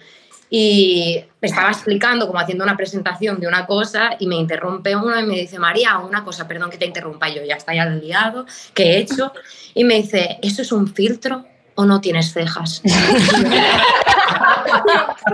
[0.49, 5.19] Y me estaba explicando, como haciendo una presentación de una cosa, y me interrumpe uno
[5.19, 8.45] y me dice, María, una cosa, perdón que te interrumpa yo, ya está ya liado,
[8.73, 9.33] ¿qué he hecho?
[9.73, 11.45] Y me dice, ¿eso es un filtro
[11.75, 12.81] o no tienes cejas?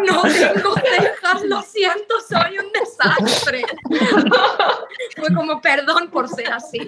[0.08, 3.64] no tengo cejas, lo siento, soy un desastre.
[5.18, 6.80] Fue como, perdón por ser así.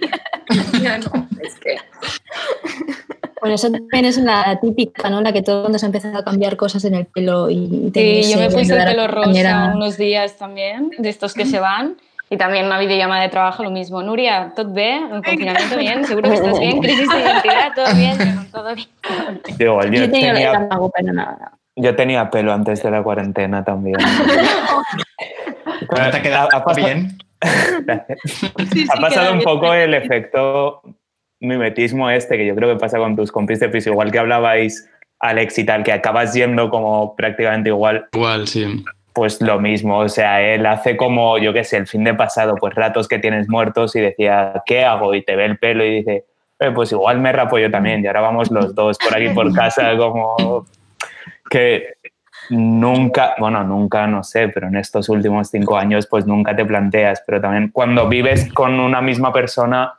[0.81, 1.77] Ya no, es que...
[3.45, 5.21] Bueno, eso también es la típica, ¿no?
[5.21, 7.91] La que todo el mundo se ha empezado a cambiar cosas en el pelo y
[7.93, 11.95] Sí, yo me puse el pelo rosa unos días también, de estos que se van.
[12.31, 14.01] Y también una videollamada de trabajo, lo mismo.
[14.01, 15.13] Nuria, ¿todo bien?
[15.13, 16.05] ¿El confinamiento bien?
[16.05, 16.81] ¿Seguro que estás bien?
[16.81, 17.71] ¿Crisis de identidad?
[17.75, 18.17] ¿Todo bien?
[18.17, 18.87] Yo, no, todo bien.
[19.59, 21.51] Yo, yo Yo tenía tenía, tampoco, pero nada.
[21.75, 23.97] yo tenía pelo antes de la cuarentena también.
[25.87, 27.15] Pero te quedaba bien.
[27.41, 30.81] ha pasado un poco el efecto
[31.45, 34.89] mimetismo este, que yo creo que pasa con tus compis de piso, igual que hablabais,
[35.19, 38.07] Alex y tal, que acabas yendo como prácticamente igual.
[38.13, 38.83] Igual, sí.
[39.13, 42.55] Pues lo mismo, o sea, él hace como, yo qué sé, el fin de pasado,
[42.55, 45.15] pues ratos que tienes muertos y decía, ¿qué hago?
[45.15, 46.25] Y te ve el pelo y dice,
[46.59, 49.53] eh, pues igual me rapo yo también y ahora vamos los dos por aquí por
[49.53, 50.65] casa como
[51.49, 51.95] que
[52.49, 57.23] nunca, bueno, nunca, no sé, pero en estos últimos cinco años pues nunca te planteas,
[57.25, 59.93] pero también cuando vives con una misma persona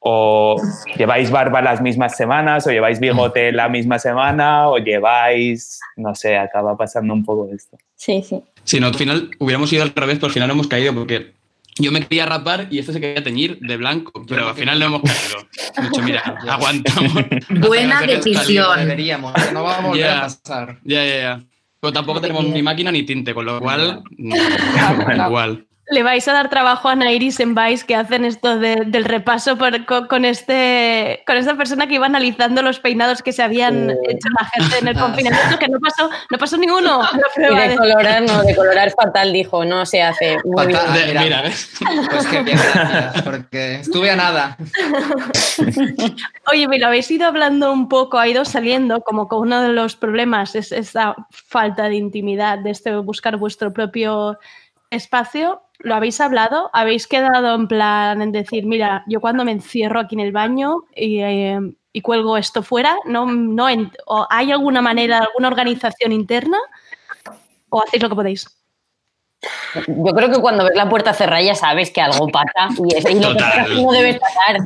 [0.00, 0.60] o
[0.96, 6.36] lleváis barba las mismas semanas o lleváis bigote la misma semana o lleváis, no sé,
[6.36, 7.76] acaba pasando un poco esto.
[7.96, 8.42] Sí, sí.
[8.64, 11.32] Si no, al final hubiéramos ido al revés, pero al final no hemos caído porque
[11.80, 14.86] yo me quería rapar y este se quería teñir de blanco, pero al final no
[14.86, 16.04] hemos caído.
[16.04, 17.12] Mira, aguantamos.
[17.66, 18.78] Buena decisión.
[18.78, 20.18] Deberíamos, no va a volver Ya.
[20.18, 20.78] a pasar.
[20.84, 21.42] Ya, ya, ya.
[21.80, 24.32] Pero tampoco tenemos ni máquina ni tinte, con lo cual, mm,
[25.26, 25.67] igual.
[25.90, 29.56] Le vais a dar trabajo a Nairis en Vice que hacen esto de- del repaso
[29.56, 33.90] por- con, con este, con esta persona que iba analizando los peinados que se habían
[33.90, 37.00] hecho la gente en el confinamiento, que no pasó, no pasó ninguno.
[37.38, 40.36] Y prueba de colorar, no, de colorar fatal, dijo, no se hace.
[40.44, 40.78] Muy bien.
[40.78, 41.20] Fatal, De- mira.
[41.22, 41.70] mira, ¿ves?
[42.10, 44.56] Pues que bien, gracias, porque estuve a nada.
[46.52, 49.68] Oye, me lo habéis ido hablando un poco, ha ido saliendo como que uno de
[49.70, 54.38] los problemas es esta falta de intimidad, de este buscar vuestro propio
[54.90, 55.62] espacio.
[55.78, 56.70] ¿Lo habéis hablado?
[56.72, 60.84] ¿Habéis quedado en plan en decir, mira, yo cuando me encierro aquí en el baño
[60.94, 61.60] y, eh,
[61.92, 63.66] y cuelgo esto fuera, no, no
[64.06, 66.58] o ¿hay alguna manera, alguna organización interna?
[67.70, 68.46] ¿O hacéis lo que podéis?
[69.86, 73.08] Yo creo que cuando ves la puerta cerrada ya sabes que algo pasa y, es,
[73.08, 74.58] y lo que pasa no debe pasar,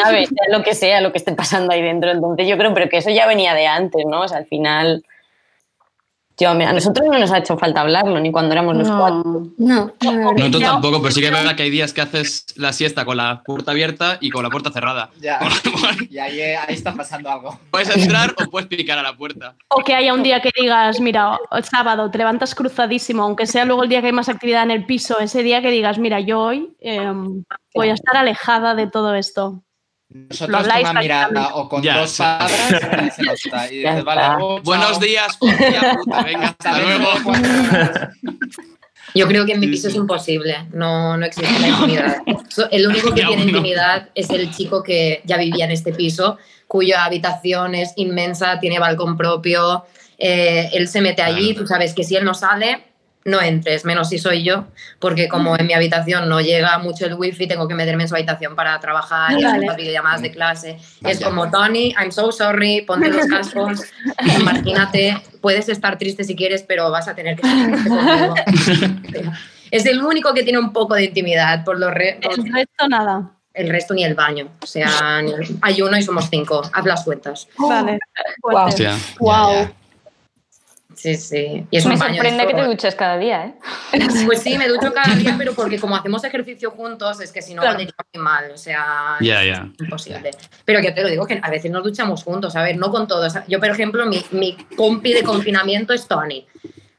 [0.00, 0.28] ¿sabes?
[0.28, 2.10] Sea lo que sea, lo que esté pasando ahí dentro.
[2.10, 4.20] Entonces yo creo, pero que eso ya venía de antes, ¿no?
[4.20, 5.04] O sea, al final...
[6.40, 9.48] Yo, a nosotros no nos ha hecho falta hablarlo, ni cuando éramos los cuatro.
[9.58, 12.72] No, No, tú tampoco, pero sí que es verdad que hay días que haces la
[12.72, 15.10] siesta con la puerta abierta y con la puerta cerrada.
[15.20, 15.38] Ya.
[16.08, 17.58] Y ahí, ahí está pasando algo.
[17.70, 19.54] Puedes entrar o puedes picar a la puerta.
[19.68, 23.64] O que haya un día que digas, mira, el sábado te levantas cruzadísimo, aunque sea
[23.66, 26.20] luego el día que hay más actividad en el piso, ese día que digas, mira,
[26.20, 27.44] yo hoy em,
[27.74, 29.62] voy a estar alejada de todo esto.
[30.12, 32.18] Nosotros con una mirada o con Ya, dos sí.
[32.18, 33.16] palabras
[33.70, 34.60] y dices, vale, chao.
[34.62, 37.08] Buenos días, hostia puta, venga, hasta luego.
[39.14, 42.16] Yo creo que en mi piso es imposible, no, no existe la intimidad.
[42.72, 47.04] El único que tiene intimidad es el chico que ya vivía en este piso, cuya
[47.04, 49.84] habitación es inmensa, tiene balcón propio,
[50.18, 52.89] eh, él se mete allí, tú sabes que si él no sale,
[53.24, 54.64] no entres, menos si soy yo,
[54.98, 58.14] porque como en mi habitación no llega mucho el wifi, tengo que meterme en su
[58.14, 59.46] habitación para trabajar y Vale.
[59.48, 60.78] hacer las videollamadas de clase.
[61.02, 63.82] Es como, Tony, I'm so sorry, ponte los cascos,
[64.38, 68.34] imagínate, puedes estar triste si quieres, pero vas a tener que estar triste conmigo.
[69.70, 72.88] Es el único que tiene un poco de intimidad, por lo re- por- El resto
[72.88, 73.30] nada.
[73.54, 74.48] el resto ni el baño.
[74.60, 75.20] O sea,
[75.62, 76.60] hay uno y somos cinco.
[76.72, 77.46] Haz las cuentas.
[77.56, 78.00] Vale.
[79.20, 79.68] Wow.
[81.00, 81.66] Sí, sí.
[81.70, 83.54] Y es Me un baño sorprende que te duches cada día, ¿eh?
[84.26, 87.54] Pues sí, me ducho cada día, pero porque como hacemos ejercicio juntos, es que si
[87.54, 87.78] no Claro.
[87.78, 88.50] muy mal.
[88.52, 89.66] O sea, Ya, ya.
[89.74, 90.30] es imposible.
[90.64, 93.06] Pero que te lo digo, que a veces nos duchamos juntos, a ver, no con
[93.08, 93.32] todos.
[93.48, 96.46] Yo, por ejemplo, mi, mi compi de confinamiento es Tony.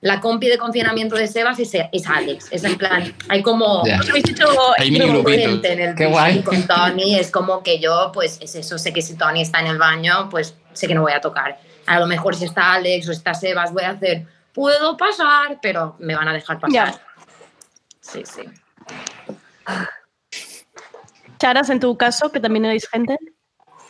[0.03, 2.47] La compi de confinamiento de Sebas es, es Alex.
[2.49, 3.81] Es en plan, hay como.
[3.81, 4.47] Os habéis hecho
[4.79, 5.45] Hay mini como grupitos.
[5.51, 6.41] gente en el Qué guay.
[6.41, 9.67] con Tony es como que yo, pues es eso, sé que si Tony está en
[9.67, 11.59] el baño, pues sé que no voy a tocar.
[11.87, 15.95] A lo mejor si está Alex o está Sebas, voy a hacer, puedo pasar, pero
[15.99, 16.73] me van a dejar pasar.
[16.73, 17.01] Ya.
[17.99, 18.43] Sí, sí.
[21.39, 23.17] Charas, en tu caso, que también erais gente.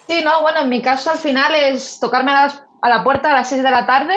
[0.08, 3.32] Sí, no, bueno, en mi caso al final es tocarme a, las- a la puerta
[3.32, 4.16] a las 6 de la tarde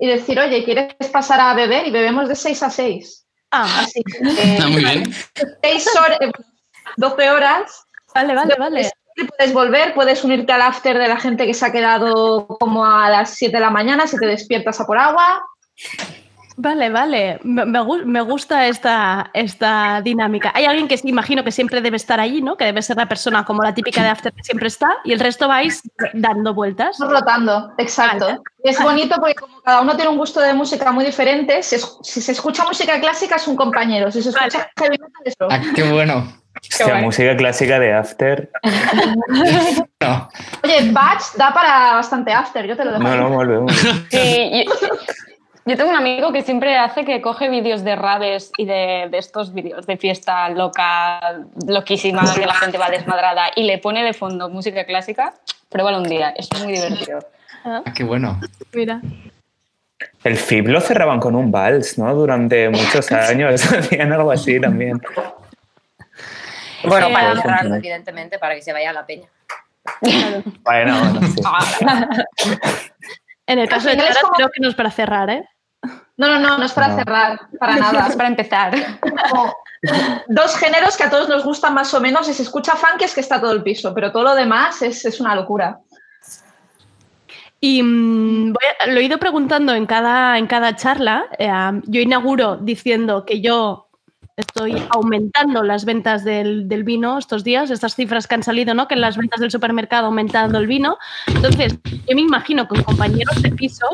[0.00, 1.86] y decir, oye, ¿quieres pasar a beber?
[1.86, 3.26] Y bebemos de 6 a 6.
[3.50, 5.12] Ah, Así que Ah, muy bien.
[5.62, 6.18] 6 horas,
[6.96, 7.84] 12 horas.
[8.14, 8.90] vale, vale, vale.
[9.18, 12.84] Puedes, puedes volver, puedes unirte al after de la gente que se ha quedado como
[12.86, 15.42] a las 7 de la mañana, si te despiertas a por agua.
[16.60, 17.38] Vale, vale.
[17.44, 20.50] Me, me gu- me gusta esta, esta dinámica.
[20.56, 22.56] Hay alguien que sí, imagino que siempre debe estar allí, ¿no?
[22.56, 25.20] Que debe ser la persona como la típica de After que siempre está y el
[25.20, 25.82] resto vais
[26.14, 26.98] dando vueltas.
[26.98, 28.24] Rotando, exacto.
[28.26, 28.38] Vale.
[28.64, 31.76] Y es bonito porque como cada uno tiene un gusto de música muy diferente, si,
[31.76, 35.34] es- si se escucha música clásica es un compañero, si se escucha heavy metal es
[35.38, 35.48] otro.
[35.52, 36.26] Ah, qué bueno.
[36.70, 38.50] Hostia, música clásica de After.
[40.00, 40.28] No.
[40.62, 43.02] Oye, Batch da para bastante after, yo te lo dejo.
[43.02, 43.72] No, no, volvemos.
[44.10, 44.88] Sí, yo,
[45.66, 49.18] yo tengo un amigo que siempre hace que coge vídeos de raves y de, de
[49.18, 51.20] estos vídeos de fiesta loca,
[51.66, 55.34] loquísima, que la gente va desmadrada y le pone de fondo música clásica.
[55.68, 57.18] Pruébalo un día, es muy divertido.
[57.64, 58.40] Ah, qué bueno.
[58.72, 59.00] Mira.
[60.22, 62.14] El FIB lo cerraban con un vals, ¿no?
[62.14, 63.72] Durante muchos años.
[63.72, 65.00] Hacían algo así también.
[66.84, 67.36] Bueno, Eh, para ah.
[67.42, 69.28] cerrarlo, evidentemente, para que se vaya a la peña.
[70.00, 71.40] Bueno, bueno, sí.
[73.46, 75.42] En el caso de es como- creo que no es para cerrar, ¿eh?
[76.18, 76.96] No, no, no, no es para No.
[76.96, 78.08] cerrar, para nada.
[78.08, 78.72] Es para empezar.
[79.30, 79.54] Como
[80.26, 82.26] dos géneros que a todos nos gustan más o menos.
[82.26, 85.04] Si se escucha funk es que está todo el piso, pero todo lo demás es,
[85.04, 85.78] es una locura.
[87.60, 91.26] Y mm, voy a- lo he ido preguntando en cada, en cada charla.
[91.38, 91.50] eh,
[91.84, 93.87] yo inauguro diciendo que yo
[94.38, 98.88] estoy aumentando las ventas del, del vino estos días, estas cifras que han salido, ¿no?
[98.88, 100.96] Que en las ventas del supermercado ha aumentado el vino.
[101.26, 103.84] Entonces, yo me imagino con compañeros de piso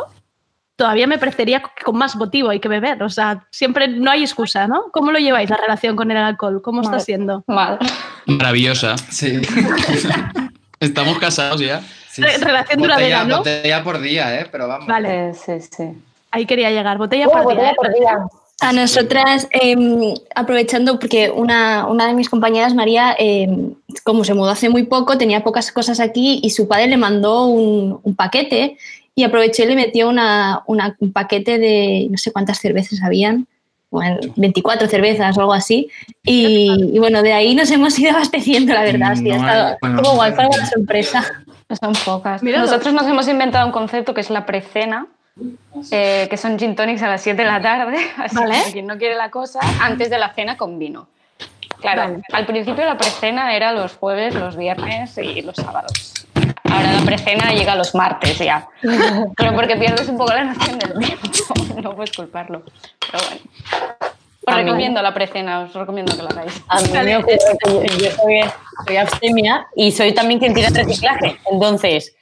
[0.76, 3.00] todavía me parecería que con más motivo hay que beber.
[3.04, 4.86] O sea, siempre no hay excusa, ¿no?
[4.90, 6.60] ¿Cómo lo lleváis la relación con el alcohol?
[6.62, 7.44] ¿Cómo está siendo?
[7.46, 7.78] Mal.
[8.26, 8.96] Maravillosa.
[8.98, 9.40] Sí.
[10.80, 11.80] Estamos casados ya.
[12.18, 13.38] Re- relación botella, duradera, ¿no?
[13.38, 14.48] botella por día, ¿eh?
[14.50, 14.86] Pero vamos.
[14.88, 15.34] Vale.
[15.34, 15.84] Sí, sí.
[16.32, 16.98] Ahí quería llegar.
[16.98, 17.74] Botella Oh, por botella día.
[17.76, 18.18] por día.
[18.60, 19.76] A nosotras, eh,
[20.34, 23.48] aprovechando, porque una, una de mis compañeras, María, eh,
[24.04, 27.46] como se mudó hace muy poco, tenía pocas cosas aquí y su padre le mandó
[27.46, 28.78] un, un paquete
[29.14, 33.46] y aprovechó y le metió una, una- un paquete de no sé cuántas cervezas habían,
[33.90, 35.88] bueno, 24 cervezas o algo así.
[36.22, 39.14] Y, y bueno, de ahí nos hemos ido abasteciendo, la verdad.
[39.16, 41.44] Sí, ha No estado bueno, como guay, no fue una sorpresa.
[41.80, 42.42] Son pocas.
[42.42, 42.66] Míralo.
[42.66, 45.06] Nosotros nos hemos inventado un concepto que es la precena,
[45.90, 48.56] eh, que son gin tonics a las 7 de la tarde, así Vale.
[48.66, 51.08] que quien no quiere la cosa, antes de la cena con vino.
[51.80, 52.22] Claro, Vale.
[52.32, 56.26] al principio la precena era los jueves, los viernes y los sábados.
[56.64, 58.66] Ahora la precena llega los martes ya.
[59.36, 62.62] Pero porque pierdes un poco la noción del tiempo, no puedes culparlo.
[63.10, 63.40] Pero bueno.
[64.46, 66.62] Os recomiendo la precena, os recomiendo que la hagáis.
[66.68, 67.38] A mí me ocurre
[67.98, 68.40] yo, soy,
[68.86, 71.38] soy abstemia y soy también quien tira reciclaje.
[71.50, 72.14] Entonces,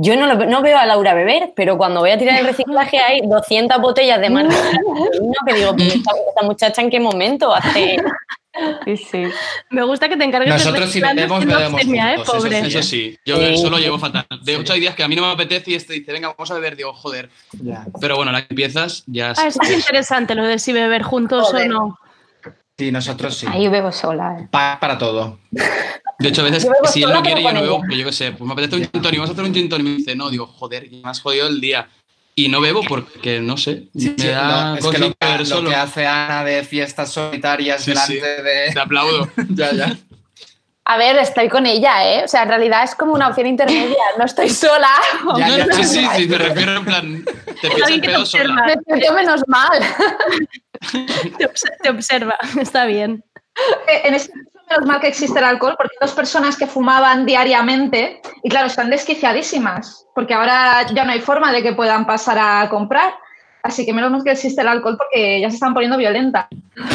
[0.00, 2.98] yo no, lo- no veo a Laura beber, pero cuando voy a tirar el reciclaje
[2.98, 4.48] hay 200 botellas de vino
[5.46, 7.96] que digo, "Pero esta, esta muchacha en qué momento hace...
[8.84, 9.22] Sí, sí.
[9.70, 12.16] Me gusta que te encargues Nosotros de si bebemos, bebemos abstemia, ¿eh?
[12.16, 12.60] juntos, eso Pobre.
[12.62, 12.66] sí.
[12.66, 13.44] Eso sí, yo Sí.
[13.54, 14.26] eso lo llevo fatal.
[14.42, 16.50] De hecho, hay días que a mí no me apetece y este dice, venga, vamos
[16.50, 16.74] a beber.
[16.74, 17.30] Digo, joder.
[18.00, 21.50] Pero bueno, la que empiezas ya Ah, esto es interesante lo de si beber juntos
[21.52, 21.70] Joder.
[21.70, 21.98] o no.
[22.78, 23.46] Sí, nosotros sí.
[23.50, 24.36] Ahí bebo sola.
[24.40, 24.48] eh.
[24.50, 25.38] Pa- para todo.
[25.50, 28.46] De hecho, a veces, si él no quiere, yo no bebo, yo qué sé, pues
[28.46, 29.86] me apetece un gin tonic, vamos a hacer un gin tonic.
[29.86, 31.88] Y me dice, no, digo, joder, me has jodido el día.
[32.36, 35.44] Y no bebo porque, no sé, Sí, me sí, da no, es que lo, que,
[35.60, 38.20] lo que hace Ana de fiestas solitarias Sí, delante sí.
[38.20, 38.70] de.
[38.72, 39.28] Te aplaudo.
[39.50, 39.96] ya, ya.
[40.84, 42.22] A ver, estoy con ella, ¿eh?
[42.24, 43.96] O sea, en realidad es como una opción intermedia.
[44.18, 44.88] No estoy sola.
[45.36, 45.66] Ya, ya.
[45.66, 47.24] No, sí, sí, sí, me refiero en plan,
[47.60, 48.64] te piensas te pedo sola.
[48.66, 49.82] Me siento menos mal.
[51.38, 53.22] Te, obs- te observa, está bien.
[53.88, 56.66] Eh, En este caso, menos mal que existe el alcohol, porque hay dos personas que
[56.66, 62.06] fumaban diariamente y claro, están desquiciadísimas, porque ahora ya no hay forma de que puedan
[62.06, 63.14] pasar a comprar.
[63.62, 66.46] Así que menos mal que existe el alcohol porque ya se están poniendo violentas.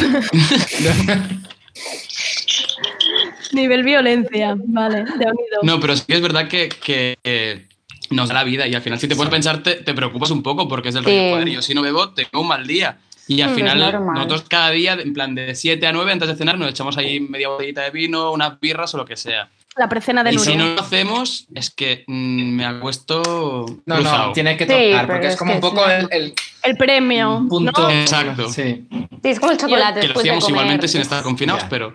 [3.52, 5.60] Nivel violencia, vale, de unido.
[5.62, 7.68] No, pero sí que es verdad que,
[8.10, 10.42] nos da la vida y al final si te puedes pensar te, te preocupas un
[10.42, 12.98] poco porque es del rollo, joder, yo si no bebo tengo un mal día.
[13.26, 16.36] Y al Mm, final nosotros cada día, en plan de 7 a 9 antes de
[16.36, 19.48] cenar, nos echamos ahí media botellita de vino, unas birras o lo que sea.
[19.76, 20.64] La precena de Y si Nuria.
[20.66, 24.26] no lo hacemos, es que mm, me acuesto No, cruzado.
[24.28, 25.90] no, tiene que tocar, porque es es como un poco sí.
[25.92, 27.44] el, el El premio.
[27.48, 27.90] punto.
[27.90, 28.48] Exacto.
[28.50, 28.86] Sí.
[28.90, 30.00] Sí, es como el chocolate.
[30.00, 30.56] Que lo de hacíamos comer.
[30.56, 31.92] igualmente sin estar confinados, pero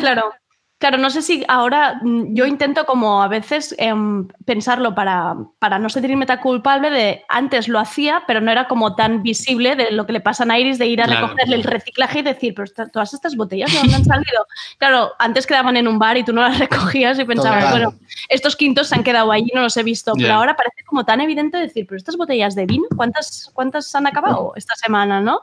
[0.00, 0.30] Claro.
[0.78, 5.78] Claro, no sé si ahora mm, yo intento como a veces em, pensarlo para, para
[5.78, 9.90] no sentirme tan culpable de antes lo hacía, pero no era como tan visible de
[9.92, 11.28] lo que le pasa a Iris de ir a Claro.
[11.28, 14.46] recogerle el reciclaje y decir, pero esta- todas estas botellas de dónde han salido.
[14.78, 17.78] Claro, antes quedaban en un bar y tú no las recogías y pensabas, Total.
[17.78, 17.94] bueno,
[18.28, 21.22] estos quintos se han quedado allí, no los he visto, pero ahora parece como tan
[21.22, 25.40] evidente decir, pero estas botellas de vino, ¿cuántas, cuántas han acabado esta semana, no?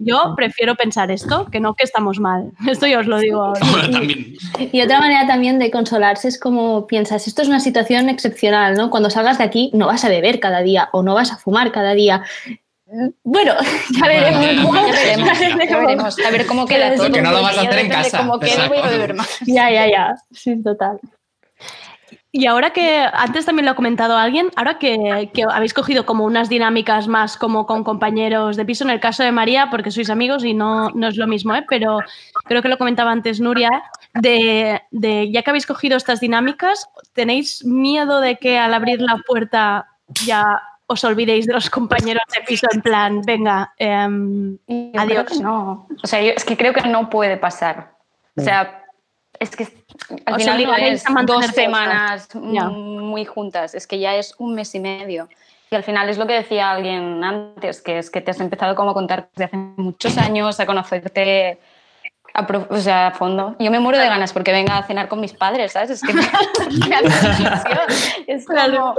[0.00, 2.52] Yo prefiero pensar esto, que no que estamos mal.
[2.68, 3.60] Esto yo os lo digo ahora.
[3.90, 4.34] también.
[4.72, 8.90] Y otra manera también de consolarse es como piensas, esto es una situación excepcional, ¿no?
[8.90, 11.72] Cuando salgas de aquí no vas a beber cada día o no vas a fumar
[11.72, 12.24] cada día.
[13.24, 13.54] Bueno,
[14.00, 14.44] ya veremos.
[14.44, 14.86] ya, ¿no?
[14.86, 16.16] ya Ya veremos, ya veremos.
[16.24, 17.06] A ver cómo queda todo.
[17.06, 18.18] Porque no lo vas a porque hacer en ya depende casa.
[18.18, 18.74] Cómo quede, Exacto.
[18.74, 19.28] voy a beber más.
[19.46, 20.14] Ya, ya, ya.
[20.32, 21.00] Sí, total.
[22.38, 26.26] Y ahora que, antes también lo ha comentado alguien, ahora que, que habéis cogido como
[26.26, 30.10] unas dinámicas más como con compañeros de piso, en el caso de María, porque sois
[30.10, 31.64] amigos y no, no es lo mismo, ¿eh?
[31.66, 32.00] pero
[32.44, 33.70] creo que lo comentaba antes Nuria,
[34.12, 39.16] de, de ya que habéis cogido estas dinámicas, ¿tenéis miedo de que al abrir la
[39.26, 39.86] puerta
[40.26, 44.58] ya os olvidéis de los compañeros de piso en plan, venga, creo
[44.94, 45.40] Adiós.
[45.40, 45.88] no.
[46.04, 47.94] O sea, yo es que creo que no puede pasar.
[48.36, 48.84] O sea,
[49.40, 49.68] es que
[50.26, 53.98] al Os final no obligaréis es a mantener dos semanas mm, muy juntas, es que
[53.98, 55.28] ya es un mes y medio.
[55.70, 58.74] Y al final es lo que decía alguien antes, que es que te has empezado
[58.76, 61.58] como a contar desde hace muchos años, a conocerte
[62.34, 63.56] a, pro- o sea, a fondo.
[63.58, 65.90] Yo me muero de ganas porque venga a cenar con mis padres, ¿sabes?
[65.90, 66.20] Es que me,
[66.88, 67.28] me hace.
[68.28, 68.94] Es como,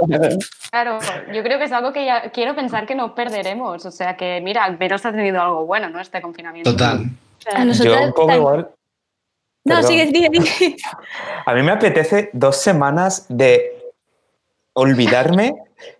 [0.70, 0.98] claro,
[1.32, 3.86] yo creo que es algo que ya quiero pensar que no perderemos.
[3.86, 6.00] O sea, que mira, al menos ha tenido algo bueno, ¿no?
[6.00, 6.70] Este confinamiento.
[6.72, 7.06] Total.
[7.54, 8.68] A nosotras Yo un poco igual.
[9.64, 9.90] No, Perdón.
[9.90, 10.76] sigue, sigue, sigue.
[11.44, 13.72] A mí me apetece dos semanas de
[14.72, 15.54] olvidarme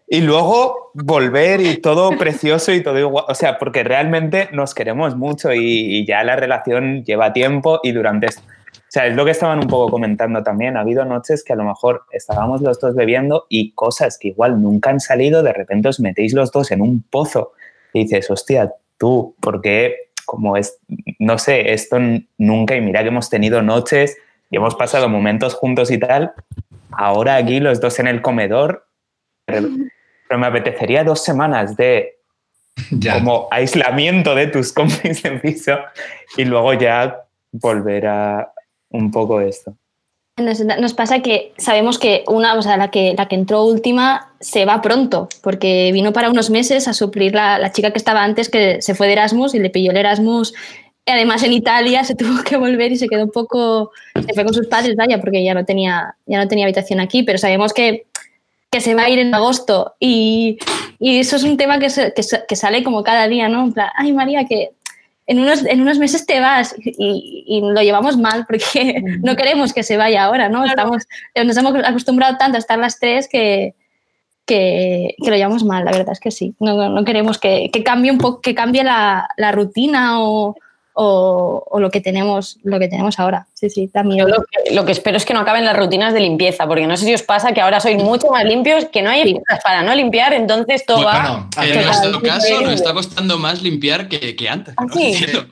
[0.06, 3.24] y luego volver y todo precioso y todo igual.
[3.28, 5.60] O sea, porque realmente nos queremos mucho y,
[5.98, 8.26] y ya la relación lleva tiempo y durante...
[8.28, 10.76] es- O sea, es lo que estaban un poco comentando también.
[10.76, 14.62] Ha habido noches que a lo mejor estábamos los dos bebiendo y cosas que igual
[14.62, 17.52] nunca han salido, de repente os metéis los dos en un pozo
[17.92, 20.07] y dices, hostia, tú, ¿por qué?
[20.28, 20.78] Como es,
[21.18, 21.96] no sé, esto
[22.36, 24.18] nunca, y mira que hemos tenido noches
[24.50, 26.34] y hemos pasado momentos juntos y tal,
[26.90, 28.86] ahora aquí los dos en el comedor,
[29.46, 29.68] pero,
[30.28, 32.18] pero me apetecería dos semanas de
[33.14, 35.78] como aislamiento de tus compis en piso
[36.36, 38.52] y luego ya volver a
[38.90, 39.74] un poco esto.
[40.40, 44.64] Nos, pasa que sabemos que una, o sea, la que, la que entró última se
[44.64, 48.48] va pronto, porque vino para unos meses a suplir la, la chica que estaba antes,
[48.48, 50.54] que se fue de Erasmus y le pilló el Erasmus.
[51.06, 54.54] Además en Italia se tuvo que volver y se quedó un poco, se fue con
[54.54, 58.06] sus padres, vaya, porque ya no tenía, ya no tenía habitación aquí, pero sabemos que,
[58.70, 60.58] que se va a ir en agosto y,
[60.98, 63.64] y eso es un tema que, se- que, que sale como cada día, ¿no?
[63.64, 64.70] En plan, ay María, que
[65.28, 69.72] en unos, en unos meses te vas y, y lo llevamos mal porque no queremos
[69.72, 70.64] que se vaya ahora, ¿no?
[70.64, 71.04] Estamos,
[71.44, 73.74] nos hemos acostumbrado tanto a estar las tres que,
[74.46, 76.54] que, que lo llevamos mal, la verdad es que sí.
[76.58, 80.56] No, no- no queremos que, que cambie un poco, que cambie la, la rutina o,
[81.00, 83.46] o, o lo que tenemos, lo que tenemos ahora.
[83.54, 84.18] Sí, sí, también.
[84.20, 86.88] Yo lo que, lo que espero es que no acaben las rutinas de limpieza, porque
[86.88, 89.60] no sé si os pasa que ahora sois mucho más limpios, que no hay excusas
[89.62, 91.46] para no limpiar, entonces todo va.
[91.62, 94.74] en nuestro caso nos está costando más limpiar que, que antes.
[94.76, 94.92] ¿Ah, ¿no?
[94.94, 95.12] sí?
[95.12, 95.46] Entiendo.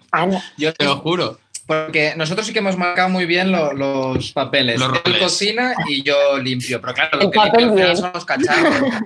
[0.57, 1.39] Yo te lo juro.
[1.67, 4.79] Porque nosotros sí que hemos marcado muy bien lo- los papeles.
[4.81, 6.81] Los Él cocina y yo limpio.
[6.81, 7.97] Pero claro, El lo que papel limpio al final bien.
[7.97, 9.01] son los cacharros.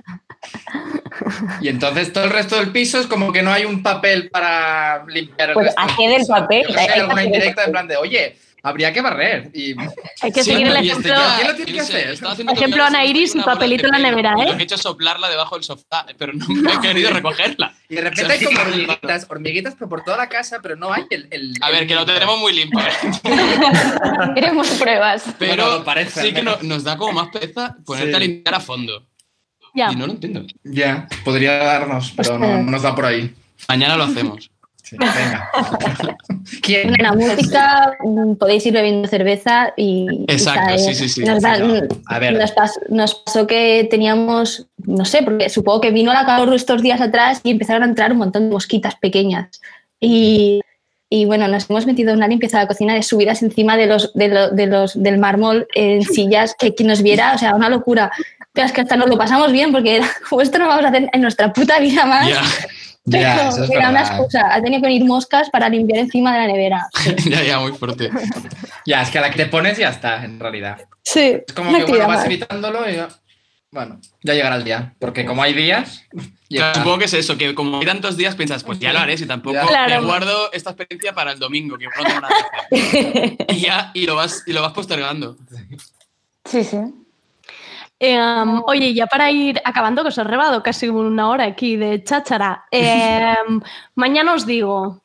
[1.61, 5.05] Y entonces todo el resto del piso es como que no hay un papel para
[5.07, 5.81] limpiar el Pues resto.
[5.81, 6.33] haced el piso.
[6.33, 9.49] papel, Yo que alguna hacer el indirecta en plan de, oye, habría que barrer.
[9.53, 9.75] Y...
[10.21, 11.13] Hay que Sí, seguir el y este ejemplo.
[11.15, 12.27] ya- ¿Quién lo tiene que sé, hacer?
[12.27, 14.45] haciendo Ejemplo, Ana Iris bola papelito en la nevera, ¿eh?
[14.47, 17.73] Lo que he hecho es soplarla debajo del sofá, pero no me he querido recogerla.
[17.89, 21.03] Y de repente hay como hormiguitas, hormiguitas pero por toda la casa, pero no hay
[21.09, 21.27] el...
[21.31, 22.79] el- A ver, el- que lo tenemos muy limpio.
[24.35, 25.23] Queremos pruebas.
[25.39, 28.15] Pero Bueno, parece, sí que no- nos da como más pereza ponerte Sí.
[28.15, 29.07] a limpiar a fondo.
[29.73, 29.91] Ya.
[29.91, 30.43] Y no lo entiendo.
[30.63, 33.33] Ya, podría darnos, pero no, no nos da por ahí.
[33.67, 34.49] Mañana lo hacemos.
[34.83, 35.49] Sí, venga.
[36.61, 36.95] ¿Quién?
[36.95, 40.25] En la música mm, podéis ir bebiendo cerveza y.
[40.27, 41.23] Exacto, y sí, sí, sí.
[41.23, 41.59] Nos, da-
[42.07, 42.33] a ver.
[42.37, 46.81] nos pas- nos pasó que teníamos, no sé, porque supongo que vino la calor estos
[46.81, 49.61] días atrás y empezaron a entrar un montón de mosquitas pequeñas.
[50.01, 50.59] Y,
[51.13, 53.85] y bueno, nos hemos metido en una limpieza de la cocina de subidas encima de
[53.85, 57.53] los, de lo- de los, del mármol en sillas, que quien nos viera, o sea,
[57.53, 58.09] una locura.
[58.53, 61.09] Pero es que hasta nos lo pasamos bien porque como esto no vamos a hacer
[61.11, 62.29] en nuestra puta vida más.
[62.29, 62.41] Ya,
[63.09, 64.53] Pero Ya, eso es era una excusa.
[64.53, 66.87] Ha tenido que venir moscas para limpiar encima de la nevera.
[67.29, 68.09] ya, ya, muy fuerte.
[68.85, 70.77] Ya, es que a la que te pones ya está, en realidad.
[71.03, 73.09] Sí, Es como que bueno, vas evitándolo y ya-
[73.71, 74.93] bueno, ya llegará el día.
[74.99, 76.05] Porque como hay días,
[76.49, 79.17] Claro, supongo que es eso, que como hay tantos días piensas, pues ya lo haré,
[79.17, 79.59] si tampoco.
[79.65, 80.01] Claro.
[80.01, 82.35] me guardo esta experiencia para el domingo, que no tengo nada
[82.69, 83.37] que hacer.
[83.49, 85.37] Y ya, y lo vas, y lo vas postergando.
[86.45, 86.77] Sí, sí.
[87.99, 91.77] Eh, um, oye, ya para ir acabando, que os he robado casi una hora aquí
[91.77, 92.65] de cháchara.
[92.71, 93.35] eh,
[93.95, 95.03] mañana os digo,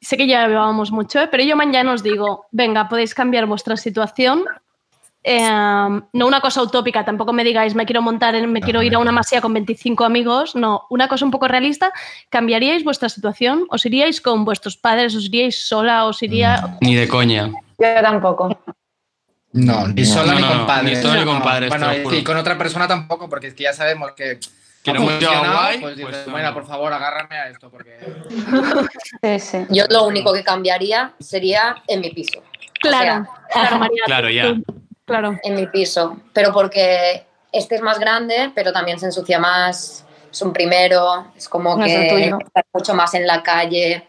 [0.00, 3.76] sé que ya llevábamos mucho, eh, pero yo mañana os digo, venga, podéis cambiar vuestra
[3.76, 4.44] situación.
[5.30, 8.94] Eh, no una cosa utópica, tampoco me digáis, me quiero montar, en- me quiero ir
[8.94, 10.56] a una masía con 25 amigos.
[10.56, 11.92] No, una cosa un poco realista.
[12.30, 13.66] ¿Cambiaríais vuestra situación?
[13.68, 15.14] ¿Os iríais con vuestros padres?
[15.14, 16.06] ¿Os iríais sola?
[16.06, 16.78] ¿Os iría.?
[16.80, 17.48] Ni de coña.
[17.78, 18.58] Yo tampoco.
[19.52, 20.96] No, ni No, sola no, ni con padres.
[20.98, 23.64] ni sola ni con padres, Bueno, y sí, con otra persona tampoco, porque es que
[23.64, 24.38] ya sabemos que.
[24.82, 26.32] Que no funcionado, guay, Pues dices, pues no.
[26.32, 27.98] bueno, por favor, agárrame a esto, porque.
[29.22, 29.58] Sí, sí.
[29.70, 32.42] Yo lo único que cambiaría sería en mi piso.
[32.80, 34.02] Claro, claro, María.
[34.06, 34.54] Claro, ya.
[35.08, 35.38] Claro.
[35.42, 36.18] En mi piso.
[36.32, 40.04] Pero porque este es más grande, pero también se ensucia más.
[40.30, 42.38] Es un primero, es como No es que tuyo.
[42.44, 44.06] estás mucho más en la calle.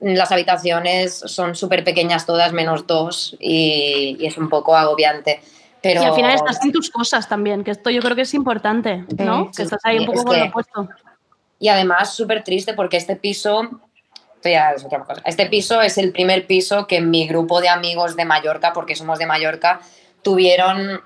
[0.00, 5.42] Las habitaciones son súper pequeñas todas, menos dos, y, y es un poco agobiante.
[5.82, 8.32] Pero Y al final estás en tus cosas también, que esto yo creo que es
[8.34, 9.44] importante, ¿no?
[9.46, 10.88] Sí, que estás ahí un poco es con lo opuesto.
[11.58, 13.68] Y además súper triste porque este piso,
[14.42, 18.16] ya es otra cosa, este piso es el primer piso que mi grupo de amigos
[18.16, 19.80] de Mallorca, porque somos de Mallorca,
[20.22, 21.00] tuvieron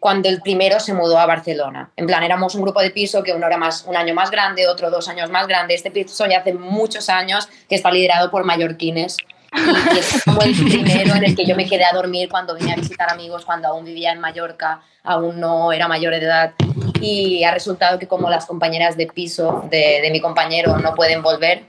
[0.00, 1.92] cuando el primero se mudó a Barcelona.
[1.96, 4.66] En plan, éramos un grupo de piso que uno era más, un año más grande,
[4.66, 5.74] otro dos años más grande.
[5.74, 9.18] Este piso ya hace muchos años que está liderado por mallorquines.
[9.52, 12.74] Y, es como el primero en el que yo me quedé a dormir cuando venía
[12.74, 16.54] a visitar amigos, cuando aún vivía en Mallorca, aún no era mayor de edad.
[17.00, 21.64] Y ha resultado que como las compañeras de piso de mi compañero no pueden volver,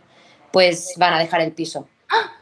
[0.52, 1.88] pues van a dejar el piso.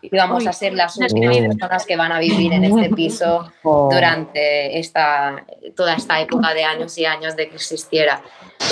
[0.02, 3.90] Y vamos a ser las únicas personas que van a vivir en este piso Oh.
[3.92, 5.44] durante esta,
[5.76, 8.22] toda esta época de años y años de que existiera.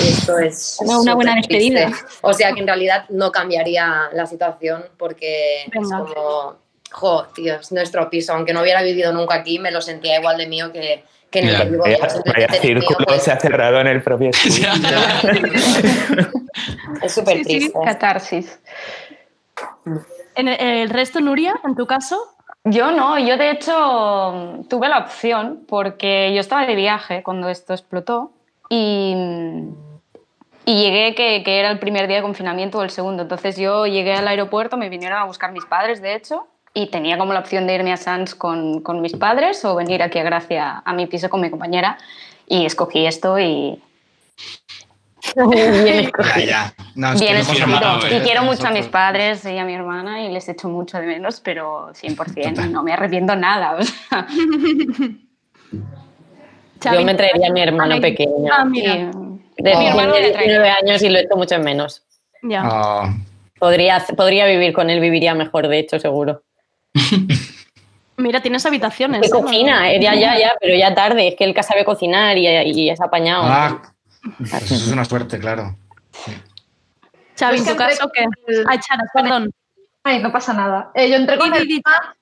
[0.02, 1.54] Esto es Una- una buena triste.
[1.74, 1.92] despedida.
[2.22, 6.56] O sea que en realidad no cambiaría la situación porque es como,
[6.92, 8.34] jo, tío, es nuestro piso.
[8.34, 11.50] Aunque no hubiera vivido nunca aquí, me lo sentía igual de mío que, que en
[11.50, 11.86] el que vivo.
[11.86, 11.98] mío,
[12.62, 14.68] círculo pues, se ha cerrado en el propio estudio.
[17.02, 17.80] es súper Sí, sí, triste.
[17.86, 18.60] Catarsis.
[20.38, 22.16] ¿En el, resto, Nuria, en tu caso?
[22.64, 27.74] Yo no, yo de hecho tuve la opción porque yo estaba de viaje cuando esto
[27.74, 28.32] explotó
[28.70, 29.16] y,
[30.64, 33.24] y llegué que, que era el primer día de confinamiento o el segundo.
[33.24, 36.46] Entonces yo llegué al aeropuerto, me vinieron a buscar mis padres de hecho
[36.76, 40.04] y tenía como la opción de irme a Sans con, con mis padres o venir
[40.04, 41.98] aquí a Gracia a mi piso con mi compañera
[42.46, 43.82] y escogí esto y
[45.84, 46.74] Bien Ya, ya.
[46.96, 47.76] No, es que bien no hemos escogido.
[47.78, 48.22] hablado, Y ¿eh?
[48.24, 51.40] quiero mucho a mis padres y a mi hermana y les echo mucho de menos,
[51.42, 53.76] pero 100% no me arrepiento nada.
[53.76, 54.28] o sea.
[56.94, 58.50] Yo me traería a mi hermano pequeño.
[58.52, 59.12] Ah, mira.
[59.58, 60.38] De Mi hermano traería.
[60.38, 62.04] 19 años y lo echo mucho en menos.
[62.44, 62.68] Ya.
[62.70, 63.10] Oh,
[63.60, 66.44] Podría, podría vivir con él, viviría mejor, de hecho, seguro.
[68.18, 69.22] Mira, tienes habitaciones.
[69.22, 69.42] Que ¿no?
[69.42, 71.28] cocina, eh, ya, ya, ya, pero ya tarde.
[71.30, 73.44] Es que él que sabe cocinar y, y es apañado.
[73.46, 73.82] ah,
[74.40, 75.76] eso es una suerte, claro.
[77.40, 78.26] Xavi, Es en tu caso, ¿qué?
[78.68, 79.52] Ay, Chara, perdón.
[80.04, 80.92] Ay, no pasa nada.
[80.96, 82.16] Eh, yo entré con el tema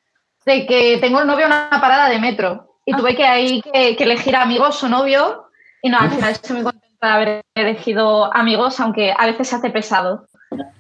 [0.46, 2.98] de que tengo el novio en una parada de metro y Ah.
[2.98, 5.50] tuve que ahí que, que elegir amigos o novio
[5.82, 9.56] y no, al final estoy muy contenta de haber elegido amigos, aunque a veces se
[9.56, 10.28] hace pesado.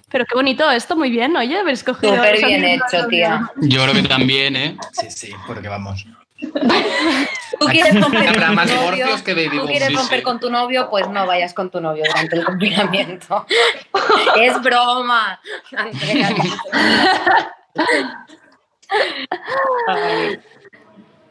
[0.10, 2.16] Pero qué bonito esto, muy bien, oye, haber escogido.
[2.16, 3.50] Súper bien hecho, tía.
[3.62, 4.78] Yo creo que también, ¿eh?
[4.94, 6.06] Sí, sí, porque vamos.
[7.60, 10.24] Tú quieres romper Habrá con más tu novio, divorcios que baby tú quieres romper sí.
[10.24, 13.46] con tu novio, pues no vayas con tu novio durante el confinamiento.
[14.36, 15.40] es broma.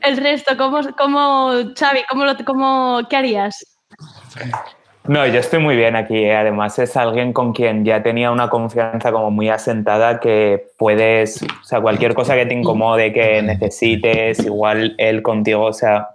[0.00, 3.64] El resto, ¿cómo, cómo Xavi, cómo, lo- cómo, qué harías?
[5.06, 6.16] No, yo estoy muy bien aquí.
[6.16, 6.34] ¿eh?
[6.34, 11.64] Además es alguien con quien ya tenía una confianza como muy asentada que puedes, o
[11.64, 16.08] sea, cualquier cosa que te incomode, que necesites, igual él contigo, o sea,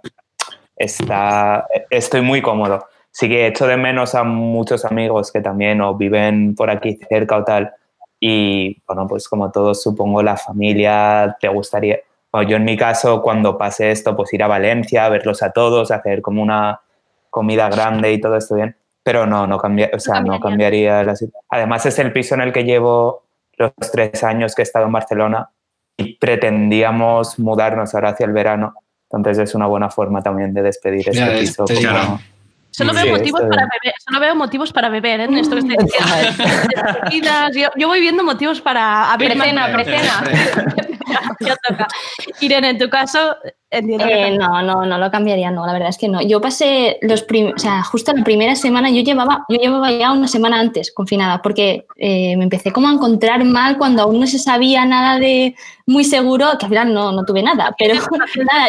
[0.74, 2.88] está, estoy muy cómodo.
[3.12, 7.36] Sí que echo de menos a muchos amigos que también o viven por aquí cerca
[7.36, 7.72] o tal.
[8.18, 12.00] Y bueno, pues como todos, supongo la familia te gustaría.
[12.32, 15.92] Bueno, yo en mi caso, cuando pase esto, pues ir a Valencia, verlos a todos,
[15.92, 16.80] hacer como una
[17.30, 18.76] comida grande y todo esto bien.
[19.02, 21.42] Pero no, no, cambia, o sea, no cambiaría la situación.
[21.48, 23.22] Además, es el piso en el que llevo
[23.56, 25.48] los tres años que he estado en Barcelona
[25.96, 28.74] y pretendíamos mudarnos ahora hacia el verano.
[29.10, 31.64] Entonces es una buena forma también de despedir Ya, este de piso.
[31.64, 32.20] como- claro.
[32.80, 35.24] Solo veo, Sí, motivos para beber, solo veo motivos para beber, ¿eh?
[35.24, 37.50] En esto que estoy diciendo.
[37.54, 40.24] Yo, yo voy viendo motivos para abrir Precena, precena.
[42.40, 43.36] Irene, en tu caso,
[43.70, 46.20] entiendo que Eh, no, no, no lo cambiaría, no, la verdad es que no.
[46.22, 50.12] Yo pasé los prim- o sea, justo la primera semana, yo llevaba, yo llevaba ya
[50.12, 54.26] una semana antes confinada, porque eh, me empecé como a encontrar mal cuando aún no
[54.26, 55.54] se sabía nada de
[55.86, 57.94] muy seguro, que al final no, no tuve nada, pero
[58.52, 58.68] nada,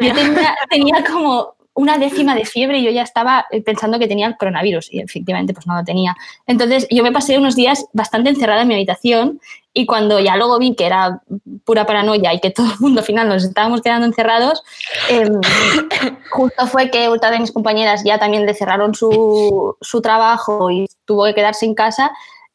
[0.00, 4.08] yo tenía, tenía como una décima de fiebre y yo ya estaba eh, pensando que
[4.08, 6.16] tenía el coronavirus y efectivamente pues no lo tenía.
[6.46, 9.40] Entonces yo me pasé unos días bastante encerrada en mi habitación
[9.74, 11.20] y cuando ya luego vi que era
[11.64, 14.62] pura paranoia y que todo el mundo al final nos estábamos quedando encerrados,
[15.10, 15.38] em,
[16.30, 20.86] justo fue que otra de mis compañeras ya también le cerraron su, su trabajo y
[21.04, 22.10] tuvo que quedarse en casa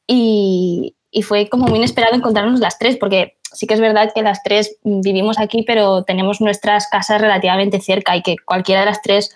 [0.07, 4.21] y, y fue como muy inesperado encontrarnos las tres, porque sí que es verdad que
[4.21, 9.01] las tres vivimos aquí, pero tenemos nuestras casas relativamente cerca y que cualquiera de las
[9.01, 9.35] tres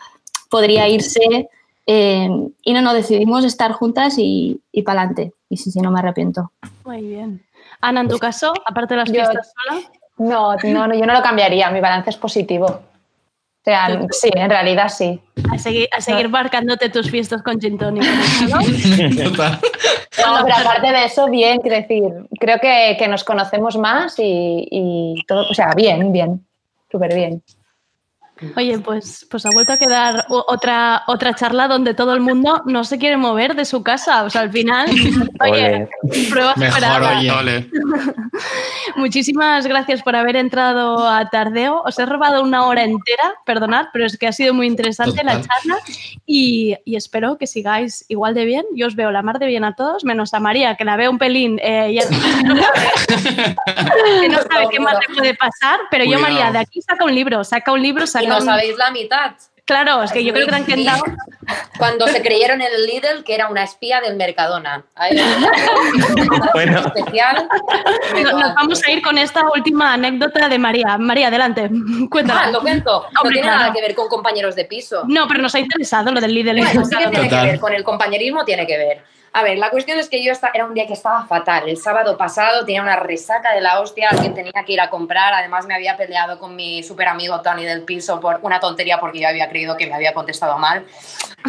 [0.49, 1.49] podría irse.
[1.85, 2.30] eh,
[2.64, 5.34] y no, no, decidimos estar juntas y, y para adelante.
[5.49, 6.52] Y sí, sí, no me arrepiento.
[6.85, 7.45] Muy bien.
[7.81, 9.81] Ana, en tu caso, aparte de las fiestas sola,
[10.18, 12.80] No, no, no, yo no lo cambiaría, mi balance es positivo.
[13.65, 15.19] O sea, sí, en realidad sí.
[15.51, 17.91] a seguir, a seguir marcándote tus fiestas con gin ¿no?
[17.91, 17.97] No,
[20.43, 22.03] pero aparte de eso, bien, quiero decir,
[22.39, 26.45] creo que, que nos conocemos más y, y todo, o sea, bien, bien,
[26.91, 27.41] súper bien.
[28.57, 32.83] Oye, pues, pues ha vuelto a quedar otra, otra charla donde todo el mundo no
[32.83, 34.25] se quiere mover de su casa.
[34.25, 34.89] O sea, al final,
[35.39, 35.87] oye,
[36.29, 37.21] prueba superada.
[38.97, 41.81] Muchísimas gracias por haber entrado a Tardeo.
[41.83, 45.39] Os he robado una hora entera, perdonad, pero es que ha sido muy interesante la
[45.41, 45.47] Total.
[45.47, 45.77] charla
[46.25, 48.65] y, y espero que sigáis igual de bien.
[48.75, 51.09] Yo os veo la mar de bien a todos, menos a María, que la veo
[51.11, 52.07] un pelín, eh, ya-
[54.21, 56.33] que no sabe qué más le puede pasar, pero yo, Cuidado.
[56.33, 59.31] María, de aquí saca un libro, saca un libro, saca Y no sabéis la mitad.
[59.65, 61.03] Claro, es que yo creo que han quedado.
[61.80, 64.84] Cuando se creyeron en el Lidl que era una espía del Mercadona.
[64.93, 65.18] Ahí,
[66.53, 66.80] Bueno.
[66.85, 67.47] especial.
[68.14, 70.97] Nos nos vamos a ir con esta última anécdota de María.
[70.99, 71.69] María, adelante.
[72.11, 72.41] Cuéntala.
[72.45, 73.07] Ah, lo cuento.
[73.11, 73.60] No Hombre, tiene claro.
[73.64, 75.03] nada que ver con compañeros de piso.
[75.07, 76.56] No, pero nos ha interesado lo del líder.
[76.57, 79.03] Bueno, sí que tiene que ver, con el compañerismo tiene que ver.
[79.35, 81.67] A ver, la cuestión es que yo era un día que estaba fatal.
[81.67, 85.33] El sábado pasado tenía una resaca de la hostia, alguien tenía que ir a comprar.
[85.33, 89.19] Además, me había peleado con mi súper amigo Tony del piso por una tontería porque
[89.19, 90.85] yo había creído que me había contestado mal.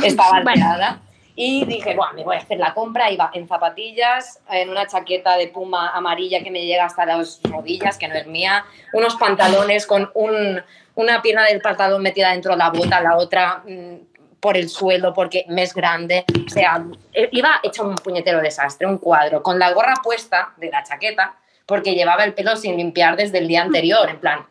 [0.02, 0.98] Estaba alterada.
[1.36, 3.08] Y dije, bueno, me voy a hacer la compra.
[3.08, 7.98] Iba en zapatillas, en una chaqueta de puma amarilla que me llega hasta las rodillas,
[7.98, 8.64] que no es mía,
[8.94, 10.60] unos pantalones con un,
[10.96, 14.15] una pierna del pantalón metida dentro de la bota, la otra mm,
[14.47, 16.24] por el suelo porque me es grande.
[16.47, 16.81] O sea,
[17.12, 21.35] eh, iba hecho un puñetero desastre, un cuadro, con la gorra puesta de la chaqueta
[21.66, 24.47] porque llevaba el pelo sin limpiar desde el día anterior, en plan,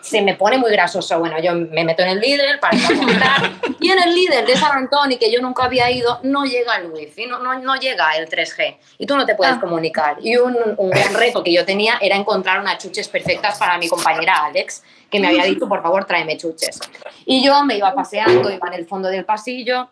[0.00, 1.18] se me pone muy grasoso.
[1.18, 4.46] Bueno, yo me meto en el líder para ir a comprar y en el líder
[4.46, 7.76] de San Antonio, que yo nunca había ido, no llega el wifi, no, no, no
[7.76, 10.16] llega el 3G y tú no te puedes comunicar.
[10.22, 13.88] Y un, un gran reto que yo tenía era encontrar unas chuches perfectas para mi
[13.90, 16.80] compañera Alex, que me había dicho, por favor, tráeme chuches.
[17.24, 19.90] Y yo me iba paseando, iba en el fondo del pasillo,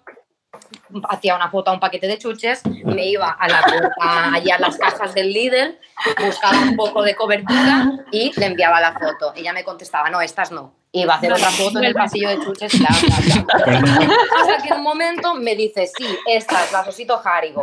[1.09, 4.77] hacía una foto a un paquete de chuches, me iba a la puerta, a las
[4.77, 5.79] cajas del Lidl,
[6.25, 9.33] buscaba un poco de cobertura y le enviaba la foto.
[9.35, 10.75] Ella me contestaba, no, estas no.
[10.93, 14.17] Iba a hacer otra foto en el pasillo de chuches, bla, bla, bla.
[14.41, 17.63] Hasta que en un momento me dice, sí, estas, las osito Haribo.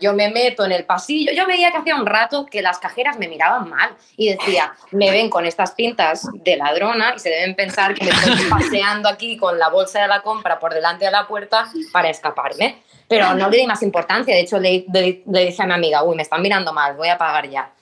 [0.00, 1.32] Yo me meto en el pasillo.
[1.32, 5.10] Yo veía que hacía un rato que las cajeras me miraban mal y decía, me
[5.10, 9.38] ven con estas pintas de ladrona y se deben pensar que me estoy paseando aquí
[9.38, 12.73] con la bolsa de la compra por delante de la puerta para escaparme.
[13.14, 14.34] Pero no le di más importancia.
[14.34, 17.08] De hecho, le, le- le dije a mi amiga, uy, me están mirando mal, voy
[17.08, 17.72] a pagar ya.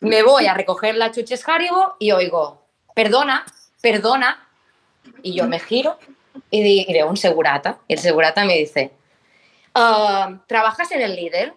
[0.00, 2.62] Me voy a recoger la chuches Haribo y oigo,
[2.94, 3.44] perdona,
[3.80, 4.46] perdona.
[5.22, 5.98] Y yo me giro
[6.50, 7.78] y, y veo un segurata.
[7.88, 8.92] Y el segurata me dice,
[9.74, 11.54] "Ah, ¿trabajas en el líder?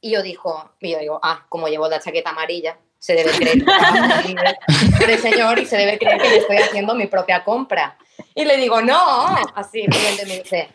[0.00, 3.64] Y yo, dijo, y yo digo, ah, como llevo la chaqueta amarilla, se debe creer
[3.64, 7.96] que el señor y se debe creer que le estoy haciendo mi propia compra.
[8.34, 10.68] Y le digo, no, así, y me dice,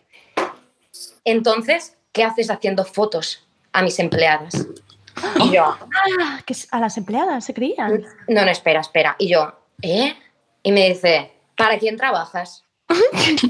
[1.25, 4.67] entonces, ¿qué haces haciendo fotos a mis empleadas?
[5.39, 8.03] Y yo, Ah, que a las empleadas se creían.
[8.27, 9.15] no, no, espera, espera.
[9.19, 10.15] Y yo, ¿eh?
[10.63, 12.63] Y me dice, ¿para quién trabajas?
[12.89, 13.47] ¿A ti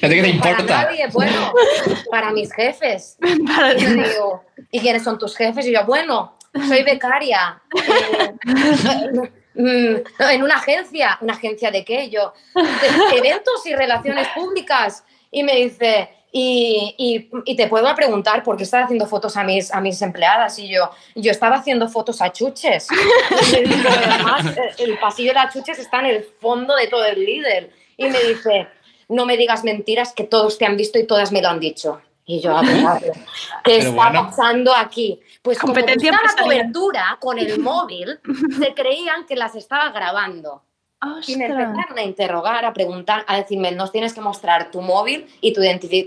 [0.00, 0.62] qué te Para importa?
[0.84, 1.52] nadie, bueno,
[2.10, 3.16] para mis jefes.
[3.22, 5.66] Y yo digo, ¿y quiénes son tus jefes?
[5.66, 6.36] Y yo, bueno,
[6.68, 7.62] soy becaria.
[7.74, 8.34] eh,
[9.54, 9.96] mm,
[10.30, 11.18] en una agencia.
[11.20, 12.10] ¿Una agencia de qué?
[12.10, 15.04] Yo, de eventos y relaciones públicas.
[15.32, 19.42] Y me dice, y, y- y te puedo preguntar por qué estás haciendo fotos a
[19.42, 20.58] mis, a mis empleadas.
[20.60, 22.86] Y yo, yo estaba haciendo fotos a chuches.
[23.52, 27.24] Digo, además, eh, el pasillo de las chuches está en el fondo de todo el
[27.24, 27.70] líder.
[27.96, 28.68] Y me dice,
[29.08, 32.00] no me digas mentiras que todos te han visto y todas me lo han dicho.
[32.24, 33.20] Y yo, a ver, a ver, ¿qué
[33.64, 34.26] Pero está bueno.
[34.30, 35.18] pasando aquí?
[35.42, 36.66] Pues como Competencia buscaba empresarial.
[36.72, 38.20] cobertura con el móvil,
[38.60, 40.62] se creían que las estaba grabando.
[41.26, 45.26] Y me empezaron a interrogar, a preguntar, a decirme, nos tienes que mostrar tu móvil
[45.40, 45.60] y tu,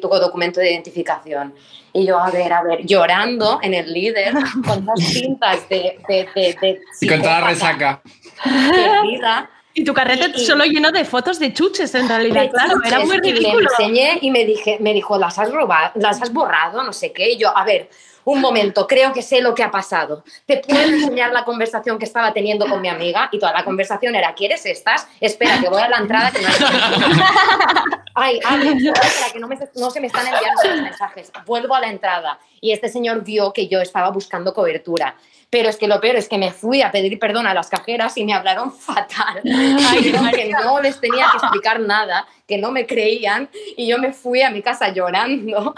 [0.07, 1.53] documento de identificación.
[1.91, 4.33] Y yo, a ver, a ver, llorando en el líder,
[4.65, 8.01] con las cintas de, de, de, de Y con toda la resaca.
[8.43, 9.49] perdida.
[9.77, 13.19] Y tu carrete solo lleno de fotos de chuches, en realidad, claro, era muy y
[13.21, 13.69] le ridículo.
[13.77, 17.31] enseñé y me, dije, me dijo, las has robado, las has borrado, no sé qué.
[17.33, 17.89] Y yo, a ver,
[18.23, 20.23] un momento, creo que sé lo que ha pasado.
[20.45, 24.15] Te puedo enseñar la conversación que estaba teniendo con mi amiga y toda la conversación
[24.15, 25.07] era, ¿quieres estas?
[25.19, 26.47] Espera, que voy a la entrada que no
[28.15, 31.31] Ay, Alex, espera, que no, me- no se me están enviando los mensajes.
[31.45, 35.15] Vuelvo a la entrada y este señor vio que yo estaba buscando cobertura.
[35.49, 38.17] Pero es que lo peor es que me fui a pedir perdón a las cajeras
[38.17, 39.41] y me hablaron fatal.
[39.89, 44.13] Ay, que no les tenía que explicar nada, que no me creían y yo me
[44.13, 45.73] fui a mi casa llorando.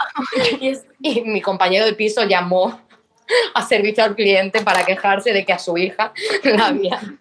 [0.60, 2.80] Y, es- y mi compañero de piso llamó
[3.54, 6.12] a servicio al cliente para quejarse de que a su hija
[6.44, 7.18] la habían,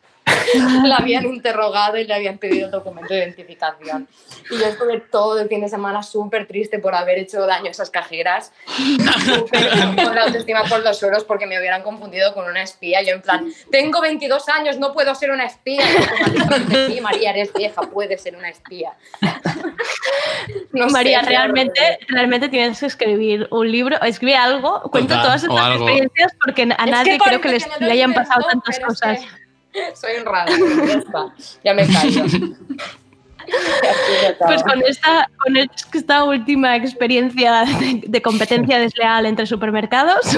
[0.84, 4.07] la habían interrogado y le habían pedido el documento de identificación.
[4.49, 7.72] Y yo estuve todo el fin de semana súper triste por haber hecho daño a
[7.72, 8.52] esas cajeras,
[9.26, 13.02] súper con la autoestima por los suelos porque me hubieran confundido con una espía.
[13.02, 15.84] Yo en plan, tengo 22 años, no puedo ser una espía.
[15.90, 16.57] Y yo, como,
[16.88, 18.94] Sí, María, eres vieja, puedes ser una espía.
[20.72, 25.44] No sé, María, qué realmente, realmente tienes que escribir un libro, escribir algo, cuenta todas
[25.44, 25.88] estas algo.
[25.88, 29.19] experiencias porque a que nadie creo que les que le hayan pasado tantas cosas.
[29.95, 31.34] Soy honrada, ya está,
[31.64, 32.26] ya me callo.
[34.39, 40.38] Pues con esta, con esta última experiencia de, de competencia desleal entre supermercados,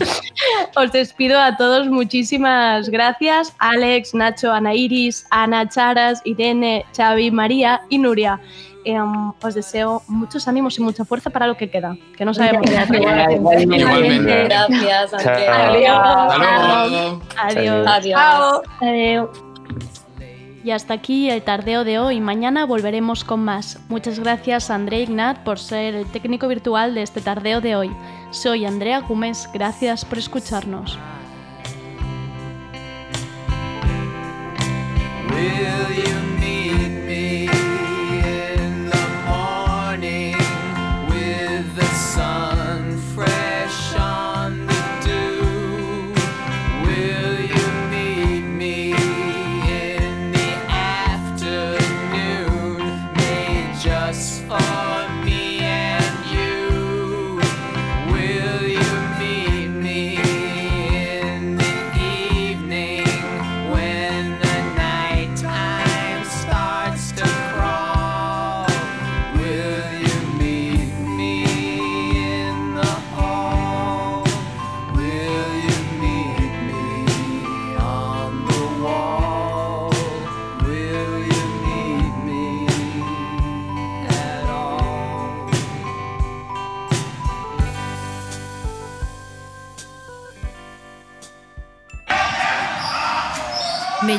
[0.76, 1.88] os despido a todos.
[1.88, 3.54] Muchísimas gracias.
[3.58, 8.40] Alex, Nacho, Ana Iris, Ana, Charas, Irene, Xavi, María y Nuria.
[8.88, 12.70] Em, os deseo muchos ánimos y mucha fuerza para lo que queda, que no sabemos.
[12.70, 14.44] Igualmente.
[14.44, 15.12] Gracias.
[15.12, 15.98] Adiós.
[17.36, 17.86] Adiós.
[17.88, 18.62] Adiós.
[18.80, 19.28] Adiós.
[20.62, 22.20] Y hasta aquí el tardeo de hoy.
[22.20, 23.80] Mañana volveremos con más.
[23.88, 27.90] Muchas gracias a André Ignat por ser el técnico virtual de este tardeo de hoy.
[28.30, 29.48] Soy Andrea Gómez.
[29.52, 30.96] Gracias por escucharnos.
[35.28, 36.25] Will you